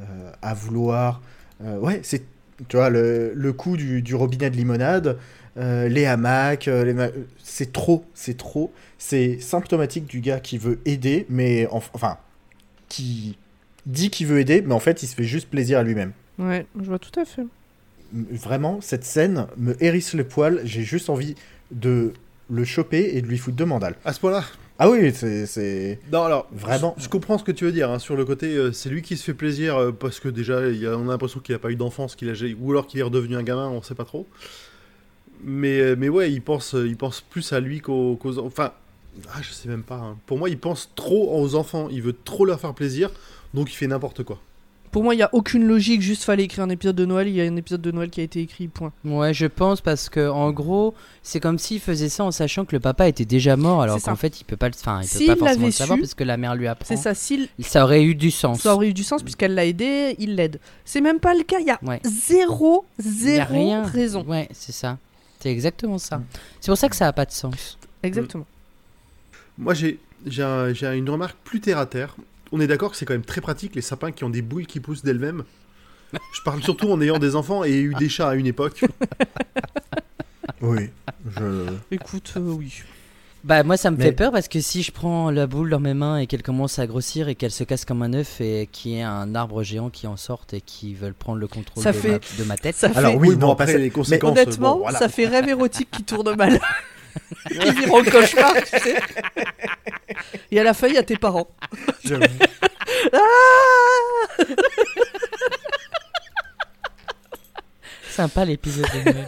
Euh, 0.00 0.32
à 0.42 0.54
vouloir. 0.54 1.20
euh, 1.64 1.78
ouais, 1.78 2.00
c'est. 2.02 2.22
Tu 2.68 2.76
vois, 2.76 2.90
le, 2.90 3.32
le 3.34 3.52
coup 3.52 3.76
du, 3.76 4.02
du 4.02 4.14
robinet 4.14 4.48
de 4.50 4.56
limonade, 4.56 5.18
euh, 5.56 5.88
les 5.88 6.06
hamacs, 6.06 6.68
euh, 6.68 6.84
les 6.84 6.94
ma- 6.94 7.08
c'est 7.42 7.72
trop, 7.72 8.04
c'est 8.14 8.36
trop. 8.36 8.72
C'est 8.98 9.40
symptomatique 9.40 10.06
du 10.06 10.20
gars 10.20 10.38
qui 10.38 10.58
veut 10.58 10.78
aider, 10.84 11.26
mais 11.28 11.66
en- 11.72 11.82
enfin, 11.94 12.18
qui 12.88 13.36
dit 13.86 14.10
qu'il 14.10 14.26
veut 14.26 14.38
aider, 14.40 14.62
mais 14.62 14.74
en 14.74 14.80
fait, 14.80 15.02
il 15.02 15.06
se 15.06 15.14
fait 15.14 15.24
juste 15.24 15.48
plaisir 15.48 15.78
à 15.78 15.82
lui-même. 15.82 16.12
Ouais, 16.38 16.66
je 16.80 16.84
vois 16.86 16.98
tout 16.98 17.18
à 17.18 17.24
fait. 17.24 17.42
Vraiment, 18.12 18.80
cette 18.80 19.04
scène 19.04 19.46
me 19.56 19.74
hérisse 19.82 20.14
le 20.14 20.24
poil. 20.24 20.60
J'ai 20.64 20.82
juste 20.82 21.08
envie 21.10 21.34
de 21.70 22.12
le 22.50 22.64
choper 22.64 23.10
et 23.16 23.22
de 23.22 23.26
lui 23.26 23.38
foutre 23.38 23.56
deux 23.56 23.64
mandales. 23.64 23.94
À 24.04 24.12
ce 24.12 24.20
point-là 24.20 24.44
Ah 24.78 24.90
oui, 24.90 25.12
c'est. 25.14 25.46
c'est- 25.46 25.98
Non, 26.12 26.22
alors, 26.24 26.46
Vraiment. 26.52 26.94
Je, 26.98 27.04
je 27.04 27.08
comprends 27.08 27.38
ce 27.38 27.44
que 27.44 27.52
tu 27.52 27.64
veux 27.64 27.72
dire. 27.72 27.90
hein, 27.90 27.98
sur 27.98 28.14
le 28.16 28.24
côté, 28.26 28.54
euh, 28.56 28.72
c'est 28.72 28.90
lui 28.90 29.00
qui 29.02 29.16
se 29.16 29.24
fait 29.24 29.34
plaisir 29.34 29.76
euh, 29.76 29.92
parce 29.92 30.20
que 30.20 30.28
déjà, 30.28 30.68
il 30.68 30.76
y 30.78 30.86
a- 30.86 30.96
on 30.98 31.08
a 31.08 31.12
l'impression 31.12 31.40
qu'il 31.40 31.54
n'a 31.54 31.58
pas 31.58 31.70
eu 31.70 31.76
d'enfance, 31.76 32.14
qu'il 32.14 32.28
a, 32.28 32.34
ou 32.60 32.70
alors 32.72 32.86
qu'il 32.86 33.00
est 33.00 33.02
redevenu 33.04 33.36
un 33.36 33.42
gamin, 33.42 33.68
on 33.68 33.80
sait 33.80 33.94
pas 33.94 34.04
trop. 34.04 34.26
Mais, 35.44 35.80
euh, 35.80 35.96
mais 35.98 36.08
ouais, 36.08 36.30
il 36.32 36.40
pense, 36.42 36.74
il 36.74 36.96
pense 36.96 37.20
plus 37.20 37.52
à 37.52 37.60
lui 37.60 37.80
qu'aux. 37.80 38.16
qu'aux- 38.16 38.38
enfin, 38.38 38.72
ah, 39.34 39.40
je 39.42 39.52
sais 39.52 39.68
même 39.68 39.82
pas. 39.82 39.96
hein. 39.96 40.16
Pour 40.26 40.38
moi, 40.38 40.48
il 40.50 40.58
pense 40.58 40.90
trop 40.94 41.40
aux 41.40 41.54
enfants. 41.54 41.88
Il 41.90 42.02
veut 42.02 42.14
trop 42.24 42.44
leur 42.44 42.60
faire 42.60 42.74
plaisir, 42.74 43.10
donc 43.54 43.70
il 43.72 43.74
fait 43.76 43.86
n'importe 43.86 44.22
quoi. 44.24 44.40
Pour 44.90 45.02
moi, 45.02 45.14
il 45.14 45.16
n'y 45.16 45.22
a 45.22 45.30
aucune 45.32 45.64
logique, 45.66 46.02
juste 46.02 46.22
fallait 46.24 46.42
écrire 46.44 46.64
un 46.64 46.68
épisode 46.68 46.96
de 46.96 47.06
Noël, 47.06 47.26
il 47.26 47.34
y 47.34 47.40
a 47.40 47.44
un 47.44 47.56
épisode 47.56 47.80
de 47.80 47.90
Noël 47.90 48.10
qui 48.10 48.20
a 48.20 48.24
été 48.24 48.40
écrit, 48.42 48.68
point. 48.68 48.92
Ouais, 49.06 49.32
je 49.32 49.46
pense 49.46 49.80
parce 49.80 50.10
que 50.10 50.28
en 50.28 50.50
gros, 50.50 50.92
c'est 51.22 51.40
comme 51.40 51.58
s'il 51.58 51.80
faisait 51.80 52.10
ça 52.10 52.24
en 52.24 52.30
sachant 52.30 52.66
que 52.66 52.76
le 52.76 52.80
papa 52.80 53.08
était 53.08 53.24
déjà 53.24 53.56
mort, 53.56 53.80
alors 53.80 54.02
qu'en 54.02 54.16
fait, 54.16 54.42
il 54.42 54.44
peut 54.44 54.58
pas 54.58 54.68
le, 54.68 54.74
enfin, 54.78 55.00
il 55.02 55.08
peut 55.08 55.34
pas 55.34 55.46
forcément 55.46 55.64
le 55.66 55.72
savoir 55.72 55.96
su, 55.96 56.02
parce 56.02 56.12
que 56.12 56.24
la 56.24 56.36
mère 56.36 56.54
lui 56.54 56.66
apprend. 56.68 56.84
C'est 56.86 56.96
ça, 57.00 57.14
s'il 57.14 57.48
Ça 57.60 57.84
aurait 57.84 58.04
eu 58.04 58.14
du 58.14 58.30
sens. 58.30 58.60
ça 58.60 58.74
aurait 58.74 58.88
eu 58.88 58.92
du 58.92 59.02
sens 59.02 59.22
puisqu'elle 59.22 59.54
l'a 59.54 59.64
aidé, 59.64 60.14
il 60.18 60.34
l'aide. 60.36 60.60
C'est 60.84 61.00
même 61.00 61.20
pas 61.20 61.32
le 61.32 61.42
cas, 61.44 61.58
il 61.60 61.66
y 61.66 61.70
a 61.70 61.78
Ouais. 61.82 62.00
zéro, 62.04 62.84
Il 62.98 63.04
y 63.06 63.08
a 63.08 63.12
zéro 63.46 63.54
rien. 63.54 63.82
raison. 63.84 64.24
Ouais, 64.28 64.46
c'est 64.52 64.72
ça. 64.72 64.98
C'est 65.40 65.50
exactement 65.50 65.96
ça. 65.96 66.20
C'est 66.60 66.70
pour 66.70 66.76
ça 66.76 66.90
que 66.90 66.96
ça 66.96 67.08
a 67.08 67.14
pas 67.14 67.24
de 67.24 67.32
sens. 67.32 67.78
Exactement. 68.02 68.44
Moi, 69.56 69.72
j'ai 69.72 69.98
j'ai 70.26 70.42
un- 70.42 70.72
j'ai 70.74 70.86
une 70.94 71.08
remarque 71.08 71.36
plus 71.44 71.60
terre 71.62 71.78
à 71.78 71.86
terre. 71.86 72.14
On 72.52 72.60
est 72.60 72.66
d'accord 72.66 72.90
que 72.90 72.96
c'est 72.96 73.04
quand 73.06 73.14
même 73.14 73.24
très 73.24 73.40
pratique 73.40 73.74
les 73.74 73.82
sapins 73.82 74.12
qui 74.12 74.24
ont 74.24 74.30
des 74.30 74.42
boules 74.42 74.66
qui 74.66 74.78
poussent 74.80 75.02
d'elles-mêmes. 75.02 75.42
Je 76.12 76.42
parle 76.44 76.62
surtout 76.62 76.90
en 76.90 77.00
ayant 77.00 77.18
des 77.18 77.34
enfants 77.36 77.64
et 77.64 77.72
eu 77.80 77.94
des 77.98 78.08
chats 78.10 78.28
à 78.30 78.34
une 78.34 78.46
époque. 78.46 78.84
Oui. 80.60 80.90
Je. 81.38 81.66
Écoute, 81.90 82.34
euh, 82.36 82.40
oui. 82.40 82.72
Bah 83.44 83.64
moi 83.64 83.76
ça 83.76 83.90
me 83.90 83.96
Mais- 83.96 84.04
fait 84.06 84.12
peur 84.12 84.30
parce 84.30 84.46
que 84.46 84.60
si 84.60 84.82
je 84.84 84.92
prends 84.92 85.30
la 85.32 85.48
boule 85.48 85.70
dans 85.70 85.80
mes 85.80 85.94
mains 85.94 86.18
et 86.18 86.28
qu'elle 86.28 86.42
commence 86.44 86.78
à 86.78 86.86
grossir 86.86 87.26
et 87.28 87.34
qu'elle 87.34 87.50
se 87.50 87.64
casse 87.64 87.84
comme 87.84 88.02
un 88.02 88.12
œuf 88.12 88.40
et 88.40 88.68
qu'il 88.70 88.92
y 88.92 88.98
ait 88.98 89.02
un 89.02 89.34
arbre 89.34 89.64
géant 89.64 89.90
qui 89.90 90.06
en 90.06 90.16
sorte 90.16 90.54
et 90.54 90.60
qui 90.60 90.94
veulent 90.94 91.14
prendre 91.14 91.38
le 91.40 91.48
contrôle 91.48 91.82
Ça 91.82 91.90
de, 91.90 91.96
fait- 91.96 92.08
ma, 92.38 92.44
de 92.44 92.48
ma 92.48 92.56
tête. 92.56 92.76
Ça 92.76 92.90
Alors 92.94 93.12
fait, 93.12 93.18
oui, 93.18 93.34
bon, 93.34 93.46
non, 93.48 93.52
après, 93.54 93.66
pas 93.66 93.72
ça. 93.72 93.78
les 93.78 93.90
conséquences. 93.90 94.30
honnêtement, 94.38 94.74
bon, 94.76 94.82
voilà. 94.82 94.98
ça 95.00 95.08
fait 95.08 95.26
rêve 95.26 95.48
érotique 95.48 95.88
qui 95.90 96.04
tourne 96.04 96.36
mal. 96.36 96.60
qui 97.48 97.70
vire 97.72 97.94
en 97.94 98.02
cauchemar, 98.04 98.54
tu 98.62 98.78
sais. 98.78 98.96
Et 100.50 100.60
à 100.60 100.62
la 100.64 100.74
fin, 100.74 100.88
il 100.88 100.94
y 100.94 100.98
a 100.98 101.02
tes 101.02 101.16
parents. 101.16 101.48
Ah 103.12 103.18
Sympa 108.10 108.44
l'épisode 108.44 108.86
de 108.94 109.10
Noël. 109.10 109.26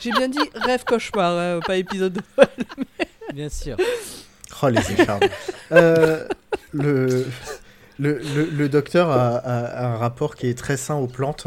J'ai 0.00 0.10
bien 0.10 0.28
dit 0.28 0.38
rêve 0.54 0.84
cauchemar, 0.84 1.38
hein, 1.38 1.60
pas 1.66 1.76
épisode. 1.76 2.20
Bien 3.32 3.48
sûr. 3.48 3.76
Oh, 4.62 4.68
les 4.68 4.92
échardes. 4.92 5.28
Euh, 5.72 6.26
le, 6.72 7.26
le, 7.98 8.18
le, 8.18 8.44
le 8.44 8.68
docteur 8.68 9.10
a, 9.10 9.36
a 9.38 9.86
un 9.86 9.96
rapport 9.96 10.36
qui 10.36 10.48
est 10.48 10.56
très 10.58 10.76
sain 10.76 10.96
aux 10.96 11.06
plantes 11.06 11.46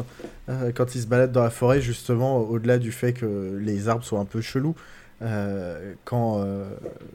euh, 0.50 0.72
quand 0.74 0.96
il 0.96 1.02
se 1.02 1.08
balade 1.08 1.32
dans 1.32 1.44
la 1.44 1.50
forêt, 1.50 1.80
justement, 1.82 2.40
au-delà 2.40 2.78
du 2.78 2.92
fait 2.92 3.14
que 3.14 3.58
les 3.62 3.88
arbres 3.88 4.04
sont 4.04 4.20
un 4.20 4.26
peu 4.26 4.42
chelous. 4.42 4.76
Euh, 5.22 5.94
quand 6.04 6.40
euh, 6.44 6.66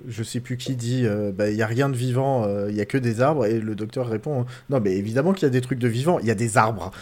je 0.08 0.22
sais 0.22 0.40
plus 0.40 0.56
qui 0.56 0.74
dit 0.74 1.02
euh, 1.04 1.32
bah, 1.32 1.50
il 1.50 1.56
y 1.56 1.62
a 1.62 1.66
rien 1.66 1.90
de 1.90 1.96
vivant, 1.96 2.44
euh, 2.46 2.70
il 2.70 2.76
y 2.76 2.80
a 2.80 2.86
que 2.86 2.96
des 2.96 3.20
arbres, 3.20 3.44
et 3.44 3.60
le 3.60 3.74
docteur 3.74 4.08
répond 4.08 4.46
non, 4.70 4.80
mais 4.80 4.96
évidemment 4.96 5.32
qu'il 5.34 5.42
y 5.42 5.46
a 5.46 5.50
des 5.50 5.60
trucs 5.60 5.78
de 5.78 5.88
vivant, 5.88 6.18
il 6.18 6.26
y 6.26 6.30
a 6.30 6.34
des 6.34 6.56
arbres. 6.56 6.92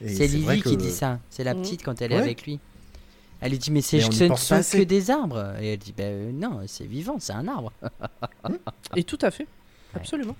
C'est 0.00 0.26
Lily 0.28 0.60
que- 0.62 0.68
qui 0.68 0.76
dit 0.76 0.90
ça. 0.92 1.18
C'est 1.30 1.42
la 1.42 1.54
Mhm. 1.54 1.62
petite 1.62 1.82
quand 1.82 2.00
elle 2.02 2.12
est 2.12 2.16
Ouais. 2.16 2.22
avec 2.22 2.44
lui. 2.44 2.60
Elle 3.40 3.50
lui 3.50 3.58
dit 3.58 3.70
mais 3.72 3.80
c'est 3.82 4.00
ce 4.00 4.24
ne 4.24 4.34
sont 4.36 4.60
que 4.78 4.82
des 4.84 5.10
arbres. 5.10 5.54
Et 5.60 5.72
elle 5.72 5.78
dit 5.78 5.94
euh, 6.00 6.30
non, 6.32 6.60
c'est 6.66 6.86
vivant, 6.86 7.16
c'est 7.18 7.32
un 7.32 7.48
arbre. 7.48 7.72
Et 8.94 9.02
tout 9.04 9.18
à 9.22 9.30
fait. 9.30 9.46
Absolument. 9.94 10.36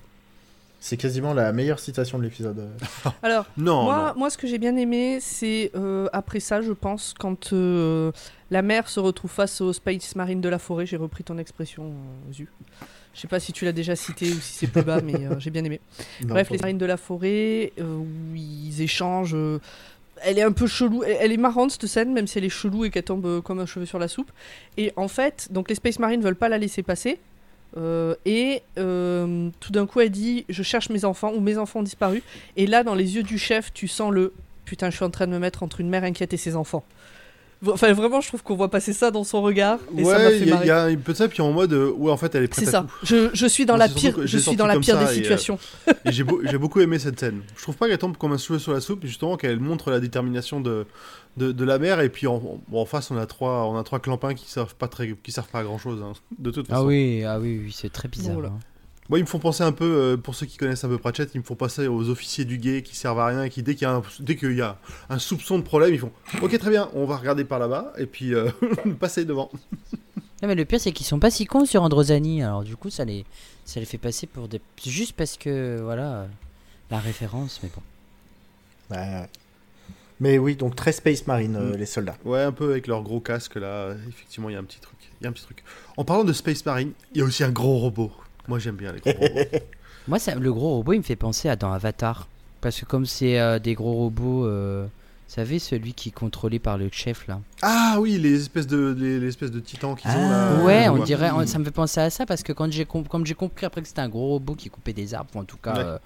C'est 0.78 0.96
quasiment 0.98 1.34
la 1.34 1.52
meilleure 1.52 1.80
citation 1.80 2.18
de 2.18 2.22
l'épisode. 2.24 2.58
euh. 2.58 3.10
Alors, 3.22 3.46
Non, 3.56 3.82
moi, 3.84 4.12
non. 4.14 4.20
moi, 4.20 4.30
ce 4.30 4.38
que 4.38 4.46
j'ai 4.46 4.58
bien 4.58 4.76
aimé, 4.76 5.18
c'est 5.20 5.72
euh, 5.74 6.06
après 6.12 6.38
ça, 6.38 6.60
je 6.62 6.72
pense, 6.72 7.14
quand 7.18 7.52
euh, 7.52 8.12
la 8.50 8.62
mère 8.62 8.88
se 8.88 9.00
retrouve 9.00 9.30
face 9.30 9.60
au 9.60 9.72
Space 9.72 10.14
Marine 10.16 10.40
de 10.40 10.48
la 10.48 10.58
forêt. 10.58 10.86
J'ai 10.86 10.96
repris 10.96 11.24
ton 11.24 11.38
expression, 11.38 11.84
euh, 12.28 12.32
Zu. 12.32 12.48
Je 13.14 13.20
sais 13.20 13.28
pas 13.28 13.40
si 13.40 13.52
tu 13.52 13.64
l'as 13.64 13.72
déjà 13.72 13.96
cité 13.96 14.26
ou 14.30 14.40
si 14.40 14.52
c'est 14.52 14.66
plus 14.66 14.82
bas, 14.82 15.00
mais 15.00 15.14
euh, 15.26 15.38
j'ai 15.40 15.50
bien 15.50 15.64
aimé. 15.64 15.80
Non, 16.22 16.28
Bref, 16.28 16.50
les 16.50 16.58
marines 16.58 16.78
de 16.78 16.86
la 16.86 16.96
forêt, 16.98 17.72
euh, 17.80 17.96
où 17.96 18.06
ils 18.36 18.82
échangent. 18.82 19.34
euh, 19.34 19.58
elle 20.22 20.38
est 20.38 20.42
un 20.42 20.52
peu 20.52 20.66
chelou. 20.66 21.02
Elle, 21.02 21.16
elle 21.20 21.32
est 21.32 21.36
marrante 21.38 21.72
cette 21.72 21.86
scène, 21.86 22.12
même 22.12 22.26
si 22.26 22.38
elle 22.38 22.44
est 22.44 22.48
chelou 22.50 22.84
et 22.84 22.90
qu'elle 22.90 23.02
tombe 23.04 23.26
euh, 23.26 23.40
comme 23.40 23.58
un 23.58 23.66
cheveu 23.66 23.86
sur 23.86 23.98
la 23.98 24.08
soupe. 24.08 24.30
Et 24.76 24.92
en 24.96 25.08
fait, 25.08 25.48
donc 25.50 25.68
les 25.68 25.74
Space 25.74 25.98
Marines 25.98 26.22
veulent 26.22 26.36
pas 26.36 26.48
la 26.48 26.58
laisser 26.58 26.82
passer. 26.82 27.18
Euh, 27.76 28.14
et 28.24 28.62
euh, 28.78 29.50
tout 29.60 29.72
d'un 29.72 29.86
coup, 29.86 30.00
elle 30.00 30.10
dit 30.10 30.44
Je 30.48 30.62
cherche 30.62 30.88
mes 30.90 31.04
enfants 31.04 31.32
ou 31.34 31.40
mes 31.40 31.58
enfants 31.58 31.80
ont 31.80 31.84
disparu. 31.84 32.22
Et 32.56 32.66
là, 32.66 32.84
dans 32.84 32.94
les 32.94 33.16
yeux 33.16 33.22
du 33.22 33.38
chef, 33.38 33.72
tu 33.72 33.88
sens 33.88 34.12
le 34.12 34.32
Putain, 34.66 34.90
je 34.90 34.96
suis 34.96 35.04
en 35.04 35.10
train 35.10 35.26
de 35.26 35.32
me 35.32 35.38
mettre 35.38 35.62
entre 35.62 35.80
une 35.80 35.88
mère 35.88 36.02
inquiète 36.04 36.32
et 36.34 36.36
ses 36.36 36.56
enfants. 36.56 36.84
Enfin, 37.66 37.92
vraiment, 37.94 38.20
je 38.20 38.28
trouve 38.28 38.42
qu'on 38.42 38.54
voit 38.56 38.70
passer 38.70 38.92
ça 38.92 39.10
dans 39.10 39.24
son 39.24 39.40
regard. 39.42 39.78
Et 39.96 40.02
Ouais, 40.04 40.38
il 40.38 40.48
y, 40.48 40.52
a- 40.52 40.90
y 40.90 40.92
un 40.94 40.96
peu 40.96 41.12
de 41.12 41.16
ça, 41.16 41.26
puis 41.28 41.40
en 41.40 41.52
mode, 41.52 41.72
euh, 41.72 41.90
ouais, 41.90 42.10
en 42.12 42.16
fait, 42.16 42.34
elle 42.34 42.44
est 42.44 42.48
prête 42.48 42.64
C'est 42.66 42.74
à 42.74 42.82
ça. 42.82 42.86
Je, 43.02 43.30
je 43.32 43.46
suis 43.46 43.64
dans 43.64 43.76
la 43.76 43.88
pire, 43.88 44.14
je 44.26 44.38
suis 44.38 44.56
dans 44.56 44.66
la 44.66 44.78
pire 44.78 44.98
des 44.98 45.04
et, 45.04 45.08
euh, 45.08 45.14
situations. 45.14 45.58
Et 46.04 46.12
j'ai 46.12 46.22
beau- 46.22 46.40
j'ai 46.44 46.58
beaucoup 46.58 46.80
aimé 46.80 46.98
cette 46.98 47.18
scène. 47.18 47.40
Je 47.56 47.62
trouve 47.62 47.76
pas 47.76 47.88
qu'elle 47.88 47.96
tombe 47.98 48.16
comme 48.18 48.32
un 48.32 48.38
cheveu 48.38 48.58
sur 48.58 48.72
la 48.72 48.80
soupe, 48.80 49.06
justement 49.06 49.36
qu'elle 49.36 49.58
montre 49.58 49.90
la 49.90 50.00
détermination 50.00 50.60
de, 50.60 50.86
de, 51.38 51.50
de 51.52 51.64
la 51.64 51.78
mère. 51.78 52.00
Et 52.00 52.10
puis 52.10 52.26
en, 52.26 52.38
bon, 52.38 52.60
en 52.80 52.84
face, 52.84 53.10
on 53.10 53.16
a 53.16 53.24
trois, 53.26 53.66
on 53.68 53.76
a 53.78 53.82
trois 53.84 54.00
clampins 54.00 54.34
qui 54.34 54.50
servent 54.50 54.74
pas 54.74 54.88
très, 54.88 55.16
qui 55.22 55.32
servent 55.32 55.48
pas 55.48 55.60
à 55.60 55.64
grand 55.64 55.78
chose. 55.78 56.04
de 56.38 56.50
toute 56.50 56.66
façon. 56.68 56.82
Ah 56.82 56.84
oui, 56.86 57.24
ah 57.24 57.38
oui, 57.40 57.60
oui, 57.64 57.74
c'est 57.74 57.90
très 57.90 58.08
bizarre. 58.08 58.34
Voilà. 58.34 58.48
hein. 58.50 58.58
Moi, 59.08 59.18
ils 59.18 59.22
me 59.22 59.26
font 59.28 59.38
penser 59.38 59.62
un 59.62 59.72
peu, 59.72 59.84
euh, 59.84 60.16
pour 60.16 60.34
ceux 60.34 60.46
qui 60.46 60.56
connaissent 60.56 60.82
un 60.84 60.88
peu 60.88 60.98
Pratchett, 60.98 61.30
ils 61.34 61.38
me 61.38 61.44
font 61.44 61.54
penser 61.54 61.86
aux 61.86 62.08
officiers 62.08 62.44
du 62.44 62.58
guet 62.58 62.82
qui 62.82 62.96
servent 62.96 63.20
à 63.20 63.26
rien 63.26 63.44
et 63.44 63.50
qui, 63.50 63.62
dès 63.62 63.74
qu'il 63.74 63.82
y, 63.86 63.90
a 63.90 63.94
un- 63.94 64.02
dès 64.20 64.34
qu'il 64.36 64.52
y 64.56 64.60
a 64.62 64.78
un 65.08 65.18
soupçon 65.18 65.58
de 65.58 65.62
problème, 65.62 65.92
ils 65.94 65.98
font 66.00 66.12
Ok, 66.42 66.58
très 66.58 66.70
bien, 66.70 66.88
on 66.94 67.04
va 67.06 67.16
regarder 67.16 67.44
par 67.44 67.58
là-bas 67.58 67.92
et 67.98 68.06
puis 68.06 68.34
euh, 68.34 68.50
passer 69.00 69.24
devant. 69.24 69.50
Ah, 70.42 70.46
mais 70.46 70.54
le 70.54 70.66
pire 70.66 70.78
c'est 70.78 70.92
qu'ils 70.92 71.06
sont 71.06 71.18
pas 71.18 71.30
si 71.30 71.46
cons 71.46 71.64
sur 71.64 71.82
Androzani, 71.82 72.42
alors 72.42 72.62
du 72.62 72.76
coup 72.76 72.90
ça 72.90 73.06
les, 73.06 73.24
ça 73.64 73.80
les 73.80 73.86
fait 73.86 73.96
passer 73.96 74.26
pour 74.26 74.48
des... 74.48 74.60
Juste 74.84 75.14
parce 75.16 75.38
que, 75.38 75.80
voilà, 75.80 76.26
la 76.90 76.98
référence, 76.98 77.58
mais 77.62 77.70
bon. 77.74 78.94
Ouais, 78.94 79.00
ouais. 79.02 79.28
Mais 80.20 80.36
oui, 80.38 80.54
donc 80.54 80.76
très 80.76 80.92
Space 80.92 81.26
Marine, 81.26 81.56
euh, 81.56 81.72
Mm. 81.72 81.76
les 81.78 81.86
soldats. 81.86 82.16
Ouais, 82.26 82.42
un 82.42 82.52
peu 82.52 82.70
avec 82.72 82.86
leur 82.86 83.02
gros 83.02 83.20
casque 83.20 83.54
là, 83.56 83.94
effectivement, 84.10 84.50
il 84.50 84.52
y 84.52 84.56
a 84.56 84.58
un 84.58 84.64
petit 84.64 84.78
truc. 84.78 84.98
Il 85.20 85.24
y 85.24 85.26
a 85.26 85.30
un 85.30 85.32
petit 85.32 85.44
truc. 85.44 85.64
En 85.96 86.04
parlant 86.04 86.24
de 86.24 86.34
Space 86.34 86.66
Marine, 86.66 86.92
il 87.14 87.18
y 87.18 87.22
a 87.22 87.24
aussi 87.24 87.42
un 87.42 87.50
gros 87.50 87.78
robot. 87.78 88.12
Moi, 88.48 88.58
j'aime 88.58 88.76
bien 88.76 88.92
les 88.92 89.00
gros 89.00 89.12
robots. 89.12 89.40
Moi, 90.08 90.18
ça, 90.18 90.34
le 90.34 90.52
gros 90.52 90.70
robot, 90.76 90.92
il 90.92 90.98
me 90.98 91.02
fait 91.02 91.16
penser 91.16 91.48
à 91.48 91.56
dans 91.56 91.72
Avatar. 91.72 92.28
Parce 92.60 92.80
que 92.80 92.84
comme 92.86 93.06
c'est 93.06 93.38
euh, 93.38 93.58
des 93.58 93.74
gros 93.74 93.92
robots, 93.92 94.46
euh, 94.46 94.84
vous 94.86 95.34
savez, 95.34 95.58
celui 95.58 95.92
qui 95.94 96.08
est 96.08 96.12
contrôlé 96.12 96.58
par 96.58 96.78
le 96.78 96.88
chef 96.90 97.26
là. 97.26 97.40
Ah 97.62 97.96
oui, 98.00 98.16
les 98.18 98.40
espèces 98.40 98.66
de, 98.66 98.94
les, 98.98 99.18
les 99.20 99.28
espèces 99.28 99.50
de 99.50 99.60
titans 99.60 99.94
qu'ils 99.94 100.10
ont 100.10 100.14
Ah, 100.30 100.54
là. 100.58 100.64
ouais, 100.64 100.84
je 100.84 100.90
on 100.90 101.02
dirait, 101.04 101.30
on- 101.32 101.46
ça 101.46 101.58
me 101.58 101.64
fait 101.64 101.70
penser 101.70 102.00
à 102.00 102.10
ça 102.10 102.24
parce 102.26 102.42
que 102.42 102.52
quand 102.52 102.70
j'ai 102.72 102.84
com- 102.84 103.06
comme 103.06 103.26
j'ai 103.26 103.34
compris 103.34 103.66
après 103.66 103.82
que 103.82 103.88
c'était 103.88 104.00
un 104.00 104.08
gros 104.08 104.28
robot 104.28 104.54
qui 104.54 104.70
coupait 104.70 104.92
des 104.94 105.12
arbres, 105.14 105.30
ou 105.34 105.38
en 105.40 105.44
tout 105.44 105.58
cas, 105.58 105.74
Ouais. 105.74 105.80
euh, 105.84 105.98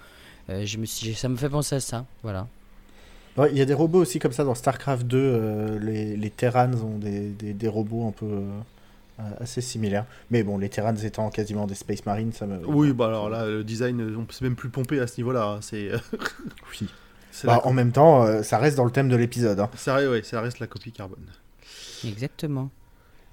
euh, 0.49 0.65
je 0.65 0.77
me 0.77 0.85
suis, 0.85 1.13
ça 1.15 1.29
me 1.29 1.35
fait 1.37 1.49
penser 1.49 1.75
à 1.75 1.79
ça. 1.79 2.05
Voilà. 2.23 2.47
Ouais, 3.37 3.49
il 3.51 3.57
y 3.57 3.61
a 3.61 3.65
des 3.65 3.73
robots 3.73 3.99
aussi 4.01 4.19
comme 4.19 4.33
ça 4.33 4.43
dans 4.43 4.55
StarCraft 4.55 5.07
2. 5.07 5.17
euh, 5.17 5.79
les, 5.79 6.17
les 6.17 6.29
Terrans 6.29 6.69
ont 6.83 6.97
des, 6.97 7.29
des, 7.29 7.53
des 7.53 7.67
robots 7.69 8.07
un 8.07 8.11
peu 8.11 8.25
assez 9.39 9.61
similaires. 9.61 10.05
Mais 10.29 10.43
bon, 10.43 10.57
les 10.57 10.69
Terrans 10.69 10.95
étant 10.95 11.29
quasiment 11.29 11.67
des 11.67 11.75
Space 11.75 12.05
Marines, 12.05 12.31
ça 12.33 12.45
me. 12.45 12.65
Oui, 12.67 12.93
bah 12.93 13.07
alors 13.07 13.29
là, 13.29 13.45
le 13.45 13.63
design, 13.63 14.15
on 14.17 14.25
peut 14.25 14.33
même 14.41 14.55
plus 14.55 14.69
pomper 14.69 14.99
à 14.99 15.07
ce 15.07 15.17
niveau-là. 15.17 15.43
hein, 15.45 15.59
C'est. 15.61 15.91
Oui. 16.81 16.87
c'est 17.31 17.47
Bah, 17.47 17.61
en 17.63 17.73
même 17.73 17.91
temps, 17.91 18.23
euh, 18.23 18.43
ça 18.43 18.57
reste 18.57 18.77
dans 18.77 18.85
le 18.85 18.91
thème 18.91 19.09
de 19.09 19.15
l'épisode. 19.15 19.59
hein. 19.59 19.69
Ça, 19.75 19.95
ouais, 20.09 20.23
ça 20.23 20.41
reste 20.41 20.59
la 20.59 20.67
copie 20.67 20.91
carbone. 20.91 21.25
Exactement. 22.05 22.69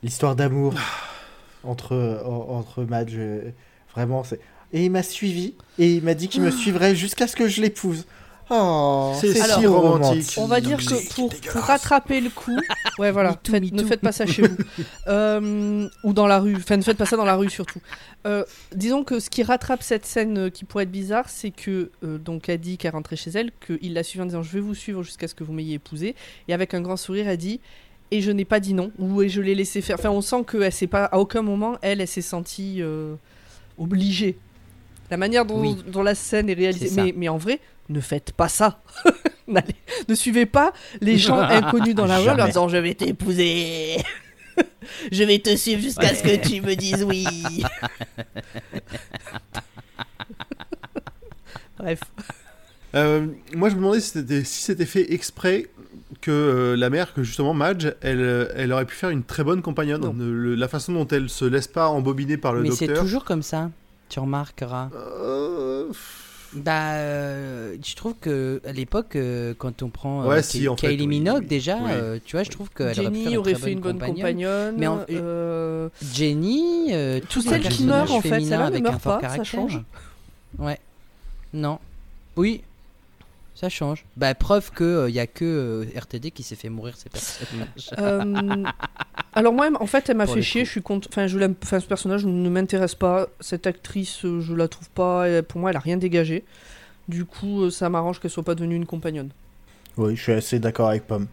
L'histoire 0.03 0.37
d'amour 0.37 0.74
entre, 1.64 2.20
en- 2.24 2.57
entre 2.59 2.85
Madge. 2.85 3.14
euh, 3.16 3.51
vraiment, 3.94 4.24
c'est. 4.24 4.40
Et 4.72 4.85
il 4.85 4.90
m'a 4.90 5.03
suivi 5.03 5.55
et 5.79 5.94
il 5.94 6.05
m'a 6.05 6.12
dit 6.14 6.29
qu'il 6.29 6.42
me 6.42 6.51
suivrait 6.51 6.94
jusqu'à 6.94 7.27
ce 7.27 7.35
que 7.35 7.48
je 7.48 7.62
l'épouse. 7.62 8.07
Oh, 8.51 9.13
C'est 9.21 9.35
si 9.35 9.67
romantique. 9.67 10.35
On 10.39 10.47
va 10.47 10.61
dire 10.61 10.79
que 10.79 11.15
pour, 11.15 11.29
pour 11.35 11.61
rattraper 11.63 12.21
le 12.21 12.31
coup, 12.31 12.57
ouais 12.99 13.11
voilà, 13.13 13.31
Me 13.31 13.37
too, 13.37 13.53
faites- 13.53 13.73
me 13.73 13.83
ne 13.83 13.85
faites 13.87 14.01
pas 14.01 14.13
ça 14.13 14.25
chez 14.27 14.43
vous 14.43 14.57
Euh, 15.09 15.89
ou 16.05 16.13
dans 16.13 16.27
la 16.27 16.39
rue. 16.39 16.57
Enfin, 16.57 16.77
ne 16.77 16.83
faites 16.83 16.97
pas 16.97 17.07
ça 17.07 17.17
dans 17.17 17.25
la 17.25 17.37
rue 17.37 17.51
surtout. 17.51 17.81
Euh, 18.27 18.45
disons 18.75 19.05
que 19.05 19.21
ce 19.21 19.31
qui 19.31 19.43
rattrape 19.43 19.83
cette 19.83 20.07
scène 20.07 20.39
euh, 20.39 20.51
qui 20.51 20.65
pourrait 20.65 20.85
être 20.85 20.91
bizarre, 20.91 21.29
c'est 21.29 21.51
que 21.51 21.91
euh, 22.05 22.19
donc 22.19 22.49
elle 22.49 22.59
dit 22.61 22.79
qu'elle 22.79 22.93
rentrait 22.93 23.17
chez 23.17 23.31
elle, 23.35 23.51
qu'il 23.67 23.93
l'a 23.95 24.03
suivi 24.03 24.23
en 24.23 24.27
disant 24.27 24.43
je 24.43 24.53
vais 24.53 24.61
vous 24.61 24.75
suivre 24.75 25.03
jusqu'à 25.03 25.29
ce 25.29 25.35
que 25.35 25.45
vous 25.45 25.53
m'ayez 25.53 25.75
épousé, 25.75 26.15
et 26.49 26.55
avec 26.55 26.75
un 26.75 26.81
grand 26.81 26.97
sourire 26.97 27.29
elle 27.29 27.37
dit 27.39 27.61
et 28.11 28.23
je 28.23 28.31
n'ai 28.31 28.45
pas 28.47 28.59
dit 28.61 28.73
non 28.75 28.91
ou 28.99 29.21
et 29.23 29.29
je 29.29 29.41
l'ai 29.43 29.55
laissé 29.55 29.83
faire. 29.83 29.97
Enfin, 29.99 30.11
on 30.11 30.23
sent 30.23 30.45
qu'elle 30.51 30.73
s'est 30.73 30.87
pas 30.87 31.05
à 31.05 31.19
aucun 31.19 31.43
moment 31.43 31.77
elle, 31.83 32.01
elle 32.01 32.09
s'est 32.09 32.23
sentie 32.23 32.79
euh, 32.81 33.15
obligée. 33.79 34.37
La 35.11 35.17
manière 35.17 35.45
dont, 35.47 35.61
Oui. 35.61 35.77
dont 35.87 36.03
la 36.03 36.15
scène 36.15 36.51
est 36.51 36.55
réalisée, 36.55 37.15
mais 37.17 37.29
en 37.29 37.39
vrai, 37.39 37.61
ne 37.88 38.01
faites 38.01 38.33
pas 38.33 38.48
ça. 38.48 38.81
N'allez- 39.48 39.74
ne 40.09 40.14
suivez 40.14 40.46
pas 40.46 40.72
les 41.01 41.16
gens 41.18 41.38
inconnus 41.40 41.94
dans 41.94 42.07
la 42.07 42.18
rue 42.20 42.29
en 42.31 42.35
leur 42.35 42.46
disant 42.46 42.68
je 42.68 42.77
vais 42.77 42.94
t'épouser. 42.94 43.96
je 45.12 45.24
vais 45.24 45.38
te 45.38 45.55
suivre 45.57 45.81
jusqu'à 45.83 46.14
ce 46.14 46.22
que 46.22 46.37
tu 46.46 46.61
me 46.61 46.74
dises 46.74 47.03
oui. 47.05 47.27
Bref. 51.79 52.01
Euh, 52.94 53.27
moi, 53.55 53.68
je 53.68 53.74
me 53.74 53.81
demandais 53.81 54.01
si 54.01 54.11
c'était 54.11 54.44
si 54.44 54.74
fait 54.87 55.12
exprès 55.12 55.66
que 56.20 56.31
euh, 56.31 56.77
la 56.77 56.90
mère, 56.90 57.14
que 57.14 57.22
justement 57.22 57.55
Madge, 57.55 57.92
elle, 58.01 58.20
euh, 58.20 58.48
elle 58.57 58.72
aurait 58.72 58.87
pu 58.87 58.94
faire 58.96 59.11
une 59.11 59.22
très 59.22 59.44
bonne 59.44 59.62
compagnonne. 59.62 60.18
Le- 60.18 60.55
la 60.55 60.68
façon 60.68 60.92
dont 60.92 61.07
elle 61.07 61.29
se 61.29 61.44
laisse 61.44 61.68
pas 61.68 61.88
embobiner 61.88 62.37
par 62.37 62.53
le 62.55 62.62
mais 62.62 62.70
c'est 62.70 62.87
docteur. 62.87 63.05
toujours 63.05 63.24
comme 63.24 63.42
ça. 63.42 63.70
Tu 64.09 64.18
remarqueras. 64.20 64.88
Euh, 64.94 65.87
Bah, 66.55 66.93
euh, 66.95 67.77
je 67.85 67.95
trouve 67.95 68.15
que 68.21 68.63
à 68.67 68.73
l'époque, 68.73 69.17
euh, 69.17 69.53
quand 69.59 69.83
on 69.83 69.91
prend 69.91 70.23
euh, 70.23 70.29
Ouais, 70.29 70.43
si, 70.43 70.67
fait, 70.67 70.89
Kylie 70.89 71.07
Minogue, 71.07 71.43
oui. 71.43 71.47
déjà, 71.47 71.77
Oui. 71.77 71.91
euh, 71.93 72.19
tu 72.25 72.37
vois, 72.37 72.43
je 72.43 72.51
trouve 72.51 72.71
qu'elle 72.71 72.95
Jenny 72.95 73.37
aurait 73.37 73.55
fait 73.55 73.73
une 73.73 73.81
bonne 73.81 73.99
compagnonne. 73.99 74.75
Mais 74.79 74.87
en- 74.87 75.05
euh, 75.11 75.89
Jenny, 76.15 76.89
euh, 76.93 77.21
celles 77.43 77.63
les 77.63 77.69
qui 77.69 77.85
meurent, 77.85 78.07
personnages 78.07 78.11
en 78.19 78.21
fait, 78.23 78.29
féminins 78.31 78.49
celles-là 78.51 78.65
ne 78.65 78.69
avec 78.71 78.83
meurent 78.83 78.95
un 78.95 78.99
fort 78.99 79.13
pas, 79.21 79.29
ça 79.29 79.35
caractère. 79.37 79.45
change. 79.61 79.81
Ouais. 80.59 80.79
Non. 81.53 81.79
Oui. 82.37 82.63
Ça 83.59 83.68
change. 83.68 84.05
Bah, 84.16 84.35
preuve 84.37 84.71
que 84.71 85.07
il 85.09 85.14
y 85.14 85.18
a 85.18 85.27
que 85.27 85.44
euh, 85.44 85.99
RTD 85.99 86.31
qui 86.31 86.44
s'est 86.44 86.55
fait 86.55 86.68
mourir 86.68 86.94
ces 86.97 87.09
personnages. 87.09 87.90
Euh, 87.99 88.64
alors 89.33 89.53
moi, 89.53 89.68
en 89.81 89.87
fait, 89.87 90.09
elle 90.09 90.16
m'a 90.16 90.29
fait 90.29 90.42
chier. 90.42 90.61
coup. 90.62 90.66
Je 90.66 90.71
suis 90.71 90.83
contre. 90.83 91.09
Enfin, 91.11 91.27
je 91.27 91.38
l'aime. 91.38 91.57
Enfin, 91.64 91.81
ce 91.81 91.87
personnage 91.87 92.25
ne 92.25 92.49
m'intéresse 92.49 92.94
pas. 92.94 93.27
Cette 93.40 93.66
actrice, 93.66 94.25
euh, 94.25 94.40
je 94.40 94.55
la 94.55 94.68
trouve 94.68 94.88
pas. 94.90 95.29
elle- 95.29 95.42
Pour 95.42 95.61
moi, 95.61 95.71
elle 95.71 95.77
a 95.77 95.81
rien 95.81 95.97
dégagé. 95.97 96.44
Du 97.09 97.25
coup, 97.25 97.62
euh, 97.64 97.71
ça 97.71 97.88
m'arrange 97.88 98.21
qu'elle 98.21 98.31
soit 98.31 98.44
pas 98.44 98.55
devenue 98.55 98.77
une 98.77 98.87
compagnonne. 98.87 99.31
Oui, 99.97 100.14
je 100.14 100.23
suis 100.23 100.33
assez 100.33 100.61
d'accord 100.61 100.90
avec 100.90 101.07
Pomme. 101.09 101.27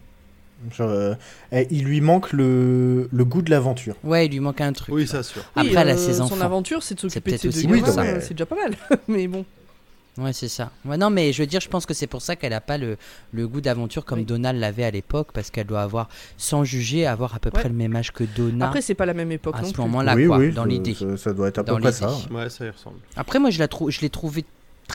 Genre, 0.72 0.90
euh, 0.90 1.14
eh, 1.52 1.68
il 1.70 1.84
lui 1.84 2.00
manque 2.00 2.32
le, 2.32 3.08
le 3.12 3.24
goût 3.24 3.42
de 3.42 3.50
l'aventure. 3.50 3.94
Ouais, 4.02 4.26
il 4.26 4.32
lui 4.32 4.40
manque 4.40 4.60
un 4.62 4.72
truc. 4.72 4.92
Oui, 4.92 5.06
ça, 5.06 5.22
sûr. 5.22 5.42
Oui, 5.56 5.68
Après, 5.68 5.82
elle 5.82 5.90
a 5.90 5.92
euh, 5.92 5.96
ses 5.96 6.14
Son 6.14 6.22
enfants. 6.22 6.40
aventure, 6.40 6.82
c'est 6.82 6.94
de 6.96 7.00
s'occuper 7.00 7.20
de 7.20 7.24
peut-être 7.36 7.42
ses 7.42 7.48
aussi 7.48 7.66
deux 7.68 7.74
euh, 7.98 8.20
C'est 8.20 8.34
déjà 8.34 8.46
pas 8.46 8.56
mal. 8.56 8.74
Mais 9.06 9.28
bon. 9.28 9.44
Ouais, 10.18 10.32
c'est 10.32 10.48
ça. 10.48 10.70
Ouais, 10.86 10.96
non, 10.96 11.10
mais 11.10 11.32
je 11.32 11.42
veux 11.42 11.46
dire, 11.46 11.60
je 11.60 11.68
pense 11.68 11.84
que 11.84 11.92
c'est 11.92 12.06
pour 12.06 12.22
ça 12.22 12.36
qu'elle 12.36 12.54
a 12.54 12.60
pas 12.62 12.78
le, 12.78 12.96
le 13.32 13.46
goût 13.48 13.60
d'aventure 13.60 14.04
comme 14.04 14.20
Oui. 14.20 14.24
Donald 14.24 14.58
l'avait 14.58 14.84
à 14.84 14.90
l'époque, 14.90 15.28
parce 15.34 15.50
qu'elle 15.50 15.66
doit 15.66 15.82
avoir, 15.82 16.08
sans 16.38 16.64
juger, 16.64 17.06
avoir 17.06 17.34
à 17.34 17.38
peu 17.38 17.50
Ouais. 17.50 17.60
près 17.60 17.68
le 17.68 17.74
même 17.74 17.94
âge 17.96 18.12
que 18.12 18.24
Donna 18.24 18.66
Après, 18.66 18.80
c'est 18.80 18.94
pas 18.94 19.04
la 19.06 19.14
même 19.14 19.30
époque 19.32 19.56
à 19.58 19.62
non 19.62 19.68
ce 19.68 19.80
moment-là, 19.80 20.14
oui, 20.14 20.26
oui, 20.26 20.52
dans 20.52 20.64
l'idée. 20.64 20.94
Ça, 20.94 21.16
ça 21.18 21.32
doit 21.34 21.48
être 21.48 21.58
à 21.58 21.64
peu 21.64 21.78
près 21.78 21.92
ça. 21.92 22.10
Ouais, 22.30 22.48
ça 22.48 22.64
y 22.64 22.70
ressemble. 22.70 22.96
Après, 23.14 23.38
moi, 23.38 23.50
je 23.50 23.60
l'ai 24.00 24.08
trouvée 24.10 24.44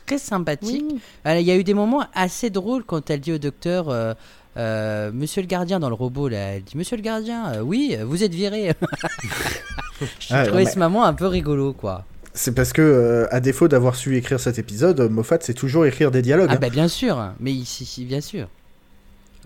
très 0.06 0.18
sympathique. 0.18 0.86
Oui. 0.90 1.00
Euh, 1.28 1.40
Il 1.40 1.46
y 1.46 1.52
a 1.52 1.56
eu 1.56 1.64
des 1.64 1.74
moments 1.76 2.04
assez 2.16 2.50
drôles 2.50 2.84
quand 2.84 3.10
elle 3.10 3.20
dit 3.20 3.34
au 3.34 3.38
docteur. 3.38 3.90
euh, 3.90 4.14
euh, 4.58 5.12
Monsieur 5.14 5.42
le 5.42 5.48
gardien 5.48 5.80
dans 5.80 5.88
le 5.90 5.96
robot 5.96 6.28
là, 6.30 6.56
elle 6.56 6.64
dit 6.64 6.76
Monsieur 6.78 6.98
le 6.98 7.02
gardien, 7.04 7.54
euh, 7.54 7.62
oui, 7.62 7.96
vous 8.04 8.24
êtes 8.24 8.34
viré. 8.34 8.74
J'ai 10.20 10.34
Ah, 10.36 10.46
trouvé 10.48 10.64
non, 10.66 10.70
ce 10.72 10.80
moment 10.80 11.04
un 11.06 11.14
peu 11.14 11.28
rigolo 11.28 11.74
quoi. 11.74 12.06
C'est 12.34 12.56
parce 12.56 12.72
que, 12.74 12.82
euh, 12.82 13.28
à 13.32 13.40
défaut 13.40 13.68
d'avoir 13.68 13.96
su 13.96 14.16
écrire 14.16 14.40
cet 14.40 14.58
épisode, 14.58 15.02
Moffat 15.12 15.40
sait 15.42 15.54
toujours 15.54 15.86
écrire 15.86 16.12
des 16.12 16.22
dialogues. 16.22 16.50
Ah 16.52 16.56
hein. 16.56 16.60
bah 16.62 16.70
bien 16.70 16.88
sûr, 16.88 17.34
mais 17.40 17.52
ici, 17.52 17.84
ici, 17.84 18.06
bien 18.06 18.22
sûr. 18.22 18.48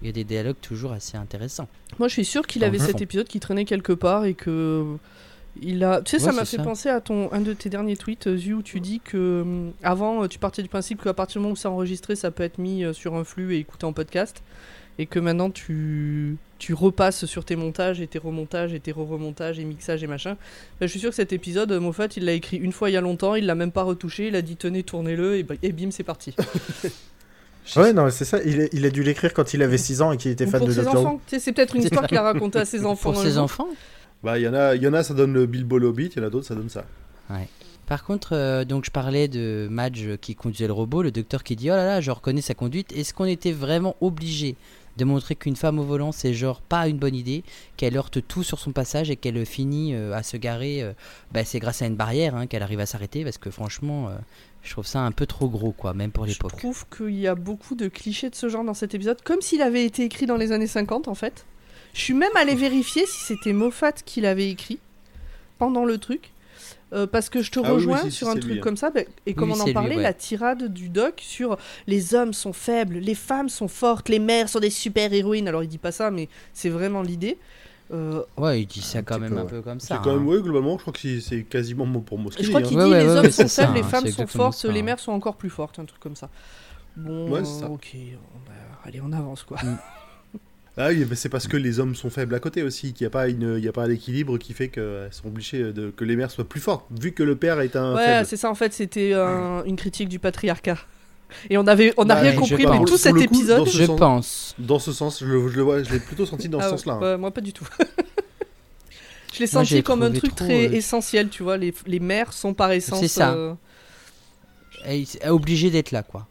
Il 0.02 0.08
y 0.08 0.10
a 0.10 0.12
des 0.12 0.24
dialogues 0.24 0.60
toujours 0.62 0.92
assez 0.92 1.18
intéressants. 1.18 1.68
Moi, 2.00 2.10
je 2.10 2.14
suis 2.14 2.26
sûr 2.26 2.46
qu'il 2.46 2.64
avait 2.64 2.80
cet 2.80 2.92
fond. 2.92 2.98
épisode 2.98 3.28
qui 3.28 3.40
traînait 3.40 3.66
quelque 3.66 3.94
part 3.94 4.26
et 4.26 4.34
que 4.34 4.84
Il 5.62 5.84
a, 5.86 6.02
tu 6.02 6.12
sais, 6.12 6.20
ça 6.20 6.34
m'a 6.34 6.44
c'est 6.44 6.52
fait 6.52 6.58
ça. 6.58 6.64
penser 6.64 6.90
à 6.90 7.00
ton 7.00 7.32
un 7.32 7.40
de 7.40 7.54
tes 7.54 7.70
derniers 7.70 7.96
tweets, 7.96 8.28
euh, 8.28 8.36
Zu, 8.38 8.54
où 8.56 8.62
tu 8.62 8.82
dis 8.82 9.00
que 9.00 9.72
avant, 9.84 10.24
euh, 10.24 10.28
tu 10.28 10.38
partais 10.38 10.62
du 10.62 10.68
principe 10.68 11.02
qu'à 11.02 11.14
partir 11.14 11.40
du 11.40 11.44
moment 11.44 11.54
où 11.54 11.56
c'est 11.56 11.70
enregistré, 11.70 12.16
ça 12.18 12.30
peut 12.30 12.44
être 12.44 12.58
mis 12.58 12.84
euh, 12.84 12.92
sur 12.92 13.16
un 13.16 13.24
flux 13.24 13.56
et 13.56 13.60
écouté 13.60 13.86
en 13.86 13.94
podcast, 13.94 14.44
et 15.00 15.06
que 15.06 15.20
maintenant 15.20 15.50
tu 15.50 16.38
tu 16.58 16.74
repasses 16.74 17.26
sur 17.26 17.44
tes 17.44 17.58
montages 17.58 18.00
et 18.00 18.08
tes 18.08 18.18
remontages 18.18 18.74
et 18.74 18.80
tes 18.80 18.94
re-remontages 18.94 19.60
et 19.60 19.66
mixages 19.66 20.02
et 20.04 20.08
machin. 20.08 20.38
Ben, 20.80 20.88
je 20.88 20.92
suis 20.92 21.00
sûr 21.02 21.10
que 21.10 21.16
cet 21.16 21.34
épisode, 21.34 21.70
euh, 21.74 21.82
Moffat, 21.82 22.08
il 22.16 22.24
l'a 22.26 22.32
écrit 22.32 22.56
une 22.58 22.72
fois 22.72 22.90
il 22.90 22.94
y 22.94 22.98
a 22.98 23.02
longtemps, 23.02 23.36
il 23.36 23.46
l'a 23.46 23.56
même 23.56 23.72
pas 23.74 23.84
retouché, 23.84 24.28
il 24.30 24.36
a 24.38 24.42
dit 24.42 24.56
tenez, 24.56 24.84
tournez-le 24.84 25.36
et, 25.38 25.44
ba- 25.44 25.56
et 25.62 25.72
bim, 25.74 25.92
c'est 25.92 26.04
parti. 26.04 26.34
Ouais, 27.76 27.94
non, 27.94 28.10
c'est 28.12 28.26
ça. 28.26 28.40
Il, 28.46 28.62
est- 28.62 28.70
il 28.74 28.86
a 28.86 28.90
dû 28.92 29.02
l'écrire 29.02 29.34
quand 29.34 29.54
il 29.56 29.64
avait 29.64 29.80
6 29.80 30.02
ans 30.04 30.12
et 30.12 30.18
qu'il 30.18 30.30
était 30.32 30.46
fan 30.46 30.60
pour 30.60 30.68
de 30.68 30.74
ses 30.74 30.84
Doctor 30.84 31.20
c'est 31.28 31.52
peut-être 31.52 31.76
une 31.76 31.82
histoire 31.82 32.06
qu'il 32.06 32.18
a 32.18 32.22
racontée 32.22 32.60
à 32.60 32.66
ses 32.66 32.86
enfants. 32.86 33.12
Pour 33.12 33.22
ses 33.22 33.38
enfants. 33.40 33.68
Bah, 34.24 34.38
il 34.38 34.44
y 34.44 34.48
en 34.48 34.54
a, 34.54 34.76
y 34.76 34.88
en 34.88 34.94
a, 34.94 35.02
ça 35.04 35.14
donne 35.16 35.34
le 35.34 35.46
Bilbo 35.48 35.80
le 35.80 35.88
Hobbit, 35.88 36.12
il 36.16 36.20
y 36.20 36.24
en 36.24 36.28
a 36.28 36.30
d'autres, 36.30 36.46
ça 36.46 36.56
donne 36.56 36.70
ça. 36.70 36.86
Par 37.88 38.04
contre, 38.04 38.30
euh, 38.34 38.66
donc 38.66 38.86
je 38.86 38.92
parlais 38.92 39.28
de 39.28 39.68
Madge 39.70 40.18
qui 40.22 40.36
conduisait 40.36 40.68
le 40.68 40.74
robot, 40.74 41.04
le 41.04 41.12
docteur 41.12 41.44
qui 41.44 41.56
dit 41.56 41.70
oh 41.70 41.76
là 41.76 41.86
là, 41.86 42.02
je 42.02 42.10
reconnais 42.12 42.42
sa 42.42 42.54
conduite. 42.56 42.92
Est-ce 42.96 43.14
qu'on 43.14 43.26
était 43.26 43.52
vraiment 43.52 43.96
obligé 44.02 44.56
de 44.98 45.06
montrer 45.06 45.36
qu'une 45.36 45.56
femme 45.56 45.80
au 45.80 45.84
volant 45.84 46.12
c'est 46.12 46.34
genre 46.34 46.62
pas 46.62 46.88
une 46.88 46.98
bonne 46.98 47.16
idée, 47.16 47.44
qu'elle 47.78 47.98
heurte 47.98 48.26
tout 48.28 48.44
sur 48.44 48.60
son 48.60 48.72
passage 48.72 49.10
et 49.10 49.16
qu'elle 49.16 49.46
finit 49.46 49.94
euh, 49.94 50.14
à 50.14 50.24
se 50.24 50.38
garer 50.38 50.82
euh, 50.82 50.94
bah, 51.32 51.44
C'est 51.46 51.60
grâce 51.60 51.82
à 51.82 51.86
une 51.88 51.96
barrière 51.96 52.36
hein, 52.36 52.48
qu'elle 52.48 52.64
arrive 52.64 52.80
à 52.80 52.86
s'arrêter 52.86 53.24
parce 53.24 53.38
que 53.38 53.50
franchement, 53.50 54.10
euh, 54.10 54.16
je 54.64 54.72
trouve 54.72 54.86
ça 54.86 55.02
un 55.02 55.12
peu 55.12 55.26
trop 55.26 55.50
gros 55.50 55.72
quoi, 55.72 55.94
même 55.94 56.12
pour 56.12 56.26
Je 56.26 56.32
l'époque. 56.32 56.58
trouve 56.58 56.86
qu'il 56.96 57.16
y 57.20 57.28
a 57.28 57.36
beaucoup 57.36 57.76
de 57.76 57.88
clichés 57.88 58.30
de 58.30 58.36
ce 58.36 58.50
genre 58.50 58.64
dans 58.64 58.74
cet 58.74 58.96
épisode, 58.96 59.22
comme 59.22 59.42
s'il 59.42 59.62
avait 59.62 59.86
été 59.86 60.04
écrit 60.04 60.26
dans 60.26 60.38
les 60.38 60.52
années 60.52 60.68
50 60.68 61.08
en 61.08 61.16
fait. 61.16 61.46
Je 61.94 62.02
suis 62.02 62.14
même 62.14 62.36
allé 62.36 62.56
vérifier 62.56 63.06
si 63.06 63.20
c'était 63.26 63.54
Moffat 63.54 63.94
qui 63.94 64.22
l'avait 64.22 64.50
écrit 64.50 64.80
pendant 65.58 65.86
le 65.86 65.98
truc. 65.98 66.32
Euh, 66.94 67.08
parce 67.08 67.30
que 67.30 67.42
je 67.42 67.52
te 67.52 67.60
Ah 67.60 67.64
oui, 67.64 67.68
oui, 67.70 67.76
rejoins 67.76 68.02
si, 68.04 68.12
sur 68.12 68.30
un 68.30 68.34
c'est 68.34 68.40
truc 68.42 68.52
lui, 68.54 68.60
hein. 68.60 68.64
comme 68.64 68.78
ça, 68.78 68.90
bah, 68.92 69.02
et 69.26 69.34
comme 69.34 69.50
Oui, 69.52 69.56
on 69.58 69.62
en 69.62 69.64
c'est 69.64 69.70
lui, 69.70 69.74
parlait, 69.74 69.96
ouais. 69.98 70.02
la 70.04 70.14
tirade 70.14 70.72
du 70.74 70.90
doc 70.90 71.16
sur 71.18 71.58
les 71.88 72.14
hommes 72.16 72.34
sont 72.34 72.54
faibles, 72.54 72.96
les 72.98 73.16
femmes 73.16 73.50
sont 73.50 73.68
fortes, 73.68 74.08
les 74.10 74.20
mères 74.20 74.50
sont 74.50 74.60
des 74.60 74.70
super 74.70 75.12
héroïnes. 75.14 75.48
Alors 75.48 75.64
il 75.64 75.68
dit 75.70 75.78
pas 75.80 75.92
ça, 75.92 76.12
mais 76.12 76.30
c'est 76.54 76.70
vraiment 76.70 77.02
l'idée. 77.02 77.38
Euh, 77.94 78.24
Ouais, 78.38 78.62
il 78.62 78.66
dit 78.66 78.82
ça 78.82 79.02
quand 79.04 79.20
même 79.20 79.34
peu, 79.34 79.40
un 79.40 79.44
ouais. 79.44 79.50
peu 79.50 79.62
comme 79.62 79.80
C'est 79.80 79.88
ça. 79.90 80.02
quand 80.04 80.14
même, 80.16 80.24
hein. 80.24 80.26
ouais, 80.32 80.42
globalement, 80.42 80.76
je 80.78 80.82
crois 80.82 80.94
que 80.94 81.00
c'est- 81.00 81.22
c'est 81.22 81.44
quasiment 81.44 81.86
mot 81.86 82.02
pour 82.02 82.18
mot 82.18 82.32
je 82.32 82.48
crois 82.48 82.62
dit, 82.62 82.70
qu'il 82.70 82.80
hein. 82.80 82.86
dit 82.86 82.92
Ouais, 82.92 83.00
les 83.04 83.06
ouais, 83.10 83.16
hommes 83.18 83.26
sont 83.26 83.32
c'est 83.32 83.48
ça, 83.48 83.64
faibles, 83.68 83.76
les 83.78 83.84
hein, 83.84 83.88
femmes 83.88 84.04
c'est 84.06 84.12
sont 84.12 84.28
fortes, 84.28 84.58
ça, 84.58 84.68
les 84.72 84.82
mères 84.82 85.00
sont 85.00 85.12
encore 85.12 85.36
plus 85.36 85.50
fortes, 85.52 85.78
un 85.80 85.86
truc 85.86 86.00
comme 86.00 86.16
ça. 86.16 86.30
Bon, 86.98 87.30
Ouais, 87.30 87.44
c'est 87.46 87.60
ça. 87.60 87.70
ok, 87.70 87.96
on 88.34 88.88
allez, 88.88 89.02
on 89.04 89.12
avance 89.12 89.44
quoi. 89.44 89.58
Ah 90.78 90.90
oui, 90.90 91.06
mais 91.10 91.16
c'est 91.16 91.30
parce 91.30 91.48
que 91.48 91.56
les 91.56 91.80
hommes 91.80 91.96
sont 91.96 92.10
faibles 92.10 92.36
à 92.36 92.40
côté 92.40 92.62
aussi, 92.62 92.92
qu'il 92.94 93.06
n'y 93.06 93.08
a 93.08 93.10
pas 93.10 93.30
une, 93.30 93.56
il 93.58 93.64
y 93.64 93.68
a 93.68 93.72
pas 93.72 93.88
l'équilibre 93.88 94.38
qui 94.38 94.52
fait 94.54 94.68
qu'elles 94.68 95.08
sont 95.12 95.28
obligées 95.28 95.72
de 95.72 95.90
que 95.90 96.04
les 96.04 96.18
mères 96.18 96.30
soient 96.32 96.44
plus 96.48 96.60
fortes, 96.60 96.86
vu 96.92 97.14
que 97.14 97.24
le 97.24 97.38
père 97.38 97.62
est 97.62 97.78
un 97.78 97.96
Ouais, 97.96 98.06
faible. 98.06 98.26
c'est 98.28 98.36
ça 98.38 98.50
en 98.50 98.56
fait, 98.56 98.74
c'était 98.74 99.14
un- 99.14 99.64
une 99.64 99.78
critique 99.78 100.10
du 100.10 100.20
patriarcat. 100.20 100.78
Et 101.50 101.58
on 101.58 101.66
avait, 101.66 101.94
on 101.98 102.06
n'a 102.06 102.16
Bah, 102.16 102.22
rien 102.22 102.36
compris 102.36 102.64
Pour 102.66 102.86
tout 102.86 102.98
cet 102.98 103.14
coup, 103.14 103.22
épisode. 103.22 103.68
Je 103.68 103.86
sens- 103.86 103.98
pense. 104.00 104.56
Dans 104.60 104.78
ce 104.80 104.92
sens, 104.92 105.22
je 105.22 105.26
le, 105.26 105.48
je 105.50 105.56
le 105.56 105.62
vois, 105.64 105.82
je 105.82 105.92
l'ai 105.92 106.00
plutôt 106.00 106.26
senti 106.26 106.50
dans 106.50 106.60
Ah 106.60 106.64
ce 106.64 106.72
ouais, 106.72 106.78
sens-là. 106.78 107.00
hein. 107.02 107.18
moi 107.18 107.32
pas 107.32 107.42
du 107.42 107.52
tout. 107.54 107.68
je 109.34 109.40
l'ai 109.40 109.48
senti 109.48 109.82
comme 109.82 110.04
un 110.04 110.12
truc 110.12 110.36
trop, 110.36 110.46
très 110.46 110.68
euh, 110.68 110.72
essentiel, 110.74 111.30
tu 111.30 111.42
vois. 111.44 111.58
Les, 111.58 111.74
les 111.88 112.00
mères 112.00 112.32
sont 112.34 112.54
par 112.54 112.72
essence. 112.72 113.00
C'est 113.00 113.08
ça. 113.08 113.34
euh, 113.34 113.54
Elle 114.84 115.02
est 115.02 115.28
obligée 115.30 115.70
d'être 115.72 115.92
là 115.92 116.04
quoi. 116.04 116.28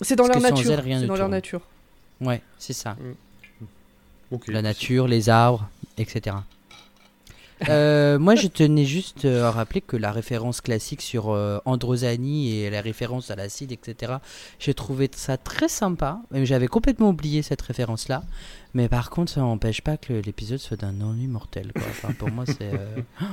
C'est 0.00 0.16
dans 0.16 0.26
Parce 0.26 0.42
leur 0.42 0.52
nature. 0.52 0.82
C'est 1.00 1.06
dans 1.06 1.16
leur 1.16 1.28
nature. 1.28 1.60
Ouais, 2.20 2.40
c'est 2.58 2.72
ça. 2.72 2.96
La 4.48 4.62
nature, 4.62 5.08
les 5.08 5.28
arbres, 5.28 5.68
etc. 5.98 6.36
Euh, 7.68 8.18
moi, 8.18 8.34
je 8.34 8.48
tenais 8.48 8.84
juste 8.84 9.24
euh, 9.24 9.44
à 9.44 9.52
rappeler 9.52 9.80
que 9.82 9.96
la 9.96 10.10
référence 10.10 10.60
classique 10.60 11.00
sur 11.00 11.30
euh, 11.30 11.58
Androsani 11.64 12.56
et 12.56 12.70
la 12.70 12.80
référence 12.80 13.30
à 13.30 13.36
l'acide, 13.36 13.70
etc., 13.70 14.14
j'ai 14.58 14.74
trouvé 14.74 15.08
ça 15.14 15.36
très 15.36 15.68
sympa. 15.68 16.18
J'avais 16.32 16.66
complètement 16.66 17.10
oublié 17.10 17.40
cette 17.42 17.62
référence-là. 17.62 18.24
Mais 18.74 18.88
par 18.88 19.10
contre, 19.10 19.30
ça 19.30 19.42
n'empêche 19.42 19.80
pas 19.80 19.96
que 19.96 20.12
l'épisode 20.12 20.58
soit 20.58 20.76
d'un 20.76 21.00
ennui 21.02 21.28
mortel. 21.28 21.70
Quoi. 21.72 21.84
Enfin, 21.88 22.12
pour 22.14 22.30
moi, 22.32 22.46
c'est. 22.46 22.62
euh, 22.74 22.96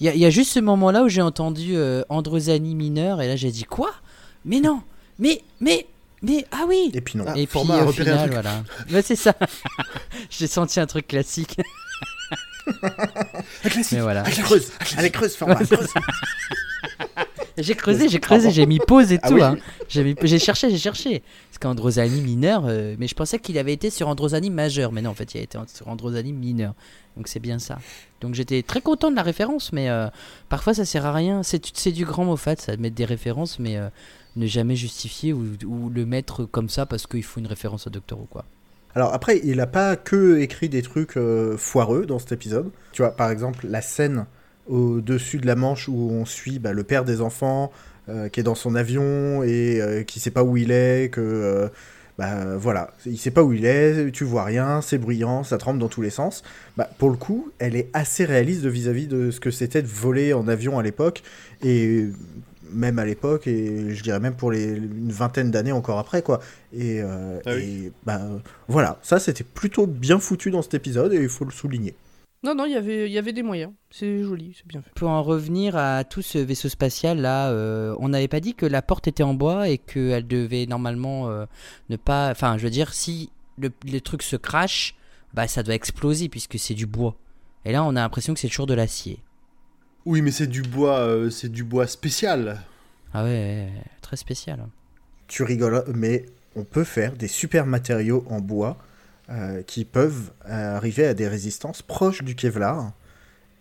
Il 0.00 0.04
y, 0.06 0.10
a- 0.10 0.14
il 0.14 0.20
y 0.20 0.26
a 0.26 0.30
juste 0.30 0.50
ce 0.50 0.60
moment-là 0.60 1.02
où 1.04 1.08
j'ai 1.08 1.22
entendu 1.22 1.74
Androsani 2.10 2.74
mineur 2.74 3.22
et 3.22 3.28
là 3.28 3.36
j'ai 3.36 3.50
dit 3.52 3.64
quoi? 3.64 3.92
Mais 4.44 4.60
non 4.60 4.82
Mais, 5.20 5.40
mais, 5.60 5.86
mais, 6.24 6.46
ah 6.52 6.64
oui 6.68 6.90
Et 6.94 7.00
puis 7.00 7.18
non. 7.18 7.24
Ah, 7.28 7.36
et 7.38 7.46
puis 7.46 7.58
au 7.58 7.92
final, 7.92 8.30
voilà. 8.30 8.62
Ouais, 8.92 9.02
c'est 9.02 9.16
ça. 9.16 9.34
J'ai 10.30 10.46
senti 10.46 10.80
un 10.80 10.86
truc 10.86 11.06
classique. 11.08 11.56
Mais 13.92 14.00
voilà. 14.00 14.22
Allez, 14.22 14.36
creuse, 14.42 14.72
allez, 14.96 15.10
creuse, 15.10 15.34
format, 15.36 15.56
creuse. 15.56 15.88
J'ai 17.56 17.74
creusé, 17.76 18.08
j'ai 18.08 18.18
creusé, 18.18 18.50
j'ai 18.50 18.66
mis 18.66 18.78
pause 18.78 19.12
et 19.12 19.20
Ah 19.22 19.28
tout. 19.28 19.34
oui. 19.34 19.42
hein. 19.42 19.56
J'ai 19.88 20.38
cherché, 20.38 20.70
j'ai 20.70 20.78
cherché. 20.78 21.22
Parce 21.50 21.58
qu'Androsani 21.60 22.20
mineur, 22.20 22.64
euh, 22.66 22.96
mais 22.98 23.06
je 23.06 23.14
pensais 23.14 23.38
qu'il 23.38 23.58
avait 23.58 23.72
été 23.72 23.90
sur 23.90 24.08
Androsani 24.08 24.50
majeur. 24.50 24.90
Mais 24.92 25.02
non, 25.02 25.10
en 25.10 25.14
fait, 25.14 25.34
il 25.34 25.38
a 25.38 25.42
été 25.42 25.58
sur 25.72 25.86
Androsani 25.88 26.32
mineur. 26.32 26.74
Donc 27.16 27.28
c'est 27.28 27.38
bien 27.38 27.58
ça. 27.60 27.78
Donc 28.20 28.34
j'étais 28.34 28.62
très 28.62 28.80
content 28.80 29.10
de 29.10 29.16
la 29.16 29.22
référence, 29.22 29.72
mais 29.72 29.88
euh, 29.88 30.08
parfois 30.48 30.74
ça 30.74 30.84
sert 30.84 31.06
à 31.06 31.12
rien. 31.12 31.42
C'est 31.44 31.92
du 31.92 32.04
grand 32.04 32.24
Moffat, 32.24 32.56
ça 32.56 32.74
de 32.74 32.82
mettre 32.82 32.96
des 32.96 33.04
références, 33.04 33.58
mais 33.60 33.76
euh, 33.76 33.88
ne 34.36 34.46
jamais 34.46 34.76
justifier 34.76 35.32
ou, 35.32 35.44
le 35.94 36.06
mettre 36.06 36.44
comme 36.44 36.68
ça 36.68 36.86
parce 36.86 37.06
qu'il 37.06 37.22
faut 37.22 37.40
une 37.40 37.46
référence 37.46 37.86
au 37.86 37.90
Doctor 37.90 38.18
Who, 38.18 38.26
quoi. 38.30 38.44
Alors 38.94 39.12
après, 39.12 39.40
il 39.42 39.60
a 39.60 39.66
pas 39.66 39.96
que 39.96 40.38
écrit 40.38 40.68
des 40.68 40.82
trucs 40.82 41.16
euh, 41.16 41.56
foireux 41.56 42.06
dans 42.06 42.20
cet 42.20 42.32
épisode. 42.32 42.70
Tu 42.92 43.02
vois, 43.02 43.10
par 43.10 43.30
exemple, 43.30 43.66
la 43.68 43.82
scène 43.82 44.26
au-dessus 44.66 45.38
de 45.38 45.46
la 45.46 45.56
Manche 45.56 45.88
où 45.88 46.10
on 46.10 46.24
suit 46.24 46.58
bah, 46.58 46.72
le 46.72 46.84
père 46.84 47.04
des 47.04 47.20
enfants 47.20 47.70
euh, 48.10 48.28
qui 48.28 48.40
est 48.40 48.42
dans 48.42 48.54
son 48.54 48.74
avion 48.74 49.42
et 49.42 49.80
euh, 49.80 50.02
qui 50.02 50.20
sait 50.20 50.30
pas 50.30 50.44
où 50.44 50.58
il 50.58 50.70
est, 50.70 51.10
que 51.10 51.22
euh, 51.22 51.68
bah 52.18 52.56
voilà, 52.56 52.92
il 53.06 53.18
sait 53.18 53.30
pas 53.30 53.42
où 53.42 53.54
il 53.54 53.64
est, 53.64 54.12
tu 54.12 54.24
vois 54.24 54.44
rien, 54.44 54.82
c'est 54.82 54.98
bruyant, 54.98 55.42
ça 55.42 55.56
tremble 55.56 55.78
dans 55.78 55.88
tous 55.88 56.02
les 56.02 56.10
sens. 56.10 56.42
Bah 56.76 56.88
pour 56.98 57.08
le 57.08 57.16
coup, 57.16 57.50
elle 57.58 57.76
est 57.76 57.88
assez 57.94 58.26
réaliste 58.26 58.62
de 58.62 58.68
vis-à-vis 58.68 59.06
de 59.06 59.30
ce 59.30 59.40
que 59.40 59.50
c'était 59.50 59.80
de 59.80 59.88
voler 59.88 60.34
en 60.34 60.48
avion 60.48 60.78
à 60.78 60.82
l'époque 60.82 61.22
et 61.62 62.06
même 62.74 62.98
à 62.98 63.04
l'époque 63.04 63.46
et 63.46 63.94
je 63.94 64.02
dirais 64.02 64.20
même 64.20 64.34
pour 64.36 64.50
les 64.52 64.64
une 64.76 65.10
vingtaine 65.12 65.50
d'années 65.50 65.72
encore 65.72 65.98
après 65.98 66.22
quoi. 66.22 66.40
Et, 66.72 67.00
euh, 67.00 67.38
Ah 67.46 67.52
oui. 67.54 67.62
et, 67.86 67.92
bah 68.04 68.20
voilà, 68.68 68.98
ça 69.02 69.18
c'était 69.18 69.44
plutôt 69.44 69.86
bien 69.86 70.18
foutu 70.18 70.50
dans 70.50 70.62
cet 70.62 70.74
épisode 70.74 71.12
et 71.12 71.22
il 71.22 71.28
faut 71.28 71.44
le 71.44 71.50
souligner. 71.52 71.94
Non, 72.42 72.54
non, 72.54 72.66
il 72.66 72.72
y 72.72 72.76
avait- 72.76 73.06
il 73.06 73.12
y 73.12 73.16
avait 73.16 73.32
des 73.32 73.42
moyens. 73.42 73.72
C'est 73.90 74.22
joli, 74.22 74.52
c'est 74.54 74.66
bien 74.66 74.82
fait. 74.82 74.90
Pour 74.94 75.08
en 75.08 75.22
revenir 75.22 75.76
à 75.76 76.04
tout 76.04 76.20
ce 76.20 76.36
vaisseau 76.36 76.68
spatial 76.68 77.18
là, 77.22 77.48
euh, 77.50 77.96
on 78.00 78.10
n'avait 78.10 78.28
pas 78.28 78.40
dit 78.40 78.54
que 78.54 78.66
la 78.66 78.82
porte 78.82 79.08
était 79.08 79.22
en 79.22 79.32
bois 79.32 79.68
et 79.70 79.78
qu'elle 79.78 80.26
devait 80.26 80.66
normalement 80.66 81.30
euh, 81.30 81.46
ne 81.88 81.96
pas. 81.96 82.30
Enfin, 82.30 82.58
je 82.58 82.64
veux 82.64 82.70
dire, 82.70 82.92
si 82.92 83.30
le, 83.56 83.70
le 83.90 83.98
truc 84.00 84.22
se 84.22 84.36
crache, 84.36 84.94
bah 85.32 85.48
ça 85.48 85.62
doit 85.62 85.74
exploser 85.74 86.28
puisque 86.28 86.58
c'est 86.58 86.74
du 86.74 86.84
bois. 86.86 87.16
Et 87.64 87.72
là, 87.72 87.82
on 87.82 87.90
a 87.96 88.00
l'impression 88.02 88.34
que 88.34 88.40
c'est 88.40 88.48
toujours 88.48 88.66
de 88.66 88.74
l'acier. 88.74 89.20
Oui, 90.06 90.22
mais 90.22 90.30
c'est 90.30 90.46
du 90.46 90.62
bois, 90.62 90.98
euh, 90.98 91.30
c'est 91.30 91.50
du 91.50 91.64
bois 91.64 91.86
spécial. 91.86 92.60
Ah 93.12 93.24
ouais, 93.24 93.68
très 94.02 94.16
spécial. 94.16 94.66
Tu 95.28 95.42
rigoles, 95.42 95.84
mais 95.94 96.26
on 96.56 96.64
peut 96.64 96.84
faire 96.84 97.12
des 97.12 97.28
super 97.28 97.66
matériaux 97.66 98.24
en 98.28 98.40
bois 98.40 98.76
euh, 99.30 99.62
qui 99.62 99.84
peuvent 99.84 100.30
euh, 100.48 100.76
arriver 100.76 101.06
à 101.06 101.14
des 101.14 101.26
résistances 101.28 101.80
proches 101.82 102.22
du 102.22 102.34
Kevlar. 102.34 102.92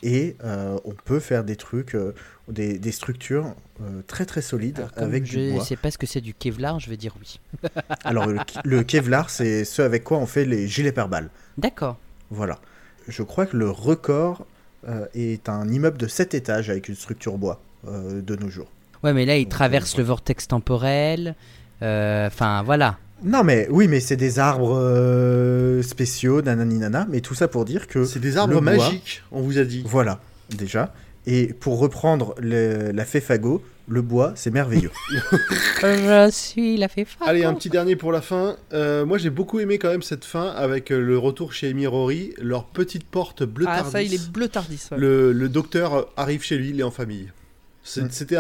Et 0.06 0.36
euh, 0.44 0.78
on 0.84 0.92
peut 0.92 1.22
faire 1.22 1.46
des 1.46 1.56
trucs, 1.56 1.96
euh, 1.96 2.14
des, 2.50 2.78
des 2.78 2.92
structures 2.92 3.56
euh, 3.82 4.02
très 4.06 4.26
très 4.26 4.42
solides 4.42 4.80
Alors, 4.80 4.92
comme 4.92 5.04
avec 5.06 5.26
je 5.26 5.40
du 5.40 5.52
bois. 5.54 5.64
sais 5.64 5.78
pas 5.78 5.92
ce 5.92 5.98
que 5.98 6.06
c'est 6.06 6.20
du 6.20 6.34
Kevlar, 6.34 6.78
je 6.82 6.90
vais 6.90 6.98
dire 6.98 7.16
oui. 7.22 7.40
Alors 8.04 8.28
le, 8.28 8.38
le 8.66 8.84
Kevlar, 8.84 9.30
c'est 9.30 9.64
ce 9.64 9.82
avec 9.82 10.04
quoi 10.04 10.18
on 10.18 10.26
fait 10.26 10.44
les 10.44 10.68
gilets 10.68 10.92
pare-balles. 10.92 11.30
D'accord. 11.58 11.98
Voilà. 12.32 12.60
Je 13.08 13.24
crois 13.24 13.46
que 13.46 13.56
le 13.56 13.70
record 13.70 14.42
euh, 14.42 14.46
est 15.14 15.50
un 15.50 15.68
immeuble 15.70 15.98
de 15.98 16.08
7 16.08 16.34
étages 16.34 16.70
avec 16.70 16.90
une 16.90 16.96
structure 16.96 17.38
bois 17.38 17.62
euh, 17.88 18.22
de 18.22 18.36
nos 18.36 18.50
jours. 18.50 18.68
Ouais, 19.04 19.14
mais 19.14 19.26
là, 19.26 19.38
il 19.38 19.48
traverse 19.48 19.96
euh, 19.96 19.98
le 20.00 20.04
vortex 20.04 20.48
temporel. 20.48 21.36
euh, 21.82 22.28
Enfin, 22.28 22.64
voilà. 22.64 22.98
Non 23.26 23.44
mais 23.46 23.68
oui, 23.70 23.88
mais 23.88 24.02
c'est 24.02 24.18
des 24.18 24.38
arbres 24.40 24.76
euh, 24.78 25.82
spéciaux, 25.82 26.42
nanani 26.42 26.78
nana, 26.80 27.08
mais 27.10 27.22
tout 27.22 27.36
ça 27.36 27.48
pour 27.48 27.64
dire 27.64 27.88
que 27.88 28.04
C'est 28.04 28.20
des 28.20 28.36
arbres 28.38 28.54
bois- 28.60 28.62
magiques, 28.62 29.24
on 29.32 29.42
vous 29.42 29.58
a 29.60 29.64
dit. 29.64 29.82
Voilà, 29.86 30.20
déjà. 30.50 30.94
Et 31.26 31.48
pour 31.54 31.80
reprendre 31.80 32.36
le- 32.42 32.92
la 32.92 33.06
fée 33.06 33.22
fagot, 33.22 33.64
le 33.88 34.02
bois, 34.02 34.32
c'est 34.36 34.52
merveilleux. 34.52 34.92
Je 35.82 36.30
suis 36.32 36.78
la 36.78 36.88
fée 36.88 37.06
Fago. 37.06 37.30
Allez, 37.30 37.44
un 37.44 37.54
petit 37.54 37.70
dernier 37.70 37.96
pour 37.96 38.12
la 38.12 38.22
fin. 38.22 38.56
Euh, 38.74 39.06
moi, 39.06 39.18
j'ai 39.18 39.30
beaucoup 39.30 39.60
aimé 39.60 39.78
quand 39.78 39.90
même 39.90 40.02
cette 40.02 40.26
fin 40.26 40.48
avec 40.50 40.92
euh, 40.92 41.00
le 41.02 41.18
retour 41.18 41.54
chez 41.54 41.70
Amy 41.70 41.86
Rory, 41.88 42.34
leur 42.42 42.66
petite 42.66 43.04
porte 43.06 43.44
bleu 43.44 43.66
Ah, 43.68 43.84
ça, 43.84 44.02
il 44.02 44.14
est 44.14 44.30
bleu 44.32 44.48
tardis. 44.48 44.88
ouais. 44.92 44.98
le, 44.98 45.32
le 45.34 45.50
docteur 45.50 46.08
arrive 46.18 46.44
chez 46.44 46.58
lui, 46.58 46.70
il 46.70 46.80
est 46.80 46.84
en 46.84 46.92
famille. 46.92 47.32
C'était 47.84 48.38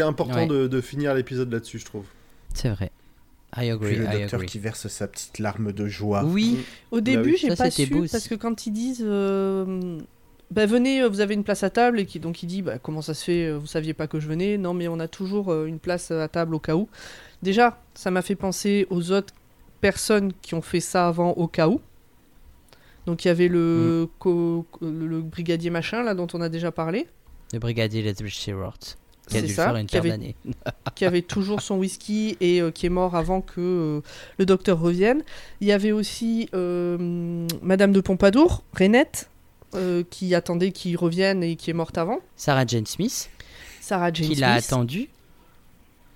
important 0.00 0.34
Ouais. 0.36 0.46
de, 0.46 0.68
de 0.68 0.80
finir 0.80 1.14
l'épisode 1.14 1.52
là-dessus, 1.52 1.80
je 1.80 1.84
trouve. 1.84 2.04
C'est 2.54 2.68
vrai. 2.68 2.92
I 3.56 3.70
agree, 3.70 3.88
Puis 3.90 3.96
le 3.98 4.04
I 4.04 4.20
docteur 4.20 4.34
agree. 4.40 4.46
qui 4.46 4.58
verse 4.58 4.86
sa 4.88 5.06
petite 5.08 5.38
larme 5.38 5.72
de 5.72 5.86
joie. 5.86 6.24
Oui, 6.24 6.58
Au 6.92 7.00
début, 7.00 7.32
oui. 7.32 7.36
j'ai 7.40 7.54
pas 7.54 7.70
su 7.70 7.86
beau 7.86 8.04
parce 8.10 8.26
que 8.28 8.34
quand 8.36 8.66
ils 8.66 8.72
disent 8.72 9.02
euh, 9.04 9.98
bah, 10.50 10.66
venez, 10.66 11.02
euh, 11.02 11.08
vous 11.08 11.20
avez 11.20 11.34
une 11.34 11.44
place 11.44 11.62
à 11.62 11.70
table, 11.70 11.98
et 12.00 12.06
qui 12.06 12.20
donc 12.20 12.42
il 12.42 12.46
dit, 12.46 12.62
bah, 12.62 12.78
comment 12.78 13.02
ça 13.02 13.14
se 13.14 13.24
fait, 13.24 13.46
euh, 13.46 13.58
vous 13.58 13.66
saviez 13.66 13.94
pas 13.94 14.06
que 14.06 14.20
je 14.20 14.28
venais? 14.28 14.56
Non, 14.58 14.74
mais 14.74 14.88
on 14.88 15.00
a 15.00 15.08
toujours 15.08 15.50
euh, 15.52 15.66
une 15.66 15.78
place 15.78 16.10
à 16.10 16.28
table 16.28 16.54
au 16.54 16.58
cas 16.60 16.76
où. 16.76 16.88
Déjà, 17.42 17.80
ça 17.94 18.10
m'a 18.10 18.22
fait 18.22 18.36
penser 18.36 18.86
aux 18.90 19.10
autres 19.12 19.34
personnes 19.80 20.32
qui 20.42 20.54
ont 20.54 20.62
fait 20.62 20.80
ça 20.80 21.08
avant 21.08 21.30
au 21.32 21.46
cas 21.48 21.68
où. 21.68 21.80
Donc 23.06 23.24
il 23.24 23.28
y 23.28 23.30
avait 23.30 23.48
le, 23.48 24.08
co- 24.18 24.64
le, 24.80 25.20
brigadier 25.20 25.68
machin 25.68 26.02
là 26.02 26.14
dont 26.14 26.26
on 26.32 26.40
a 26.40 26.48
déjà 26.48 26.72
parlé, 26.72 27.06
Le 27.52 27.58
brigadier 27.58 28.00
Leslie 28.02 28.30
Stewart. 28.30 28.78
Qui 29.28 29.36
a 29.36 29.40
C'est 29.40 29.46
dû 29.46 29.52
ça, 29.52 29.64
faire 29.66 29.76
une 29.76 29.86
qui 29.86 29.96
avait- 29.98 30.08
d'années. 30.10 30.34
qui 30.94 31.04
avait 31.04 31.20
toujours 31.22 31.60
son 31.60 31.76
whisky 31.78 32.36
et 32.40 32.60
euh, 32.62 32.70
qui 32.70 32.86
est 32.86 32.90
mort 32.90 33.14
avant 33.14 33.40
que 33.42 33.60
euh, 33.60 34.00
le 34.38 34.46
docteur 34.46 34.80
revienne. 34.80 35.22
Il 35.60 35.66
y 35.68 35.72
avait 35.72 35.92
aussi 35.92 36.48
euh, 36.54 37.46
Madame 37.62 37.92
de 37.92 38.00
Pompadour, 38.00 38.62
Renette, 38.78 39.28
qui 40.10 40.34
attendait 40.34 40.72
qu'il 40.72 40.96
revienne 40.96 41.42
et 41.42 41.56
qui 41.56 41.70
est 41.70 41.74
morte 41.74 41.98
avant. 41.98 42.18
Sarah 42.36 42.66
Jane 42.66 42.86
Smith, 42.86 43.30
Sarah 43.80 44.12
Jane 44.12 44.28
qui 44.28 44.34
l'a 44.36 44.54
Smith. 44.60 44.64
attendu 44.72 45.08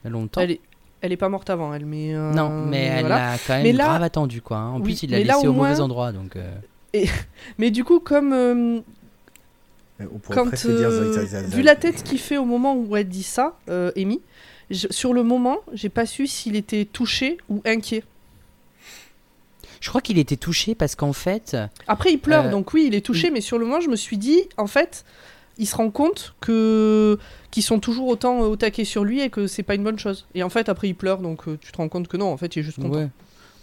longtemps. 0.05 0.41
Elle 0.41 0.53
est, 0.53 0.61
elle 1.01 1.13
est 1.13 1.17
pas 1.17 1.29
morte 1.29 1.51
avant, 1.51 1.73
elle, 1.75 1.85
mais. 1.87 2.15
euh, 2.15 2.33
Non, 2.33 2.49
mais 2.67 2.85
elle 2.85 3.01
voilà. 3.07 3.33
l'a 3.33 3.39
quand 3.47 3.55
même 3.55 3.63
Mais 3.63 3.73
là- 3.73 3.85
grave 3.85 4.03
attendu, 4.03 4.41
quoi. 4.43 4.57
hein. 4.59 4.71
En 4.71 4.77
Oui, 4.77 4.83
plus, 4.85 5.03
il 5.03 5.11
l'a 5.11 5.19
laissé 5.19 5.47
au 5.47 5.51
au 5.51 5.53
mauvais 5.53 5.81
endroit, 5.81 6.13
donc... 6.13 6.37
euh, 6.37 6.55
Mais 7.59 7.71
du 7.71 7.85
coup, 7.85 8.01
comme. 8.01 8.33
euh, 8.33 8.81
On 10.01 10.19
quand, 10.31 10.47
dire 10.55 10.89
euh, 10.89 11.43
vu 11.49 11.63
la 11.63 11.75
tête 11.77 12.03
qu'il 12.05 12.19
fait 12.19 12.37
au 12.39 12.45
moment 12.45 12.75
où 12.77 12.97
elle 12.97 13.09
dit 13.09 13.23
ça, 13.23 13.59
euh, 13.69 13.91
Amy, 13.97 14.21
je- 14.71 14.87
sur 14.91 15.13
le 15.13 15.23
moment, 15.23 15.59
j'ai 15.73 15.89
pas 15.89 16.07
su 16.07 16.27
s'il 16.27 16.57
était 16.57 16.85
touché 16.85 17.37
ou 17.49 17.61
inquiet. 17.67 18.05
Je 19.81 19.89
crois 19.89 20.01
qu'il 20.01 20.19
était 20.19 20.37
touché 20.37 20.75
parce 20.75 20.95
qu'en 20.95 21.13
fait... 21.13 21.57
Après, 21.87 22.13
il 22.13 22.19
pleure, 22.19 22.47
Euh, 22.47 22.51
donc 22.51 22.73
oui, 22.73 22.85
il 22.89 22.95
est 22.95 23.05
touché, 23.05 23.31
mais 23.31 23.41
sur 23.41 23.59
le 23.59 23.65
moment, 23.67 23.81
je 23.81 23.89
me 23.89 23.97
suis 23.97 24.19
dit, 24.19 24.43
en 24.57 24.67
fait, 24.67 25.05
il 25.59 25.67
se 25.67 25.77
rend 25.77 25.91
compte 25.91 26.35
que 26.41 27.19
qu'ils 27.51 27.63
sont 27.63 27.81
toujours 27.81 28.09
autant 28.09 28.43
euh, 28.43 28.47
au 28.47 28.57
taquet 28.57 28.85
sur 28.85 29.05
lui 29.05 29.21
et 29.21 29.31
que 29.31 29.47
c'est 29.47 29.63
pas 29.63 29.75
une 29.75 29.85
bonne 29.85 29.99
chose. 29.99 30.27
Et 30.35 30.43
en 30.43 30.49
fait, 30.51 30.69
après, 30.69 30.89
il 30.89 30.95
pleure, 30.95 31.19
donc 31.19 31.49
euh, 31.49 31.59
tu 31.61 31.73
te 31.73 31.77
rends 31.79 31.89
compte 31.89 32.09
que 32.09 32.17
non, 32.17 32.31
en 32.33 32.37
fait, 32.37 32.57
il 32.57 32.61
est 32.61 32.63
juste 32.63 32.81
content. 32.81 32.99
Ouais. 32.99 33.09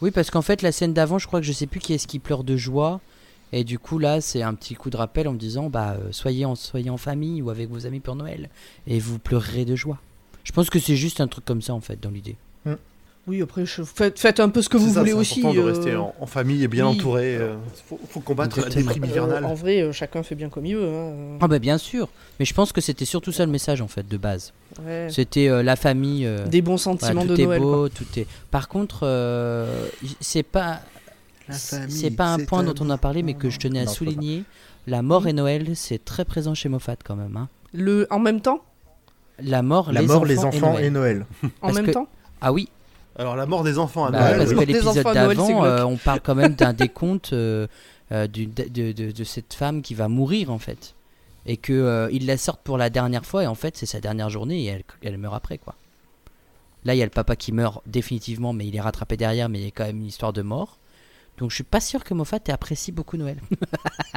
Oui, 0.02 0.12
parce 0.12 0.30
qu'en 0.32 0.42
fait, 0.42 0.62
la 0.62 0.72
scène 0.72 0.94
d'avant, 0.94 1.20
je 1.20 1.28
crois 1.28 1.40
que 1.40 1.46
je 1.46 1.52
sais 1.54 1.68
plus 1.68 1.80
qui 1.80 1.94
est-ce 1.94 2.08
qui 2.08 2.20
pleure 2.20 2.44
de 2.44 2.58
joie. 2.58 3.00
Et 3.54 3.64
du 3.64 3.80
coup, 3.80 4.00
là, 4.00 4.20
c'est 4.22 4.42
un 4.42 4.54
petit 4.54 4.74
coup 4.74 4.90
de 4.90 4.98
rappel 4.98 5.28
en 5.28 5.34
me 5.34 5.38
disant 5.38 5.70
bah, 5.70 5.96
soyez, 6.12 6.44
en, 6.46 6.56
soyez 6.56 6.90
en 6.90 6.98
famille 6.98 7.42
ou 7.42 7.50
avec 7.50 7.70
vos 7.70 7.86
amis 7.86 8.02
pour 8.02 8.16
Noël. 8.16 8.50
Et 8.88 9.00
vous 9.00 9.20
pleurerez 9.20 9.64
de 9.64 9.76
joie. 9.76 10.00
Je 10.44 10.52
pense 10.52 10.70
que 10.70 10.80
c'est 10.80 10.96
juste 10.98 11.22
un 11.22 11.28
truc 11.28 11.46
comme 11.46 11.62
ça, 11.62 11.74
en 11.74 11.80
fait, 11.80 12.02
dans 12.02 12.10
l'idée. 12.10 12.36
Oui, 13.28 13.42
après, 13.42 13.66
je- 13.66 13.82
faites, 13.82 14.20
faites 14.20 14.40
un 14.40 14.50
peu 14.50 14.62
ce 14.62 14.70
que 14.70 14.78
C'est 14.78 14.84
vous 14.86 14.94
ça, 14.94 15.00
voulez 15.00 15.12
c'est 15.14 15.18
aussi. 15.18 15.40
important 15.40 15.56
de 15.56 15.60
euh, 15.62 15.72
rester 15.72 15.96
en, 15.96 16.14
en 16.20 16.26
famille 16.28 16.64
et 16.64 16.68
bien 16.68 16.88
oui. 16.88 16.96
entouré. 16.96 17.36
euh, 17.38 17.56
faut, 17.88 18.00
faut 18.08 18.20
combattre 18.20 18.60
la 18.62 18.70
déprime 18.70 19.04
euh, 19.04 19.08
hivernale. 19.08 19.46
en 19.46 19.56
vrai, 19.56 19.90
chacun 19.94 20.22
fait 20.22 20.36
bien 20.36 20.50
comme 20.50 20.66
il 20.68 20.76
veut. 20.76 20.88
hein. 20.94 21.38
Ah, 21.42 21.48
bah, 21.48 21.58
bien 21.58 21.80
sûr. 21.80 22.08
Mais 22.40 22.46
je 22.46 22.54
pense 22.54 22.72
que 22.72 22.82
c'était 22.82 23.06
surtout 23.06 23.32
ça 23.32 23.44
le 23.46 23.52
message, 23.52 23.82
en 23.82 23.88
fait, 23.88 24.08
de 24.08 24.18
base. 24.18 24.54
Ouais. 24.86 25.08
C'était 25.10 25.48
euh, 25.48 25.64
la 25.64 25.76
famille. 25.76 26.26
euh, 26.28 26.46
Des 26.46 26.62
bons 26.62 26.76
voilà, 26.76 27.00
sentiments 27.00 27.22
tout 27.26 27.34
de 27.36 27.42
est 27.42 27.46
Noël. 27.46 27.62
quoi. 27.62 27.72
beau, 27.72 27.90
tout 27.90 28.06
est. 28.18 28.28
Par 28.52 28.68
contre, 28.68 29.00
euh, 29.04 29.88
c'est 30.20 30.44
pas. 30.44 30.82
La 31.48 31.56
C'est 31.56 32.12
pas 32.12 32.34
un 32.34 32.38
c'est 32.40 32.46
point 32.46 32.60
un 32.60 32.64
dont 32.64 32.76
on 32.80 32.90
a 32.92 32.98
parlé, 32.98 33.24
mais 33.24 33.34
que 33.34 33.50
je 33.50 33.58
tenais 33.60 33.80
à 33.80 33.86
Non, 33.86 33.90
c'est 33.90 33.98
souligner. 33.98 34.44
La 34.88 35.02
mort 35.02 35.26
et 35.28 35.34
Noël, 35.34 35.72
c'est 35.76 36.04
très 36.04 36.26
présent 36.26 36.54
chez 36.54 36.70
Moffat 36.70 36.96
quand 37.04 37.16
même. 37.16 37.38
hein. 37.38 37.50
Le, 37.74 38.06
en 38.12 38.20
même 38.20 38.40
temps? 38.42 38.62
La 39.42 39.64
mort, 39.64 39.92
La 39.92 40.02
les 40.02 40.08
mort, 40.08 40.18
enfants, 40.18 40.26
les 40.26 40.40
enfants 40.46 40.78
et 40.80 40.86
et 40.86 40.90
Noël. 40.92 41.26
Noël. 41.42 41.52
En 41.62 41.68
Parce 41.68 41.74
même 41.76 41.86
que- 41.88 41.92
temps? 41.92 42.08
Ah 42.42 42.54
oui, 42.54 42.70
Alors, 43.18 43.36
la 43.36 43.46
mort 43.46 43.64
des 43.64 43.78
enfants 43.80 44.06
à 44.06 44.12
Bah, 44.12 44.20
Noël. 44.20 44.38
parce 44.40 44.52
que 44.52 44.60
l'épisode 44.60 45.04
d'avant, 45.14 45.64
euh, 45.66 45.84
on 45.84 45.96
parle 45.98 46.20
quand 46.22 46.36
même 46.36 46.54
d'un 46.56 46.74
décompte 46.74 47.32
euh, 47.34 47.66
euh, 48.12 48.28
du- 48.28 48.46
de, 48.48 48.64
de- 48.68 48.92
de- 48.92 49.12
de 49.12 49.24
cette 49.24 49.54
femme 49.54 49.82
qui 49.82 49.94
va 49.94 50.08
mourir 50.08 50.52
en 50.52 50.60
fait. 50.60 50.94
Et 51.46 51.58
que 51.58 51.74
euh, 51.74 52.10
il 52.12 52.26
la 52.26 52.38
sortent 52.38 52.62
pour 52.64 52.78
la 52.78 52.90
dernière 52.90 53.26
fois 53.26 53.44
et 53.44 53.48
en 53.48 53.56
fait 53.56 53.78
c'est 53.78 53.86
sa 53.86 54.00
dernière 54.00 54.30
journée 54.30 54.64
et 54.64 54.66
elle, 54.66 54.84
elle 55.04 55.18
meurt 55.18 55.36
après 55.36 55.58
quoi. 55.60 55.76
Là 56.86 56.94
il 56.96 56.98
y 56.98 57.02
a 57.02 57.06
le 57.06 57.12
papa 57.12 57.36
qui 57.36 57.52
meurt 57.52 57.82
définitivement 57.86 58.52
mais 58.52 58.66
il 58.68 58.76
est 58.76 58.82
rattrapé 58.82 59.16
derrière 59.16 59.48
mais 59.48 59.60
il 59.60 59.66
y 59.66 59.68
a 59.68 59.72
quand 59.72 59.86
même 59.86 59.98
une 59.98 60.08
histoire 60.08 60.34
de 60.34 60.42
mort. 60.42 60.78
Donc 61.38 61.52
je 61.52 61.56
suis 61.56 61.64
pas 61.64 61.82
sûr 61.82 62.04
que 62.04 62.14
Moffat 62.16 62.40
apprécie 62.50 62.92
beaucoup 62.92 63.16
Noël. 63.18 63.38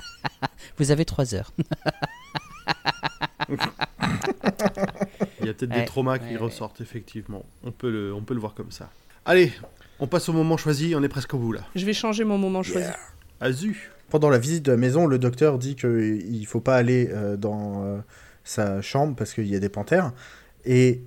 Vous 0.78 0.90
avez 0.90 1.04
trois 1.04 1.34
heures. 1.34 1.52
Il 5.48 5.52
y 5.52 5.54
a 5.54 5.54
peut-être 5.54 5.72
Ouais, 5.72 5.80
des 5.80 5.86
traumas 5.86 6.18
qui 6.18 6.26
ouais, 6.34 6.36
ressortent, 6.36 6.82
effectivement. 6.82 7.42
On 7.64 7.72
peut, 7.72 7.90
le, 7.90 8.12
on 8.12 8.20
peut 8.22 8.34
le 8.34 8.40
voir 8.40 8.52
comme 8.54 8.70
ça. 8.70 8.90
Allez, 9.24 9.50
on 9.98 10.06
passe 10.06 10.28
au 10.28 10.34
moment 10.34 10.58
choisi, 10.58 10.94
on 10.94 11.02
est 11.02 11.08
presque 11.08 11.32
au 11.32 11.38
bout 11.38 11.52
là. 11.52 11.62
Je 11.74 11.86
vais 11.86 11.94
changer 11.94 12.24
mon 12.24 12.36
moment 12.36 12.62
choisi. 12.62 12.86
Azu 13.40 13.90
Pendant 14.10 14.28
la 14.28 14.38
visite 14.38 14.64
de 14.66 14.72
la 14.72 14.76
maison, 14.76 15.06
le 15.06 15.18
docteur 15.18 15.58
dit 15.58 15.74
qu'il 15.74 16.40
ne 16.40 16.46
faut 16.46 16.60
pas 16.60 16.76
aller 16.76 17.08
euh, 17.12 17.38
dans 17.38 17.82
euh, 17.84 17.98
sa 18.44 18.82
chambre 18.82 19.16
parce 19.16 19.32
qu'il 19.32 19.46
y 19.46 19.56
a 19.56 19.58
des 19.58 19.68
panthères. 19.70 20.12
Et 20.66 21.02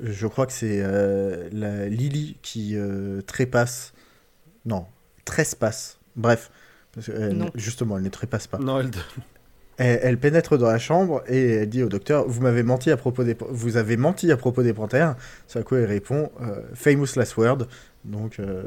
je 0.00 0.26
crois 0.26 0.46
que 0.46 0.52
c'est 0.52 0.80
euh, 0.82 1.48
la 1.52 1.88
Lily 1.88 2.36
qui 2.40 2.76
euh, 2.76 3.20
trépasse. 3.20 3.92
Non, 4.64 4.86
trespasse. 5.26 5.98
Bref. 6.16 6.50
Parce 6.92 7.08
que, 7.08 7.12
euh, 7.12 7.32
Non. 7.32 7.50
Justement, 7.54 7.98
elle 7.98 8.04
ne 8.04 8.08
trépasse 8.08 8.46
pas. 8.46 8.58
Non, 8.58 8.80
elle... 8.80 8.90
Elle, 9.78 10.00
elle 10.02 10.18
pénètre 10.18 10.58
dans 10.58 10.66
la 10.68 10.78
chambre 10.78 11.22
et 11.28 11.50
elle 11.54 11.68
dit 11.68 11.82
au 11.82 11.88
docteur 11.88 12.28
Vous 12.28 12.40
m'avez 12.42 12.62
menti 12.62 12.90
à 12.90 12.96
propos 12.96 13.24
des 13.24 13.36
vous 13.50 13.76
avez 13.76 13.96
menti 13.96 14.30
à 14.30 14.36
propos 14.36 14.62
des 14.62 14.74
panthères. 14.74 15.16
C'est 15.48 15.58
à 15.58 15.62
quoi 15.62 15.80
il 15.80 15.86
répond 15.86 16.30
euh, 16.42 16.60
Famous 16.74 17.06
last 17.16 17.36
word. 17.36 17.66
Donc 18.04 18.38
euh, 18.38 18.64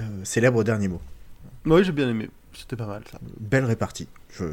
euh, 0.00 0.04
célèbre 0.24 0.62
dernier 0.64 0.88
mot. 0.88 1.00
Oui, 1.66 1.84
j'ai 1.84 1.92
bien 1.92 2.08
aimé. 2.08 2.30
C'était 2.52 2.76
pas 2.76 2.86
mal 2.86 3.02
ça. 3.10 3.18
Belle 3.38 3.64
répartie. 3.64 4.08
Je 4.32 4.44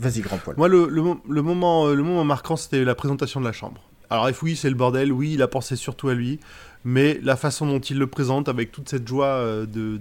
vas-y 0.00 0.20
grand 0.20 0.38
poil. 0.38 0.56
Moi, 0.56 0.68
le, 0.68 0.88
le 0.88 1.02
mo- 1.02 1.20
le 1.28 1.42
moment, 1.42 1.88
le 1.88 2.02
moment 2.02 2.24
marquant, 2.24 2.56
c'était 2.56 2.84
la 2.84 2.94
présentation 2.94 3.40
de 3.40 3.46
la 3.46 3.52
chambre. 3.52 3.82
Alors, 4.10 4.28
oui, 4.42 4.54
c'est 4.56 4.68
le 4.68 4.76
bordel, 4.76 5.10
oui, 5.12 5.32
il 5.34 5.42
a 5.42 5.48
pensé 5.48 5.74
surtout 5.74 6.08
à 6.08 6.14
lui, 6.14 6.38
mais 6.84 7.18
la 7.22 7.34
façon 7.36 7.66
dont 7.66 7.80
il 7.80 7.98
le 7.98 8.06
présente, 8.06 8.48
avec 8.48 8.70
toute 8.72 8.88
cette 8.88 9.06
joie 9.08 9.42
de. 9.66 10.00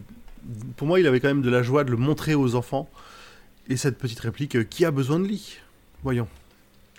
Pour 0.78 0.88
moi, 0.88 1.00
il 1.00 1.08
avait 1.08 1.20
quand 1.20 1.28
même 1.30 1.42
de 1.42 1.50
la 1.50 1.64
joie 1.64 1.84
de 1.84 1.92
le 1.92 1.98
montrer 1.98 2.36
aux 2.36 2.56
enfants. 2.56 2.90
Et 3.68 3.78
cette 3.78 3.98
petite 3.98 4.20
réplique, 4.20 4.56
euh, 4.56 4.64
qui 4.64 4.86
a 4.86 4.92
besoin 4.92 5.20
de 5.20 5.26
lit 5.26 5.58
Voyons. 6.04 6.28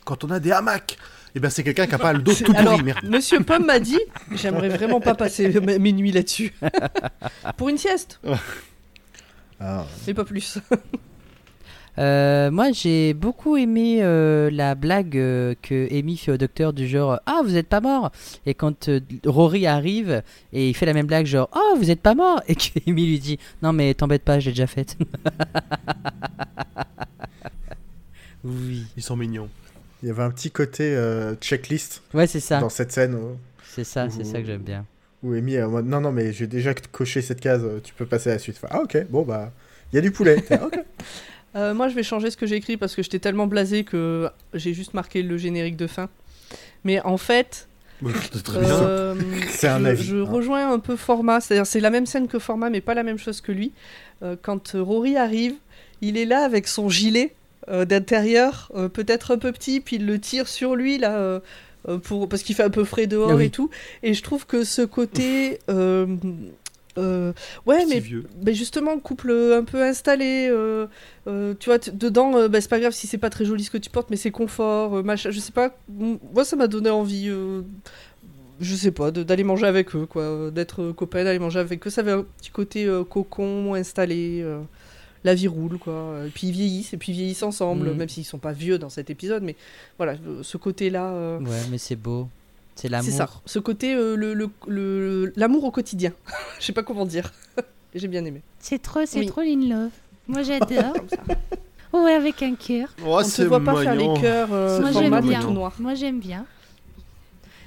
Quand 0.04 0.24
on 0.24 0.30
a 0.30 0.40
des 0.40 0.50
hamacs 0.52 0.98
Eh 1.34 1.40
bien, 1.40 1.50
c'est 1.50 1.62
quelqu'un 1.62 1.86
qui 1.86 1.94
a 1.94 1.98
pas 1.98 2.12
le 2.12 2.20
dos 2.20 2.34
tout 2.34 2.44
pourri, 2.44 2.58
Alors, 2.58 2.82
merde. 2.82 3.04
Monsieur 3.04 3.40
Pomme 3.40 3.66
m'a 3.66 3.78
dit, 3.78 3.98
j'aimerais 4.32 4.68
vraiment 4.68 5.00
pas 5.00 5.14
passer 5.14 5.48
mes 5.60 5.78
mes 5.78 5.92
nuits 5.92 6.12
là-dessus. 6.12 6.52
Pour 7.56 7.68
une 7.68 7.78
sieste, 7.78 8.20
Ah, 9.60 9.86
mais 10.06 10.14
pas 10.14 10.24
plus. 10.24 10.58
Euh, 11.98 12.50
moi, 12.50 12.72
j'ai 12.72 13.14
beaucoup 13.14 13.56
aimé 13.56 14.00
euh, 14.02 14.50
la 14.52 14.74
blague 14.74 15.16
euh, 15.16 15.54
que 15.62 15.88
Amy 15.98 16.16
fait 16.18 16.32
au 16.32 16.36
docteur 16.36 16.72
du 16.74 16.86
genre 16.86 17.20
Ah, 17.24 17.40
vous 17.42 17.56
êtes 17.56 17.68
pas 17.68 17.80
mort 17.80 18.12
Et 18.44 18.52
quand 18.52 18.90
Rory 19.24 19.66
arrive 19.66 20.22
et 20.52 20.68
il 20.68 20.74
fait 20.74 20.84
la 20.84 20.92
même 20.92 21.06
blague, 21.06 21.24
genre 21.26 21.48
Ah, 21.52 21.74
vous 21.78 21.90
êtes 21.90 22.00
pas 22.00 22.14
mort 22.14 22.42
Et 22.48 22.54
que 22.54 22.78
Amy 22.86 23.06
lui 23.06 23.18
dit 23.18 23.38
Non, 23.62 23.72
mais 23.72 23.94
t'embête 23.94 24.22
pas, 24.22 24.38
je 24.40 24.46
l'ai 24.46 24.52
déjà 24.52 24.66
faite. 24.66 24.96
oui. 28.44 28.86
Ils 28.96 29.02
sont 29.02 29.16
mignons. 29.16 29.48
il 30.02 30.08
y 30.08 30.10
avait 30.10 30.22
un 30.22 30.30
petit 30.30 30.50
côté 30.50 30.96
checklist 31.40 32.02
Ouais, 32.14 32.26
c'est 32.26 32.40
ça. 32.40 32.60
dans 32.60 32.68
cette 32.68 32.92
scène 32.92 33.16
C'est 33.64 33.84
ça, 33.84 34.08
c'est 34.10 34.24
ça 34.24 34.40
que 34.40 34.46
j'aime 34.46 34.62
bien. 34.62 34.84
où 35.22 35.32
Amy 35.32 35.54
est 35.54 35.62
en 35.62 35.70
mode 35.70 35.86
Non, 35.86 36.00
non, 36.00 36.12
mais 36.12 36.32
j'ai 36.32 36.46
déjà 36.46 36.74
coché 36.74 37.22
cette 37.22 37.40
case, 37.40 37.64
tu 37.82 37.94
peux 37.94 38.06
passer 38.06 38.30
à 38.30 38.34
la 38.34 38.38
suite. 38.38 38.60
Enfin, 38.62 38.68
ah, 38.78 38.82
ok, 38.82 39.06
bon, 39.10 39.22
bah, 39.22 39.50
il 39.92 39.96
y 39.96 39.98
a 39.98 40.02
du 40.02 40.10
poulet. 40.10 40.36
Ok. 40.62 40.78
Euh, 41.56 41.74
moi, 41.74 41.88
je 41.88 41.94
vais 41.94 42.02
changer 42.02 42.30
ce 42.30 42.36
que 42.36 42.46
j'ai 42.46 42.56
écrit 42.56 42.76
parce 42.76 42.94
que 42.94 43.02
j'étais 43.02 43.18
tellement 43.18 43.46
blasé 43.46 43.84
que 43.84 44.28
j'ai 44.52 44.74
juste 44.74 44.94
marqué 44.94 45.22
le 45.22 45.38
générique 45.38 45.76
de 45.76 45.86
fin. 45.86 46.08
Mais 46.84 47.00
en 47.00 47.16
fait, 47.16 47.66
euh, 48.04 49.14
C'est 49.48 49.68
un 49.68 49.80
je, 49.80 49.86
avis, 49.86 50.04
je 50.04 50.16
hein. 50.16 50.24
rejoins 50.24 50.72
un 50.72 50.78
peu 50.78 50.96
Format. 50.96 51.40
C'est-à-dire, 51.40 51.66
c'est 51.66 51.80
la 51.80 51.90
même 51.90 52.06
scène 52.06 52.28
que 52.28 52.38
Format, 52.38 52.68
mais 52.68 52.80
pas 52.80 52.94
la 52.94 53.02
même 53.02 53.18
chose 53.18 53.40
que 53.40 53.52
lui. 53.52 53.72
Euh, 54.22 54.36
quand 54.40 54.72
Rory 54.74 55.16
arrive, 55.16 55.54
il 56.02 56.18
est 56.18 56.26
là 56.26 56.44
avec 56.44 56.68
son 56.68 56.88
gilet 56.88 57.34
d'intérieur, 57.68 58.70
peut-être 58.92 59.34
un 59.34 59.38
peu 59.38 59.50
petit, 59.50 59.80
puis 59.80 59.96
il 59.96 60.06
le 60.06 60.20
tire 60.20 60.46
sur 60.46 60.76
lui 60.76 60.98
là. 60.98 61.40
pour, 62.04 62.28
parce 62.28 62.44
qu'il 62.44 62.54
fait 62.54 62.62
un 62.62 62.70
peu 62.70 62.84
frais 62.84 63.08
dehors 63.08 63.32
Ah 63.32 63.34
oui. 63.34 63.46
et 63.46 63.50
tout. 63.50 63.70
Et 64.04 64.14
je 64.14 64.22
trouve 64.22 64.46
que 64.46 64.62
ce 64.62 64.82
côté. 64.82 65.58
Euh, 66.98 67.02
euh, 67.28 67.32
ouais, 67.66 67.84
mais 67.86 68.00
vieux. 68.00 68.24
ben 68.42 68.54
justement, 68.54 68.98
couple 68.98 69.30
un 69.32 69.64
peu 69.64 69.82
installé, 69.82 70.48
euh, 70.50 70.86
euh, 71.26 71.54
tu 71.58 71.68
vois, 71.70 71.78
dedans, 71.78 72.36
euh, 72.36 72.48
ben, 72.48 72.60
c'est 72.60 72.68
pas 72.70 72.80
grave 72.80 72.92
si 72.92 73.06
c'est 73.06 73.18
pas 73.18 73.30
très 73.30 73.44
joli 73.44 73.64
ce 73.64 73.70
que 73.70 73.78
tu 73.78 73.90
portes, 73.90 74.10
mais 74.10 74.16
c'est 74.16 74.30
confort, 74.30 74.96
euh, 74.96 75.02
machin, 75.02 75.30
je 75.30 75.40
sais 75.40 75.52
pas, 75.52 75.76
moi 75.88 76.44
ça 76.44 76.56
m'a 76.56 76.66
donné 76.68 76.90
envie, 76.90 77.28
euh, 77.28 77.62
je 78.60 78.74
sais 78.74 78.90
pas, 78.92 79.10
d'aller 79.10 79.44
manger 79.44 79.66
avec 79.66 79.94
eux, 79.94 80.06
quoi, 80.06 80.22
euh, 80.22 80.50
d'être 80.50 80.82
euh, 80.82 80.92
copain, 80.92 81.24
d'aller 81.24 81.38
manger 81.38 81.58
avec 81.58 81.86
eux, 81.86 81.90
ça 81.90 82.00
avait 82.00 82.12
un 82.12 82.22
petit 82.38 82.50
côté 82.50 82.84
euh, 82.86 83.04
cocon, 83.04 83.74
installé, 83.74 84.40
euh, 84.42 84.60
la 85.24 85.34
vie 85.34 85.48
roule, 85.48 85.76
quoi, 85.78 86.20
et 86.26 86.30
puis 86.30 86.46
ils 86.48 86.52
vieillissent, 86.52 86.92
et 86.94 86.96
puis 86.96 87.12
ils 87.12 87.16
vieillissent 87.16 87.42
ensemble, 87.42 87.88
Mhm. 87.90 87.96
même 87.96 88.08
s'ils 88.08 88.24
sont 88.24 88.38
pas 88.38 88.52
vieux 88.52 88.78
dans 88.78 88.88
cet 88.90 89.10
épisode, 89.10 89.42
mais 89.42 89.56
voilà, 89.98 90.12
euh, 90.26 90.42
ce 90.42 90.56
côté-là, 90.56 91.10
euh, 91.12 91.38
Ouais, 91.40 91.62
mais 91.70 91.78
c'est 91.78 91.96
beau. 91.96 92.28
C'est 92.76 92.82
c'est 92.82 92.88
l'amour. 92.90 93.12
ça, 93.12 93.28
ce 93.46 93.58
côté, 93.58 93.94
euh, 93.94 94.14
le- 94.16 94.34
le- 94.34 94.50
le- 94.68 95.32
l'amour 95.34 95.64
au 95.64 95.70
quotidien, 95.70 96.12
je 96.60 96.64
sais 96.66 96.72
pas 96.72 96.82
comment 96.82 97.04
dire, 97.06 97.32
j'ai 97.94 98.06
bien 98.06 98.24
aimé. 98.24 98.42
C'est 98.60 98.80
trop, 98.80 99.00
c'est 99.06 99.20
Oui. 99.20 99.26
trop 99.26 99.40
l'in 99.40 99.68
love. 99.68 99.90
Moi 100.28 100.42
j'adore. 100.44 100.92
Comme 100.92 101.08
ça. 101.08 101.98
Ouais, 101.98 102.12
avec 102.12 102.42
un 102.42 102.54
cœur. 102.54 102.88
Oh, 103.04 103.18
On 103.20 103.24
c'est 103.24 103.46
voit 103.46 103.60
pas 103.64 103.82
faire 103.82 103.94
les 103.94 104.20
cœurs 104.20 104.48
euh, 104.52 104.76
C'est 104.76 104.82
Moi, 104.82 104.92
j'aime 104.92 105.20
bien. 105.26 105.40
tout 105.40 105.50
noir. 105.52 105.72
Moi, 105.78 105.94
j'aime 105.94 106.18
bien. 106.20 106.44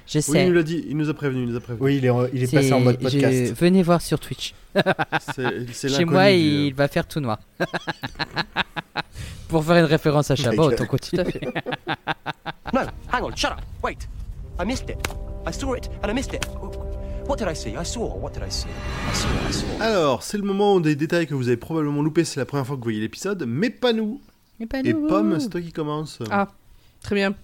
Je 0.06 0.18
Oui, 0.18 0.24
il 0.28 0.32
sais. 0.32 0.46
nous 0.46 0.52
l'a 0.54 0.62
dit, 0.62 0.84
il 0.88 0.96
nous 0.96 1.08
a 1.08 1.14
prévenu, 1.14 1.42
il 1.44 1.48
nous 1.48 1.56
a 1.56 1.60
prévenu. 1.60 1.84
Oui, 1.84 1.96
il 1.96 2.04
est, 2.06 2.10
il 2.32 2.42
est 2.44 2.52
passé 2.52 2.72
en 2.72 2.80
mode 2.80 2.98
je- 3.00 3.08
podcast. 3.08 3.54
Venez 3.58 3.82
voir 3.82 4.00
sur 4.00 4.20
Twitch. 4.20 4.54
C'est 5.34 5.72
c'est 5.72 5.88
Chez 5.88 6.04
moi, 6.04 6.26
du- 6.30 6.36
il 6.38 6.74
va 6.74 6.86
faire 6.86 7.06
tout 7.08 7.18
noir. 7.20 7.38
Pour 9.48 9.64
faire 9.64 9.76
une 9.76 9.84
référence 9.84 10.30
à 10.30 10.36
Chabat, 10.36 10.62
autant 10.62 10.86
continuer. 10.86 11.24
hang 12.72 13.22
on, 13.22 13.34
shut 13.34 13.50
up. 13.50 13.58
Wait. 13.82 13.98
I 14.60 14.66
missed 14.66 14.90
it. 14.90 14.98
I 15.46 15.52
saw 15.52 15.74
it 15.74 15.88
and 16.02 16.10
I 16.10 16.14
missed 16.14 16.34
it. 16.34 16.46
What 17.26 17.38
did 17.38 17.48
I 17.48 17.54
see? 17.54 17.70
I 17.76 17.84
saw. 17.84 18.14
What 18.20 18.32
did 18.34 18.42
I 18.42 18.50
see? 18.50 18.66
I 18.68 19.14
saw. 19.14 19.28
I 19.48 19.52
saw. 19.52 19.66
Alors, 19.82 20.22
c'est 20.22 20.36
le 20.36 20.42
moment 20.42 20.80
des 20.80 20.96
détails 20.96 21.26
que 21.26 21.34
vous 21.34 21.48
avez 21.48 21.56
probablement 21.56 22.02
loupé, 22.02 22.24
c'est 22.24 22.40
la 22.40 22.44
première 22.46 22.66
fois 22.66 22.76
que 22.76 22.80
vous 22.80 22.84
voyez 22.84 23.00
l'épisode, 23.00 23.44
mais 23.46 23.70
pas 23.70 23.92
nous. 23.92 24.20
Et, 24.58 24.66
pas 24.66 24.80
Et 24.80 24.92
nous. 24.92 25.06
Pomme, 25.06 25.38
c'est 25.40 25.48
toi 25.48 25.60
qui 25.60 25.72
commence. 25.72 26.18
Ah. 26.30 26.48
Très 27.02 27.14
bien. 27.14 27.34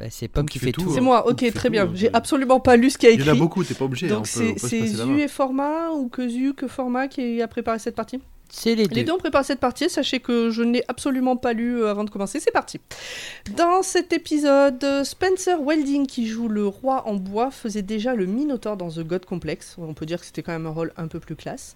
Bah, 0.00 0.06
c'est 0.10 0.26
Pomme 0.28 0.48
qui 0.48 0.58
fait 0.58 0.66
fait 0.66 0.72
tout, 0.72 0.82
tout. 0.82 0.90
hein. 0.90 0.92
C'est 0.94 1.00
moi, 1.00 1.22
on 1.26 1.30
ok, 1.30 1.52
très 1.54 1.70
bien. 1.70 1.84
hein, 1.84 1.90
J'ai 1.94 2.12
absolument 2.12 2.58
pas 2.58 2.76
lu 2.76 2.90
ce 2.90 2.98
qui 2.98 3.06
a 3.06 3.10
Il 3.10 3.20
y 3.20 3.22
en 3.22 3.26
a 3.26 3.30
écrit. 3.30 3.38
beaucoup, 3.38 3.62
t'es 3.62 3.74
pas 3.74 3.84
obligé. 3.84 4.10
hein, 4.10 4.14
Donc 4.16 4.26
c'est 4.26 4.56
Zu 4.88 5.18
et 5.20 5.28
Format 5.28 5.90
ou 5.92 6.08
que 6.08 6.28
Zu 6.28 6.54
que 6.54 6.66
Format 6.66 7.06
qui 7.08 7.40
a 7.40 7.46
préparé 7.46 7.78
cette 7.78 7.94
partie? 7.94 8.20
C'est 8.50 8.74
les 8.74 8.86
deux. 8.86 8.94
Les 8.94 9.04
deux 9.04 9.12
ont 9.12 9.18
préparé 9.18 9.44
cette 9.44 9.60
partie, 9.60 9.90
sachez 9.90 10.20
que 10.20 10.50
je 10.50 10.62
ne 10.62 10.72
l'ai 10.72 10.84
absolument 10.88 11.36
pas 11.36 11.52
lu 11.52 11.82
euh, 11.82 11.90
avant 11.90 12.04
de 12.04 12.10
commencer, 12.10 12.40
c'est 12.40 12.52
parti. 12.52 12.80
Dans 13.56 13.82
cet 13.82 14.12
épisode, 14.12 15.02
Spencer 15.02 15.60
Welding, 15.60 16.06
qui 16.06 16.26
joue 16.26 16.48
le 16.48 16.66
roi 16.66 17.06
en 17.06 17.14
bois, 17.14 17.50
faisait 17.50 17.82
déjà 17.82 18.14
le 18.14 18.26
Minotaur 18.26 18.76
dans 18.76 18.90
The 18.90 19.00
God 19.00 19.24
Complex, 19.24 19.76
on 19.78 19.94
peut 19.94 20.06
dire 20.06 20.20
que 20.20 20.26
c'était 20.26 20.42
quand 20.42 20.52
même 20.52 20.66
un 20.66 20.70
rôle 20.70 20.92
un 20.96 21.08
peu 21.08 21.20
plus 21.20 21.36
classe. 21.36 21.74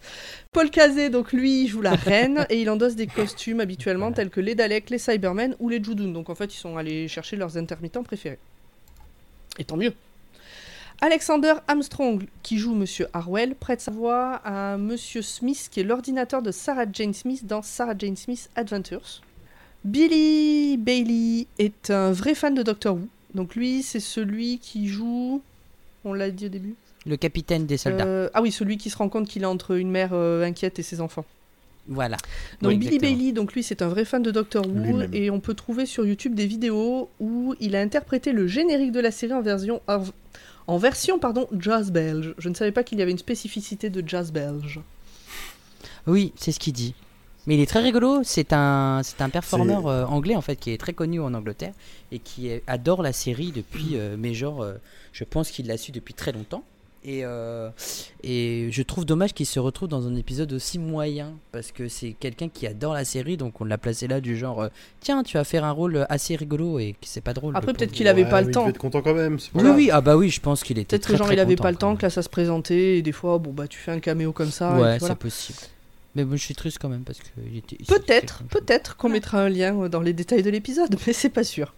Paul 0.52 0.70
Cazé, 0.70 1.10
donc 1.10 1.32
lui, 1.32 1.64
il 1.64 1.68
joue 1.68 1.82
la 1.82 1.94
reine, 1.94 2.46
et 2.48 2.60
il 2.60 2.70
endosse 2.70 2.94
des 2.94 3.06
costumes 3.06 3.60
habituellement 3.60 4.12
tels 4.12 4.30
que 4.30 4.40
les 4.40 4.54
Daleks, 4.54 4.90
les 4.90 4.98
Cybermen 4.98 5.56
ou 5.58 5.68
les 5.68 5.82
Judoon, 5.82 6.12
donc 6.12 6.30
en 6.30 6.34
fait 6.34 6.54
ils 6.54 6.58
sont 6.58 6.76
allés 6.76 7.08
chercher 7.08 7.36
leurs 7.36 7.56
intermittents 7.56 8.02
préférés. 8.02 8.38
Et 9.58 9.64
tant 9.64 9.76
mieux 9.76 9.92
Alexander 11.00 11.54
Armstrong, 11.68 12.24
qui 12.42 12.58
joue 12.58 12.74
Monsieur 12.74 13.06
Harwell, 13.12 13.54
prête 13.54 13.80
sa 13.80 13.92
voix 13.92 14.40
à 14.44 14.76
Monsieur 14.76 15.22
Smith, 15.22 15.68
qui 15.70 15.78
est 15.78 15.84
l'ordinateur 15.84 16.42
de 16.42 16.50
Sarah 16.50 16.86
Jane 16.92 17.14
Smith 17.14 17.46
dans 17.46 17.62
Sarah 17.62 17.94
Jane 17.96 18.16
Smith 18.16 18.50
Adventures. 18.56 19.22
Billy 19.84 20.76
Bailey 20.76 21.46
est 21.60 21.90
un 21.90 22.10
vrai 22.10 22.34
fan 22.34 22.52
de 22.54 22.64
Doctor 22.64 22.96
Who. 22.96 23.06
Donc 23.32 23.54
lui, 23.54 23.82
c'est 23.84 24.00
celui 24.00 24.58
qui 24.58 24.88
joue... 24.88 25.40
On 26.04 26.14
l'a 26.14 26.30
dit 26.30 26.46
au 26.46 26.48
début 26.48 26.74
Le 27.06 27.16
capitaine 27.16 27.64
des 27.66 27.76
soldats. 27.76 28.04
Euh, 28.04 28.28
Ah 28.34 28.42
oui, 28.42 28.50
celui 28.50 28.76
qui 28.76 28.90
se 28.90 28.96
rend 28.96 29.08
compte 29.08 29.28
qu'il 29.28 29.42
est 29.42 29.46
entre 29.46 29.76
une 29.76 29.90
mère 29.90 30.10
euh, 30.14 30.42
inquiète 30.42 30.80
et 30.80 30.82
ses 30.82 31.00
enfants. 31.00 31.24
Voilà. 31.86 32.16
Donc 32.60 32.72
Oui, 32.72 32.76
Billy 32.76 32.96
exactement. 32.96 33.18
Bailey, 33.18 33.32
donc 33.32 33.52
lui 33.54 33.62
c'est 33.62 33.82
un 33.82 33.88
vrai 33.88 34.04
fan 34.04 34.22
de 34.22 34.32
Doctor 34.32 34.66
Who 34.66 35.02
et 35.12 35.30
on 35.30 35.38
peut 35.38 35.54
trouver 35.54 35.86
sur 35.86 36.04
YouTube 36.04 36.34
des 36.34 36.46
vidéos 36.46 37.08
où 37.20 37.54
il 37.60 37.76
a 37.76 37.80
interprété 37.80 38.32
le 38.32 38.48
générique 38.48 38.92
de 38.92 39.00
la 39.00 39.10
série 39.12 39.32
en 39.32 39.40
version 39.42 39.80
en, 40.68 40.78
version 40.78 41.18
pardon 41.18 41.48
jazz 41.58 41.90
belge. 41.90 42.34
Je 42.38 42.48
ne 42.48 42.54
savais 42.54 42.72
pas 42.72 42.84
qu'il 42.84 42.98
y 42.98 43.02
avait 43.02 43.10
une 43.10 43.18
spécificité 43.18 43.90
de 43.90 44.06
jazz 44.06 44.30
belge. 44.32 44.80
Oui, 46.06 46.32
c'est 46.36 46.52
ce 46.52 46.58
qu'il 46.60 46.72
dit. 46.72 46.94
Mais 47.46 47.54
il 47.54 47.60
est 47.60 47.66
très 47.66 47.80
rigolo. 47.80 48.20
C'est 48.24 48.52
un, 48.52 49.00
c'est 49.02 49.20
un 49.22 49.30
performeur 49.30 49.82
C'est- 49.82 49.88
euh, 49.88 50.06
anglais 50.06 50.36
en 50.36 50.42
fait 50.42 50.56
qui 50.56 50.70
est 50.70 50.78
très 50.78 50.92
connu 50.92 51.20
en 51.20 51.32
Angleterre 51.34 51.72
et 52.12 52.18
qui 52.18 52.50
adore 52.66 53.02
la 53.02 53.12
série 53.12 53.52
depuis. 53.52 53.96
euh, 53.96 54.16
mais 54.18 54.34
genre, 54.34 54.62
euh, 54.62 54.74
je 55.12 55.24
pense 55.24 55.50
qu'il 55.50 55.66
l'a 55.66 55.78
su 55.78 55.90
depuis 55.92 56.14
très 56.14 56.32
longtemps. 56.32 56.62
Et, 57.04 57.20
euh, 57.24 57.70
et 58.24 58.68
je 58.72 58.82
trouve 58.82 59.04
dommage 59.04 59.32
qu'il 59.32 59.46
se 59.46 59.60
retrouve 59.60 59.88
dans 59.88 60.06
un 60.08 60.16
épisode 60.16 60.52
aussi 60.52 60.78
moyen 60.80 61.34
parce 61.52 61.70
que 61.70 61.88
c'est 61.88 62.12
quelqu'un 62.18 62.48
qui 62.48 62.66
adore 62.66 62.92
la 62.92 63.04
série 63.04 63.36
donc 63.36 63.60
on 63.60 63.64
l'a 63.64 63.78
placé 63.78 64.08
là 64.08 64.20
du 64.20 64.36
genre 64.36 64.62
euh, 64.62 64.68
tiens 65.00 65.22
tu 65.22 65.36
vas 65.36 65.44
faire 65.44 65.64
un 65.64 65.70
rôle 65.70 66.06
assez 66.08 66.34
rigolo 66.34 66.80
et 66.80 66.92
que 66.92 67.06
c'est 67.06 67.20
pas 67.20 67.34
drôle. 67.34 67.56
Après 67.56 67.72
peut-être 67.72 67.92
qu'il 67.92 68.08
avait 68.08 68.24
Ouais, 68.24 68.30
pas 68.30 68.40
Il 68.42 68.48
le 68.48 68.52
temps. 68.52 68.68
être 68.68 68.78
content 68.78 69.00
quand 69.00 69.14
même. 69.14 69.38
Oui 69.54 69.68
oui 69.74 69.90
ah 69.92 70.00
bah 70.00 70.16
oui 70.16 70.28
je 70.28 70.40
pense 70.40 70.64
qu'il 70.64 70.78
était 70.78 70.96
Peut-être 70.96 71.08
que 71.08 71.16
genre 71.16 71.28
très 71.28 71.36
il 71.36 71.40
avait 71.40 71.54
pas 71.56 71.70
le 71.70 71.76
temps, 71.76 71.94
que 71.94 72.02
là 72.02 72.10
ça 72.10 72.22
se 72.22 72.28
présentait 72.28 72.98
et 72.98 73.02
des 73.02 73.12
fois 73.12 73.38
bon 73.38 73.52
bah 73.52 73.68
tu 73.68 73.78
fais 73.78 73.92
un 73.92 74.00
caméo 74.00 74.32
comme 74.32 74.50
ça. 74.50 74.72
Ouais 74.72 74.98
voilà. 74.98 74.98
c'est 74.98 75.14
possible. 75.14 75.58
Mais 76.16 76.24
bon 76.24 76.36
je 76.36 76.42
suis 76.42 76.54
triste 76.54 76.78
quand 76.80 76.88
même 76.88 77.04
parce 77.04 77.20
que 77.20 77.26
il 77.52 77.62
il 77.78 77.86
Peut-être, 77.86 78.42
peut-être 78.50 78.96
qu'on 78.96 79.08
mettra 79.08 79.40
un 79.40 79.48
lien 79.48 79.78
euh, 79.82 79.88
dans 79.88 80.00
les 80.00 80.12
détails 80.12 80.42
de 80.42 80.50
l'épisode, 80.50 80.96
mais 81.06 81.12
c'est 81.12 81.28
pas 81.28 81.44
sûr. 81.44 81.74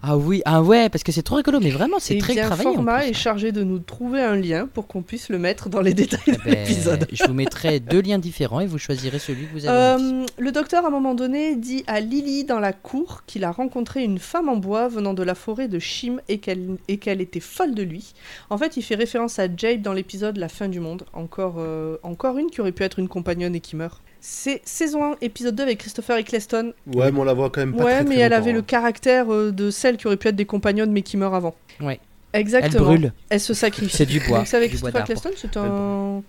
Ah 0.00 0.16
oui, 0.16 0.42
ah 0.44 0.62
ouais, 0.62 0.88
parce 0.88 1.02
que 1.02 1.10
c'est 1.10 1.22
trop 1.22 1.36
rigolo, 1.36 1.58
mais 1.60 1.70
vraiment, 1.70 1.98
c'est 1.98 2.18
très 2.18 2.34
bien, 2.34 2.46
travaillé. 2.46 2.68
en 2.68 2.74
Format 2.74 3.06
est 3.06 3.10
hein. 3.10 3.12
chargé 3.12 3.50
de 3.50 3.64
nous 3.64 3.80
trouver 3.80 4.22
un 4.22 4.36
lien 4.36 4.68
pour 4.72 4.86
qu'on 4.86 5.02
puisse 5.02 5.28
le 5.28 5.38
mettre 5.38 5.68
dans 5.68 5.80
les 5.80 5.92
détails 5.92 6.20
Eh 6.28 6.32
de 6.32 6.36
ben, 6.38 6.54
l'épisode. 6.54 7.08
Je 7.10 7.24
vous 7.24 7.34
mettrai 7.34 7.80
deux 7.80 8.00
liens 8.00 8.18
différents 8.18 8.60
et 8.60 8.66
vous 8.66 8.78
choisirez 8.78 9.18
celui 9.18 9.46
que 9.46 9.52
vous 9.52 9.66
avez. 9.66 9.76
Euh, 10.02 10.26
le 10.38 10.52
docteur, 10.52 10.84
à 10.84 10.88
un 10.88 10.90
moment 10.92 11.14
donné, 11.14 11.56
dit 11.56 11.82
à 11.88 11.98
Lily 11.98 12.44
dans 12.44 12.60
la 12.60 12.72
cour 12.72 13.24
qu'il 13.26 13.42
a 13.42 13.50
rencontré 13.50 14.04
une 14.04 14.20
femme 14.20 14.48
en 14.48 14.56
bois 14.56 14.86
venant 14.86 15.14
de 15.14 15.24
la 15.24 15.34
forêt 15.34 15.66
de 15.66 15.80
Shim 15.80 16.20
et 16.28 16.38
qu'elle 16.38 16.76
qu'elle 17.00 17.20
était 17.20 17.40
folle 17.40 17.74
de 17.74 17.82
lui. 17.82 18.12
En 18.50 18.58
fait, 18.58 18.76
il 18.76 18.82
fait 18.82 18.94
référence 18.94 19.40
à 19.40 19.48
Jade 19.54 19.82
dans 19.82 19.92
l'épisode 19.92 20.36
La 20.36 20.48
fin 20.48 20.68
du 20.68 20.78
monde. 20.78 21.04
Encore, 21.12 21.56
euh, 21.58 21.96
encore 22.04 22.38
une 22.38 22.50
qui 22.50 22.60
aurait 22.60 22.72
pu 22.72 22.84
être 22.84 23.00
une 23.00 23.08
compagnonne 23.08 23.56
et 23.56 23.60
qui 23.60 23.74
meurt. 23.74 24.00
C'est 24.20 24.60
saison 24.64 25.12
1, 25.12 25.16
épisode 25.20 25.54
2 25.54 25.62
avec 25.62 25.78
Christopher 25.78 26.16
Eccleston. 26.18 26.72
Ouais, 26.92 27.10
mais 27.12 27.18
on 27.18 27.24
la 27.24 27.34
voit 27.34 27.50
quand 27.50 27.60
même 27.60 27.74
pas 27.74 27.84
ouais, 27.84 27.94
très, 27.94 28.04
très 28.04 28.14
mais 28.14 28.20
elle 28.20 28.32
avait 28.32 28.52
le 28.52 28.60
hein. 28.60 28.64
caractère 28.66 29.32
euh, 29.32 29.52
de 29.52 29.70
celle 29.70 29.96
qui 29.96 30.06
aurait 30.06 30.16
pu 30.16 30.28
être 30.28 30.36
des 30.36 30.44
compagnonnes 30.44 30.90
mais 30.90 31.02
qui 31.02 31.16
meurt 31.16 31.34
avant. 31.34 31.54
Ouais. 31.80 32.00
Elle 32.32 32.40
Exactement. 32.40 32.84
brûle. 32.84 33.12
Elle 33.30 33.40
se 33.40 33.54
sacrifie. 33.54 33.96
C'est 33.96 34.06
du 34.06 34.20
bois. 34.20 34.38
Donc 34.38 34.46
c'est 34.46 34.56
avec 34.56 34.70
du 34.70 34.76
Christopher. 34.76 35.02
Eccleston, 35.02 35.30
c'est 35.36 35.56
un... 35.56 36.22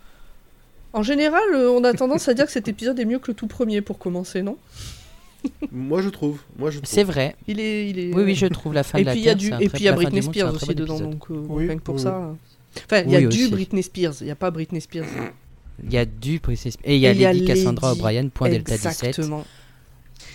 En 0.91 1.03
général, 1.03 1.43
euh, 1.53 1.69
on 1.69 1.83
a 1.83 1.93
tendance 1.93 2.27
à 2.27 2.33
dire 2.33 2.45
que 2.45 2.51
cet 2.51 2.67
épisode 2.67 2.99
est 2.99 3.05
mieux 3.05 3.19
que 3.19 3.31
le 3.31 3.35
tout 3.35 3.47
premier 3.47 3.81
pour 3.81 3.99
commencer, 3.99 4.41
non? 4.41 4.57
Moi 5.71 6.01
je 6.01 6.09
trouve. 6.09 6.41
Moi 6.57 6.71
je 6.71 6.79
trouve. 6.79 6.89
C'est 6.89 7.03
vrai. 7.03 7.35
Il 7.47 7.59
est, 7.59 7.89
il 7.89 7.99
est. 7.99 8.13
Oui, 8.13 8.23
oui, 8.23 8.35
je 8.35 8.47
trouve 8.47 8.73
la 8.73 8.83
fin 8.83 8.97
Et 8.97 9.01
de 9.01 9.05
la 9.05 9.11
puis 9.13 9.21
il 9.21 9.25
y 9.25 9.29
a 9.29 9.35
du, 9.35 9.47
et 9.59 9.69
puis 9.69 9.79
il 9.79 9.83
y 9.83 9.87
a 9.87 9.93
Britney 9.93 10.21
Spears 10.21 10.53
aussi 10.53 10.75
dedans, 10.75 10.99
donc 10.99 11.29
euh, 11.31 11.45
Oui, 11.47 11.67
rien 11.67 11.77
que 11.77 11.81
pour 11.81 11.95
oui, 11.95 12.01
ça. 12.01 12.35
Enfin, 12.85 13.03
il 13.05 13.11
y 13.11 13.15
a 13.15 13.21
du. 13.21 13.47
Britney 13.49 13.83
Spears, 13.83 14.15
il 14.21 14.25
n'y 14.25 14.31
a 14.31 14.35
pas 14.35 14.51
Britney 14.51 14.81
Spears. 14.81 15.05
Il 15.83 15.93
y 15.93 15.97
a 15.97 16.05
du 16.05 16.37
Spears. 16.37 16.75
Et 16.83 16.95
il 16.95 17.01
y 17.01 17.07
a 17.07 17.11
Et 17.11 17.15
il 17.15 17.21
y 17.21 17.25
a 17.25 17.33
Lady 17.33 17.45
Cassandra 17.45 17.93
O'Brien, 17.93 18.29
point 18.29 18.49
Delta 18.49 18.75
17. 18.75 18.87
Exactement. 18.87 19.45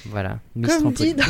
Voilà. 0.07 0.39
Miss 0.55 0.69
Comme 0.69 0.93
dit, 0.93 1.15
dans... 1.15 1.25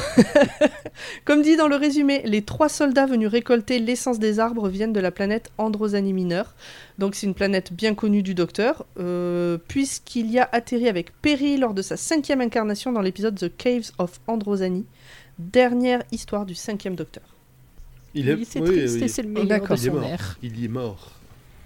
Comme 1.25 1.43
dit 1.43 1.57
dans 1.57 1.69
le 1.69 1.77
résumé, 1.77 2.23
les 2.25 2.43
trois 2.43 2.69
soldats 2.69 3.07
venus 3.07 3.29
récolter 3.29 3.79
l'essence 3.79 4.19
des 4.19 4.41
arbres 4.41 4.69
viennent 4.69 4.93
de 4.93 5.01
la 5.01 5.11
planète 5.11 5.51
Androsani 5.59 6.13
mineure. 6.13 6.55
Donc 6.99 7.15
c'est 7.15 7.27
une 7.27 7.35
planète 7.35 7.73
bien 7.73 7.95
connue 7.95 8.23
du 8.23 8.35
Docteur, 8.35 8.85
euh, 8.99 9.59
puisqu'il 9.69 10.31
y 10.31 10.39
a 10.39 10.49
atterri 10.53 10.89
avec 10.89 11.13
Perry 11.23 11.57
lors 11.57 11.75
de 11.75 11.83
sa 11.83 11.97
cinquième 11.97 12.41
incarnation 12.41 12.93
dans 12.93 13.01
l'épisode 13.01 13.39
The 13.39 13.55
Caves 13.57 13.93
of 13.99 14.21
Androsani, 14.27 14.85
dernière 15.39 16.03
histoire 16.11 16.47
du 16.47 16.55
cinquième 16.55 16.97
Docteur. 16.97 17.25
Il 18.15 18.29
est. 18.29 18.35
Oui, 18.35 18.47
triste 18.47 18.61
oui, 18.61 19.03
et 19.05 19.09
c'est 19.09 19.23
le 19.23 19.29
meilleur 19.29 19.61
de 19.61 19.75
Il 19.75 19.79
son 19.79 19.93
mort. 19.93 20.05
air. 20.05 20.39
Il 20.43 20.61
y 20.61 20.65
est 20.65 20.69
mort. 20.69 21.13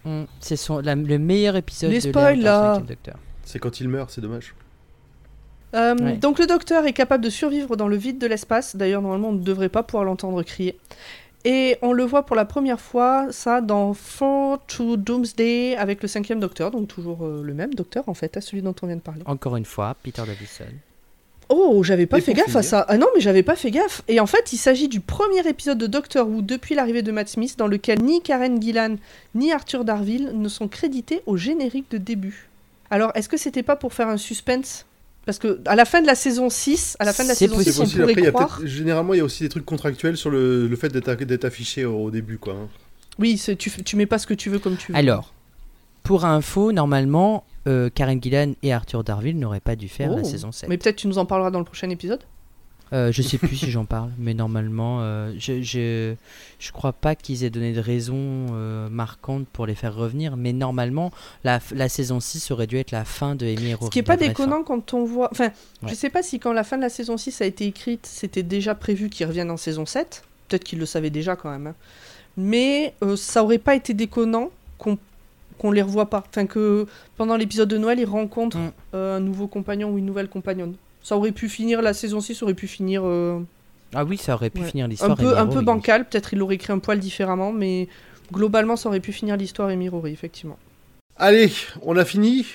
Hum, 0.04 0.26
C'est 0.40 0.56
son- 0.56 0.78
la- 0.80 0.94
le 0.94 1.18
meilleur 1.18 1.56
épisode 1.56 1.90
Les 1.90 2.00
de 2.00 2.08
spoils, 2.08 2.40
là. 2.40 2.78
Docteur. 2.78 3.16
C'est 3.44 3.58
quand 3.58 3.80
il 3.80 3.88
meurt, 3.88 4.10
c'est 4.10 4.20
dommage. 4.20 4.54
Euh, 5.74 5.94
Ouais. 5.96 6.16
Donc 6.16 6.38
le 6.38 6.46
docteur 6.46 6.86
est 6.86 6.92
capable 6.94 7.22
de 7.22 7.30
survivre 7.30 7.76
dans 7.76 7.88
le 7.88 7.96
vide 7.96 8.18
de 8.18 8.26
l'espace. 8.26 8.74
D'ailleurs, 8.76 9.02
normalement, 9.02 9.28
on 9.28 9.32
ne 9.32 9.42
devrait 9.42 9.68
pas 9.68 9.82
pouvoir 9.82 10.04
l'entendre 10.04 10.42
crier. 10.42 10.78
Et 11.44 11.76
on 11.82 11.92
le 11.92 12.04
voit 12.04 12.24
pour 12.26 12.36
la 12.36 12.44
première 12.44 12.80
fois, 12.80 13.28
ça, 13.30 13.60
dans 13.60 13.94
Four 13.94 14.64
to 14.66 14.96
Doomsday 14.96 15.76
avec 15.76 16.02
le 16.02 16.08
cinquième 16.08 16.40
docteur, 16.40 16.70
donc 16.70 16.88
toujours 16.88 17.24
euh, 17.24 17.42
le 17.44 17.54
même 17.54 17.74
docteur 17.74 18.04
en 18.08 18.14
fait, 18.14 18.36
à 18.36 18.40
celui 18.40 18.60
dont 18.62 18.74
on 18.82 18.86
vient 18.86 18.96
de 18.96 19.00
parler. 19.02 19.22
Encore 19.26 19.56
une 19.56 19.64
fois, 19.64 19.94
Peter 20.02 20.22
Davison. 20.26 20.64
Oh, 21.50 21.82
j'avais 21.82 22.06
pas 22.06 22.18
Et 22.18 22.20
fait 22.20 22.34
gaffe 22.34 22.54
à 22.56 22.62
ça. 22.62 22.84
Ah 22.88 22.98
non, 22.98 23.06
mais 23.14 23.20
j'avais 23.20 23.42
pas 23.42 23.56
fait 23.56 23.70
gaffe. 23.70 24.02
Et 24.06 24.20
en 24.20 24.26
fait, 24.26 24.52
il 24.52 24.58
s'agit 24.58 24.88
du 24.88 25.00
premier 25.00 25.46
épisode 25.48 25.78
de 25.78 25.86
Doctor 25.86 26.28
Who 26.28 26.42
depuis 26.42 26.74
l'arrivée 26.74 27.02
de 27.02 27.10
Matt 27.10 27.28
Smith, 27.28 27.54
dans 27.56 27.66
lequel 27.66 28.02
ni 28.02 28.20
Karen 28.22 28.60
Gillan 28.60 28.96
ni 29.34 29.50
Arthur 29.52 29.84
Darville 29.84 30.32
ne 30.34 30.48
sont 30.48 30.68
crédités 30.68 31.22
au 31.26 31.36
générique 31.38 31.90
de 31.90 31.96
début. 31.98 32.48
Alors, 32.90 33.12
est-ce 33.14 33.28
que 33.30 33.36
c'était 33.38 33.62
pas 33.62 33.76
pour 33.76 33.94
faire 33.94 34.08
un 34.08 34.16
suspense? 34.18 34.84
Parce 35.24 35.38
que 35.38 35.60
à 35.66 35.74
la 35.76 35.84
fin 35.84 36.00
de 36.00 36.06
la 36.06 36.14
saison 36.14 36.48
6, 36.50 36.96
à 37.00 37.04
la 37.04 37.12
fin 37.12 37.22
de 37.22 37.28
la 37.28 37.34
saison 37.34 37.54
possible. 37.56 37.72
6, 37.72 37.76
C'est 37.76 37.80
on 37.80 37.84
possible. 37.84 38.02
Après, 38.10 38.22
y 38.22 38.26
a 38.26 38.30
croire. 38.32 38.60
généralement, 38.64 39.14
il 39.14 39.18
y 39.18 39.20
a 39.20 39.24
aussi 39.24 39.42
des 39.42 39.48
trucs 39.50 39.66
contractuels 39.66 40.16
sur 40.16 40.30
le, 40.30 40.66
le 40.66 40.76
fait 40.76 40.88
d'être 40.90 41.44
affiché 41.44 41.84
au, 41.84 42.04
au 42.04 42.10
début, 42.10 42.38
quoi. 42.38 42.54
hein. 42.54 42.68
Oui, 43.18 43.40
tu 43.58 43.96
mets 43.96 44.06
pas 44.06 44.18
ce 44.18 44.26
que 44.26 44.34
tu 44.34 44.48
veux 44.48 44.58
comme 44.58 44.76
tu 44.76 44.92
veux. 44.92 44.98
Alors, 44.98 45.32
pour 46.02 46.24
info, 46.24 46.72
normalement, 46.72 47.44
euh, 47.68 47.90
Karen 47.94 48.20
Gillan 48.22 48.54
et 48.62 48.72
Arthur 48.72 49.04
Darville 49.04 49.38
n'auraient 49.38 49.60
pas 49.60 49.76
dû 49.76 49.88
faire 49.88 50.10
la 50.10 50.22
Oh. 50.22 50.24
saison 50.24 50.50
7. 50.50 50.68
Mais 50.68 50.78
peut-être 50.78 50.96
tu 50.96 51.06
nous 51.06 51.18
en 51.18 51.26
parleras 51.26 51.50
dans 51.50 51.58
le 51.60 51.64
prochain 51.64 51.90
épisode. 51.90 52.20
Euh, 52.94 53.12
je 53.12 53.20
sais 53.20 53.36
plus 53.36 53.54
si 53.54 53.70
j'en 53.70 53.84
parle, 53.84 54.10
mais 54.16 54.32
normalement, 54.32 55.00
euh, 55.02 55.34
je, 55.38 55.60
je 55.60 56.14
je 56.58 56.72
crois 56.72 56.94
pas 56.94 57.14
qu'ils 57.14 57.44
aient 57.44 57.50
donné 57.50 57.74
de 57.74 57.80
raison 57.80 58.16
euh, 58.16 58.88
marquante 58.88 59.46
pour 59.52 59.66
les 59.66 59.74
faire 59.74 59.94
revenir, 59.94 60.38
mais 60.38 60.54
normalement, 60.54 61.10
la, 61.44 61.60
la 61.74 61.90
saison 61.90 62.18
6 62.18 62.50
aurait 62.50 62.66
dû 62.66 62.78
être 62.78 62.90
la 62.90 63.04
fin 63.04 63.34
de 63.34 63.44
Amy. 63.44 63.74
Ce 63.82 63.90
qui 63.90 63.98
est 63.98 64.02
pas 64.02 64.16
déconnant 64.16 64.62
quand 64.62 64.94
on 64.94 65.04
voit. 65.04 65.28
Enfin, 65.30 65.50
je 65.82 65.88
Ouais. 65.88 65.94
sais 65.94 66.08
pas 66.08 66.22
si 66.22 66.40
quand 66.40 66.54
la 66.54 66.64
fin 66.64 66.78
de 66.78 66.82
la 66.82 66.88
saison 66.88 67.18
6 67.18 67.42
a 67.42 67.44
été 67.44 67.66
écrite, 67.66 68.06
c'était 68.06 68.42
déjà 68.42 68.74
prévu 68.74 69.10
qu'ils 69.10 69.26
reviennent 69.26 69.50
en 69.50 69.58
saison 69.58 69.84
7. 69.84 70.22
Peut-être 70.48 70.64
qu'ils 70.64 70.78
le 70.78 70.86
savaient 70.86 71.10
déjà 71.10 71.36
quand 71.36 71.50
même. 71.50 71.66
hein. 71.66 71.74
Mais 72.38 72.94
euh, 73.02 73.16
ça 73.16 73.44
aurait 73.44 73.58
pas 73.58 73.74
été 73.74 73.92
déconnant 73.92 74.48
qu'on 74.78 74.96
qu'on 75.58 75.70
les 75.72 75.82
revoie 75.82 76.08
pas. 76.10 76.24
Enfin, 76.30 76.46
que 76.46 76.86
pendant 77.16 77.36
l'épisode 77.36 77.68
de 77.68 77.78
Noël, 77.78 77.98
ils 77.98 78.04
rencontrent 78.06 78.56
Mm. 78.58 78.70
euh, 78.94 79.16
un 79.16 79.20
nouveau 79.20 79.46
compagnon 79.46 79.90
ou 79.90 79.98
une 79.98 80.06
nouvelle 80.06 80.28
compagnonne. 80.28 80.74
Ça 81.02 81.16
aurait 81.16 81.32
pu 81.32 81.48
finir, 81.48 81.82
la 81.82 81.94
saison 81.94 82.20
6 82.20 82.42
aurait 82.42 82.54
pu 82.54 82.66
finir 82.66 83.02
euh, 83.04 83.40
Ah 83.94 84.04
oui, 84.04 84.16
ça 84.18 84.34
aurait 84.34 84.50
pu 84.50 84.60
Ouais. 84.62 84.68
finir 84.68 84.88
l'histoire. 84.88 85.12
un 85.12 85.16
peu, 85.16 85.36
un 85.36 85.46
peu 85.46 85.60
bancal. 85.62 86.06
Peut-être 86.08 86.32
il 86.32 86.38
l'aurait 86.38 86.56
écrit 86.56 86.72
un 86.72 86.78
poil 86.78 86.98
différemment, 86.98 87.52
mais 87.52 87.88
globalement, 88.32 88.76
ça 88.76 88.88
aurait 88.88 89.00
pu 89.00 89.12
finir 89.12 89.36
l'histoire 89.36 89.70
et 89.70 89.76
Mirori, 89.76 90.12
effectivement. 90.12 90.58
Allez, 91.16 91.50
on 91.82 91.96
a 91.96 92.04
fini. 92.04 92.46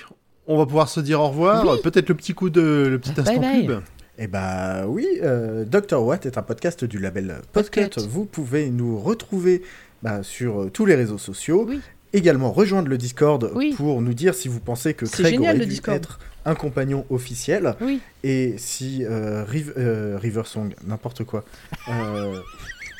On 0.46 0.58
va 0.58 0.66
pouvoir 0.66 0.88
se 0.88 1.00
dire 1.00 1.20
au 1.20 1.28
revoir. 1.28 1.80
Peut-être 1.82 2.08
le 2.08 2.14
petit 2.14 2.34
coup 2.34 2.50
de 2.50 2.86
le 2.90 2.98
petit 2.98 3.18
instant 3.18 3.40
bye. 3.40 3.66
pub. 3.66 3.80
Eh 4.18 4.26
bah 4.28 4.86
oui, 4.86 5.06
euh, 5.22 5.64
Dr. 5.64 6.00
Watt 6.02 6.24
est 6.26 6.38
un 6.38 6.42
podcast 6.42 6.84
du 6.84 6.98
label 7.00 7.36
Podcut. 7.52 7.90
Vous 8.08 8.26
pouvez 8.26 8.70
nous 8.70 8.98
retrouver 9.00 9.62
bah, 10.02 10.22
sur 10.22 10.62
euh, 10.64 10.70
tous 10.70 10.86
les 10.86 10.94
réseaux 10.94 11.18
sociaux. 11.18 11.66
Oui. 11.68 11.80
Également 12.14 12.52
rejoindre 12.52 12.88
le 12.88 12.96
Discord 12.96 13.50
Oui. 13.54 13.74
pour 13.76 14.00
nous 14.00 14.14
dire 14.14 14.34
si 14.34 14.48
vous 14.48 14.60
pensez 14.60 14.94
que 14.94 15.04
Craig 15.04 15.26
génial, 15.26 15.42
aurait 15.56 15.58
le 15.58 15.64
dû 15.66 15.72
Discord. 15.72 15.96
être 15.98 16.18
un 16.46 16.54
compagnon 16.54 17.04
officiel 17.10 17.74
Oui. 17.80 18.00
et 18.22 18.54
si 18.56 19.04
euh, 19.04 19.44
Riv- 19.44 19.72
euh, 19.76 20.16
River 20.20 20.42
Song, 20.46 20.74
n'importe 20.86 21.24
quoi. 21.24 21.44
Euh, 21.88 22.38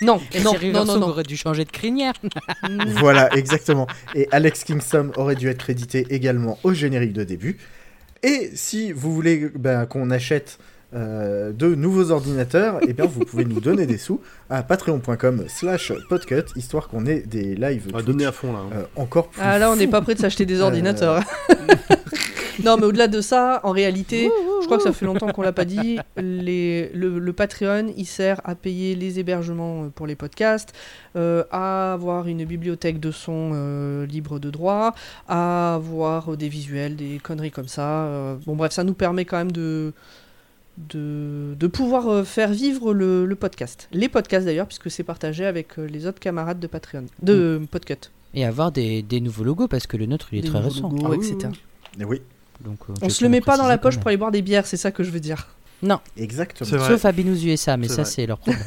Non, 0.03 0.21
Et 0.33 0.41
non, 0.41 0.51
si 0.51 0.57
non, 0.57 0.61
Riversong 0.61 0.87
non, 0.95 0.99
non. 1.01 1.09
aurait 1.09 1.23
dû 1.23 1.37
changer 1.37 1.65
de 1.65 1.71
crinière. 1.71 2.15
voilà, 2.99 3.33
exactement. 3.37 3.87
Et 4.17 4.27
Alex 4.33 4.65
Kingston 4.65 5.13
aurait 5.17 5.37
dû 5.37 5.49
être 5.49 5.59
crédité 5.59 6.07
également 6.11 6.59
au 6.65 6.73
générique 6.75 7.13
de 7.13 7.23
début. 7.23 7.59
Et 8.25 8.51
si 8.55 8.91
vous 8.93 9.15
voulez 9.15 9.51
ben, 9.55 9.87
qu'on 9.87 10.11
achète 10.11 10.59
euh, 10.95 11.53
de 11.53 11.75
nouveaux 11.75 12.11
ordinateurs, 12.11 12.79
eh 12.87 12.93
bien 12.93 13.07
vous 13.07 13.21
pouvez 13.25 13.45
nous 13.45 13.61
donner 13.61 13.87
des 13.87 13.99
sous 13.99 14.21
à 14.51 14.63
patreon.com 14.63 15.45
slash 15.49 15.93
podcut, 16.09 16.45
histoire 16.57 16.89
qu'on 16.89 17.07
ait 17.07 17.21
des 17.21 17.55
lives 17.57 17.87
On 17.93 17.97
va 17.97 18.03
donner 18.03 18.27
à 18.27 18.33
fond 18.33 18.53
là. 18.53 18.61
hein. 18.61 18.71
euh, 18.75 18.83
encore 18.97 19.29
plus 19.29 19.41
Ah 19.43 19.59
là, 19.59 19.71
on 19.71 19.77
n'est 19.77 19.87
pas 19.89 20.01
prêt 20.03 20.15
de 20.15 20.21
s'acheter 20.21 20.47
des 20.47 20.61
Euh, 20.61 20.65
ordinateurs. 20.65 21.23
non, 22.65 22.77
mais 22.79 22.85
au-delà 22.85 23.09
de 23.09 23.21
ça, 23.21 23.61
en 23.65 23.71
réalité, 23.73 24.31
je 24.61 24.67
crois 24.67 24.77
que 24.79 24.83
ça 24.85 24.93
fait 24.93 25.05
longtemps 25.07 25.29
qu'on 25.33 25.43
l'a 25.43 25.53
pas 25.53 25.65
dit. 25.65 25.99
Les, 26.17 26.89
le, 26.95 27.19
le 27.19 27.33
Patreon, 27.33 27.93
il 27.97 28.07
sert 28.07 28.41
à 28.45 28.55
payer 28.55 28.95
les 28.95 29.19
hébergements 29.19 29.85
euh, 29.85 29.89
pour 29.89 30.07
les 30.07 30.15
podcasts, 30.15 30.73
euh, 31.17 31.43
à 31.51 31.93
avoir 31.95 32.29
une 32.29 32.45
bibliothèque 32.45 33.01
de 33.01 33.11
sons 33.11 33.51
euh, 33.55 34.07
libre 34.07 34.39
de 34.39 34.51
droit, 34.51 34.95
à 35.29 35.75
avoir 35.75 36.33
euh, 36.33 36.37
des 36.37 36.49
visuels, 36.49 36.95
des 36.97 37.19
conneries 37.23 37.51
comme 37.51 37.69
ça. 37.69 38.05
euh. 38.07 38.37
bon, 38.47 38.55
bref, 38.55 38.73
ça 38.73 38.85
nous 38.85 38.95
permet 38.95 39.25
quand 39.25 39.39
même 39.39 39.53
de. 39.53 39.93
De, 40.77 41.55
de 41.57 41.67
pouvoir 41.69 42.09
euh, 42.09 42.25
faire 42.25 42.51
vivre 42.51 42.93
le, 42.93 43.27
le 43.27 43.37
podcast. 43.37 43.89
Les 43.93 44.09
podcasts 44.09 44.45
d'ailleurs, 44.45 44.67
puisque 44.67 44.91
c'est 44.91 45.05
partagé 45.05 45.47
avec 45.47 45.79
euh, 45.79 45.87
les 45.87 46.05
autres 46.07 46.19
camarades 46.19 46.59
de 46.59 46.67
Patreon, 46.67 47.05
de 47.23 47.33
euh, 47.63 47.67
Podcut. 47.71 48.11
Et 48.35 48.45
avoir 48.45 48.73
des, 48.73 49.01
des 49.03 49.21
nouveaux 49.21 49.45
logos 49.45 49.69
parce 49.69 49.87
que 49.87 49.97
le 49.97 50.07
nôtre 50.07 50.29
il 50.33 50.39
est 50.41 50.43
Des 50.43 50.49
très 50.49 50.59
récent. 50.59 50.91
logos, 50.91 51.07
Ah 51.07 51.11
oui, 51.11 51.17
etc. 51.19 51.49
oui, 51.53 51.59
Eh 52.01 52.05
Oui, 52.05 52.23
Donc, 52.65 52.79
euh, 52.91 52.95
On 53.03 53.09
se 53.09 53.23
le 53.23 53.31
met 53.31 53.41
pas 53.41 53.57
dans 53.57 53.69
la 53.69 53.79
poche 53.79 53.99
pour 53.99 54.09
aller 54.09 54.17
boire 54.17 54.33
des 54.33 54.43
bières, 54.43 54.67
c'est 54.67 54.77
ça 54.77 54.91
que 54.91 55.05
je 55.05 55.11
veux 55.11 55.21
dire. 55.21 55.47
exactement. 56.17 56.69
C'est 56.69 56.77
vrai. 56.77 56.89
Sauf 56.89 57.05
à 57.05 57.13
Binous 57.13 57.45
USA, 57.45 57.77
mais 57.77 57.87
C'est 57.87 57.95
ça 57.95 58.05
c'est 58.05 58.27
leur 58.27 58.39
problème. 58.39 58.65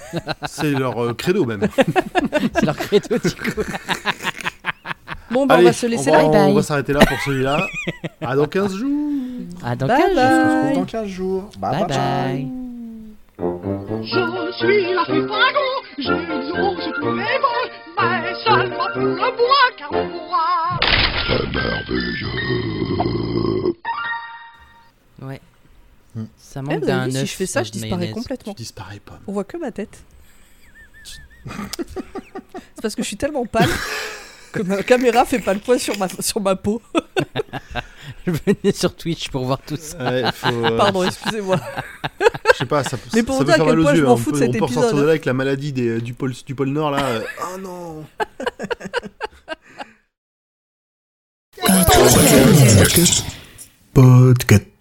C'est 0.48 0.72
leur 0.72 1.04
euh, 1.04 1.14
credo 1.14 1.44
même. 1.46 1.68
c'est 2.54 2.66
leur 2.66 2.78
credo 2.78 3.18
du 3.18 3.32
coup. 3.36 3.62
Bon, 5.38 5.46
bah, 5.46 5.58
on 5.60 5.64
va 5.64 5.74
se 5.74 5.86
laisser 5.86 6.10
on 6.10 6.14
là. 6.14 6.18
va, 6.20 6.24
Bye 6.30 6.32
bye. 6.32 6.52
on 6.52 6.54
va 6.56 6.64
s'arrêter 6.64 6.94
là 6.94 7.00
pour 7.06 7.18
celui-là. 7.26 7.68
À 8.22 8.36
dans 8.36 8.46
15 8.48 8.74
jours. 8.76 9.12
Ah, 9.64 9.76
dans 9.76 9.88
Bye 9.88 10.02
quel 10.02 10.16
bye. 10.16 10.26
On 10.26 10.30
se 10.30 10.58
retrouve 10.68 10.76
dans 10.80 10.86
15 10.86 11.08
jours. 11.08 11.50
Bye 11.60 11.86
bye. 11.88 12.48
Je 13.40 14.58
suis 14.58 14.94
la 14.94 15.04
Chicago, 15.06 15.68
j'exauce 15.98 16.90
tous 16.96 17.12
les 17.16 17.22
vœux, 17.22 17.70
mais 18.00 18.34
seulement 18.44 18.88
pour 18.94 19.00
le 19.00 19.16
bois, 19.16 19.70
car 19.78 19.92
le 19.92 20.04
bois. 20.10 20.80
Ouais. 25.22 25.42
Hmm. 26.16 26.26
Ça 26.38 26.60
Eh, 26.60 26.64
manque 26.64 26.86
d'un 26.86 27.10
si 27.12 27.26
je 27.26 27.34
fais 27.36 27.46
ça, 27.46 27.64
je 27.64 27.72
disparais 27.72 27.92
mayonnaise. 27.98 28.10
Tu 28.16 28.22
complètement. 28.22 28.54
disparais 28.54 29.00
pas. 29.00 29.20
On 29.28 29.34
voit 29.34 29.44
que 29.44 29.58
ma 29.58 29.72
tête. 29.72 30.00
c'est 31.46 32.82
parce 32.82 32.96
que 32.96 33.04
je 33.04 33.08
suis 33.08 33.18
tellement 33.18 33.46
pâle 33.46 33.70
que 34.52 34.62
ma 34.62 34.84
caméra 34.84 35.26
fait 35.26 35.40
pas 35.40 35.54
le 35.54 35.60
poids 35.60 35.80
sur 35.80 35.98
ma, 35.98 36.08
sur 36.20 36.42
ma 36.42 36.56
peau. 36.56 36.82
Venez 38.26 38.74
sur 38.74 38.96
Twitch 38.96 39.30
pour 39.30 39.46
voir 39.46 39.60
tout 39.66 39.78
ça. 39.78 39.98
Ouais, 39.98 40.24
faut, 40.34 40.48
euh, 40.48 40.78
Pardon, 40.78 41.04
excusez-moi. 41.04 41.60
Je 42.54 42.58
sais 42.58 42.66
pas, 42.66 42.84
ça, 42.84 42.98
Mais 43.14 43.24
pour 43.24 43.38
ça 43.38 43.44
vous 43.44 43.46
peut 43.46 43.54
dire 43.54 43.64
à 43.64 43.66
faire 43.66 43.66
quel 43.68 43.76
mal 43.76 43.80
aux 43.80 43.84
point 43.84 43.96
je 43.96 44.02
m'en 44.04 44.14
hein. 44.14 44.18
fous 44.18 44.30
on 44.30 44.34
de 44.34 44.40
peut, 44.40 44.46
cet 44.46 44.50
on 44.50 44.60
peut 44.60 44.66
ressortir 44.66 44.98
de 44.98 45.04
là 45.04 45.10
avec 45.10 45.26
la 45.26 45.34
maladie 45.34 45.72
des- 45.72 46.02
du, 46.02 46.14
pôle, 46.14 46.34
du 46.46 46.56
pôle 46.56 46.70
Nord 46.70 46.92
là. 46.92 47.22
Oh 47.54 47.58
non 47.60 48.06
Podcut. 53.94 54.77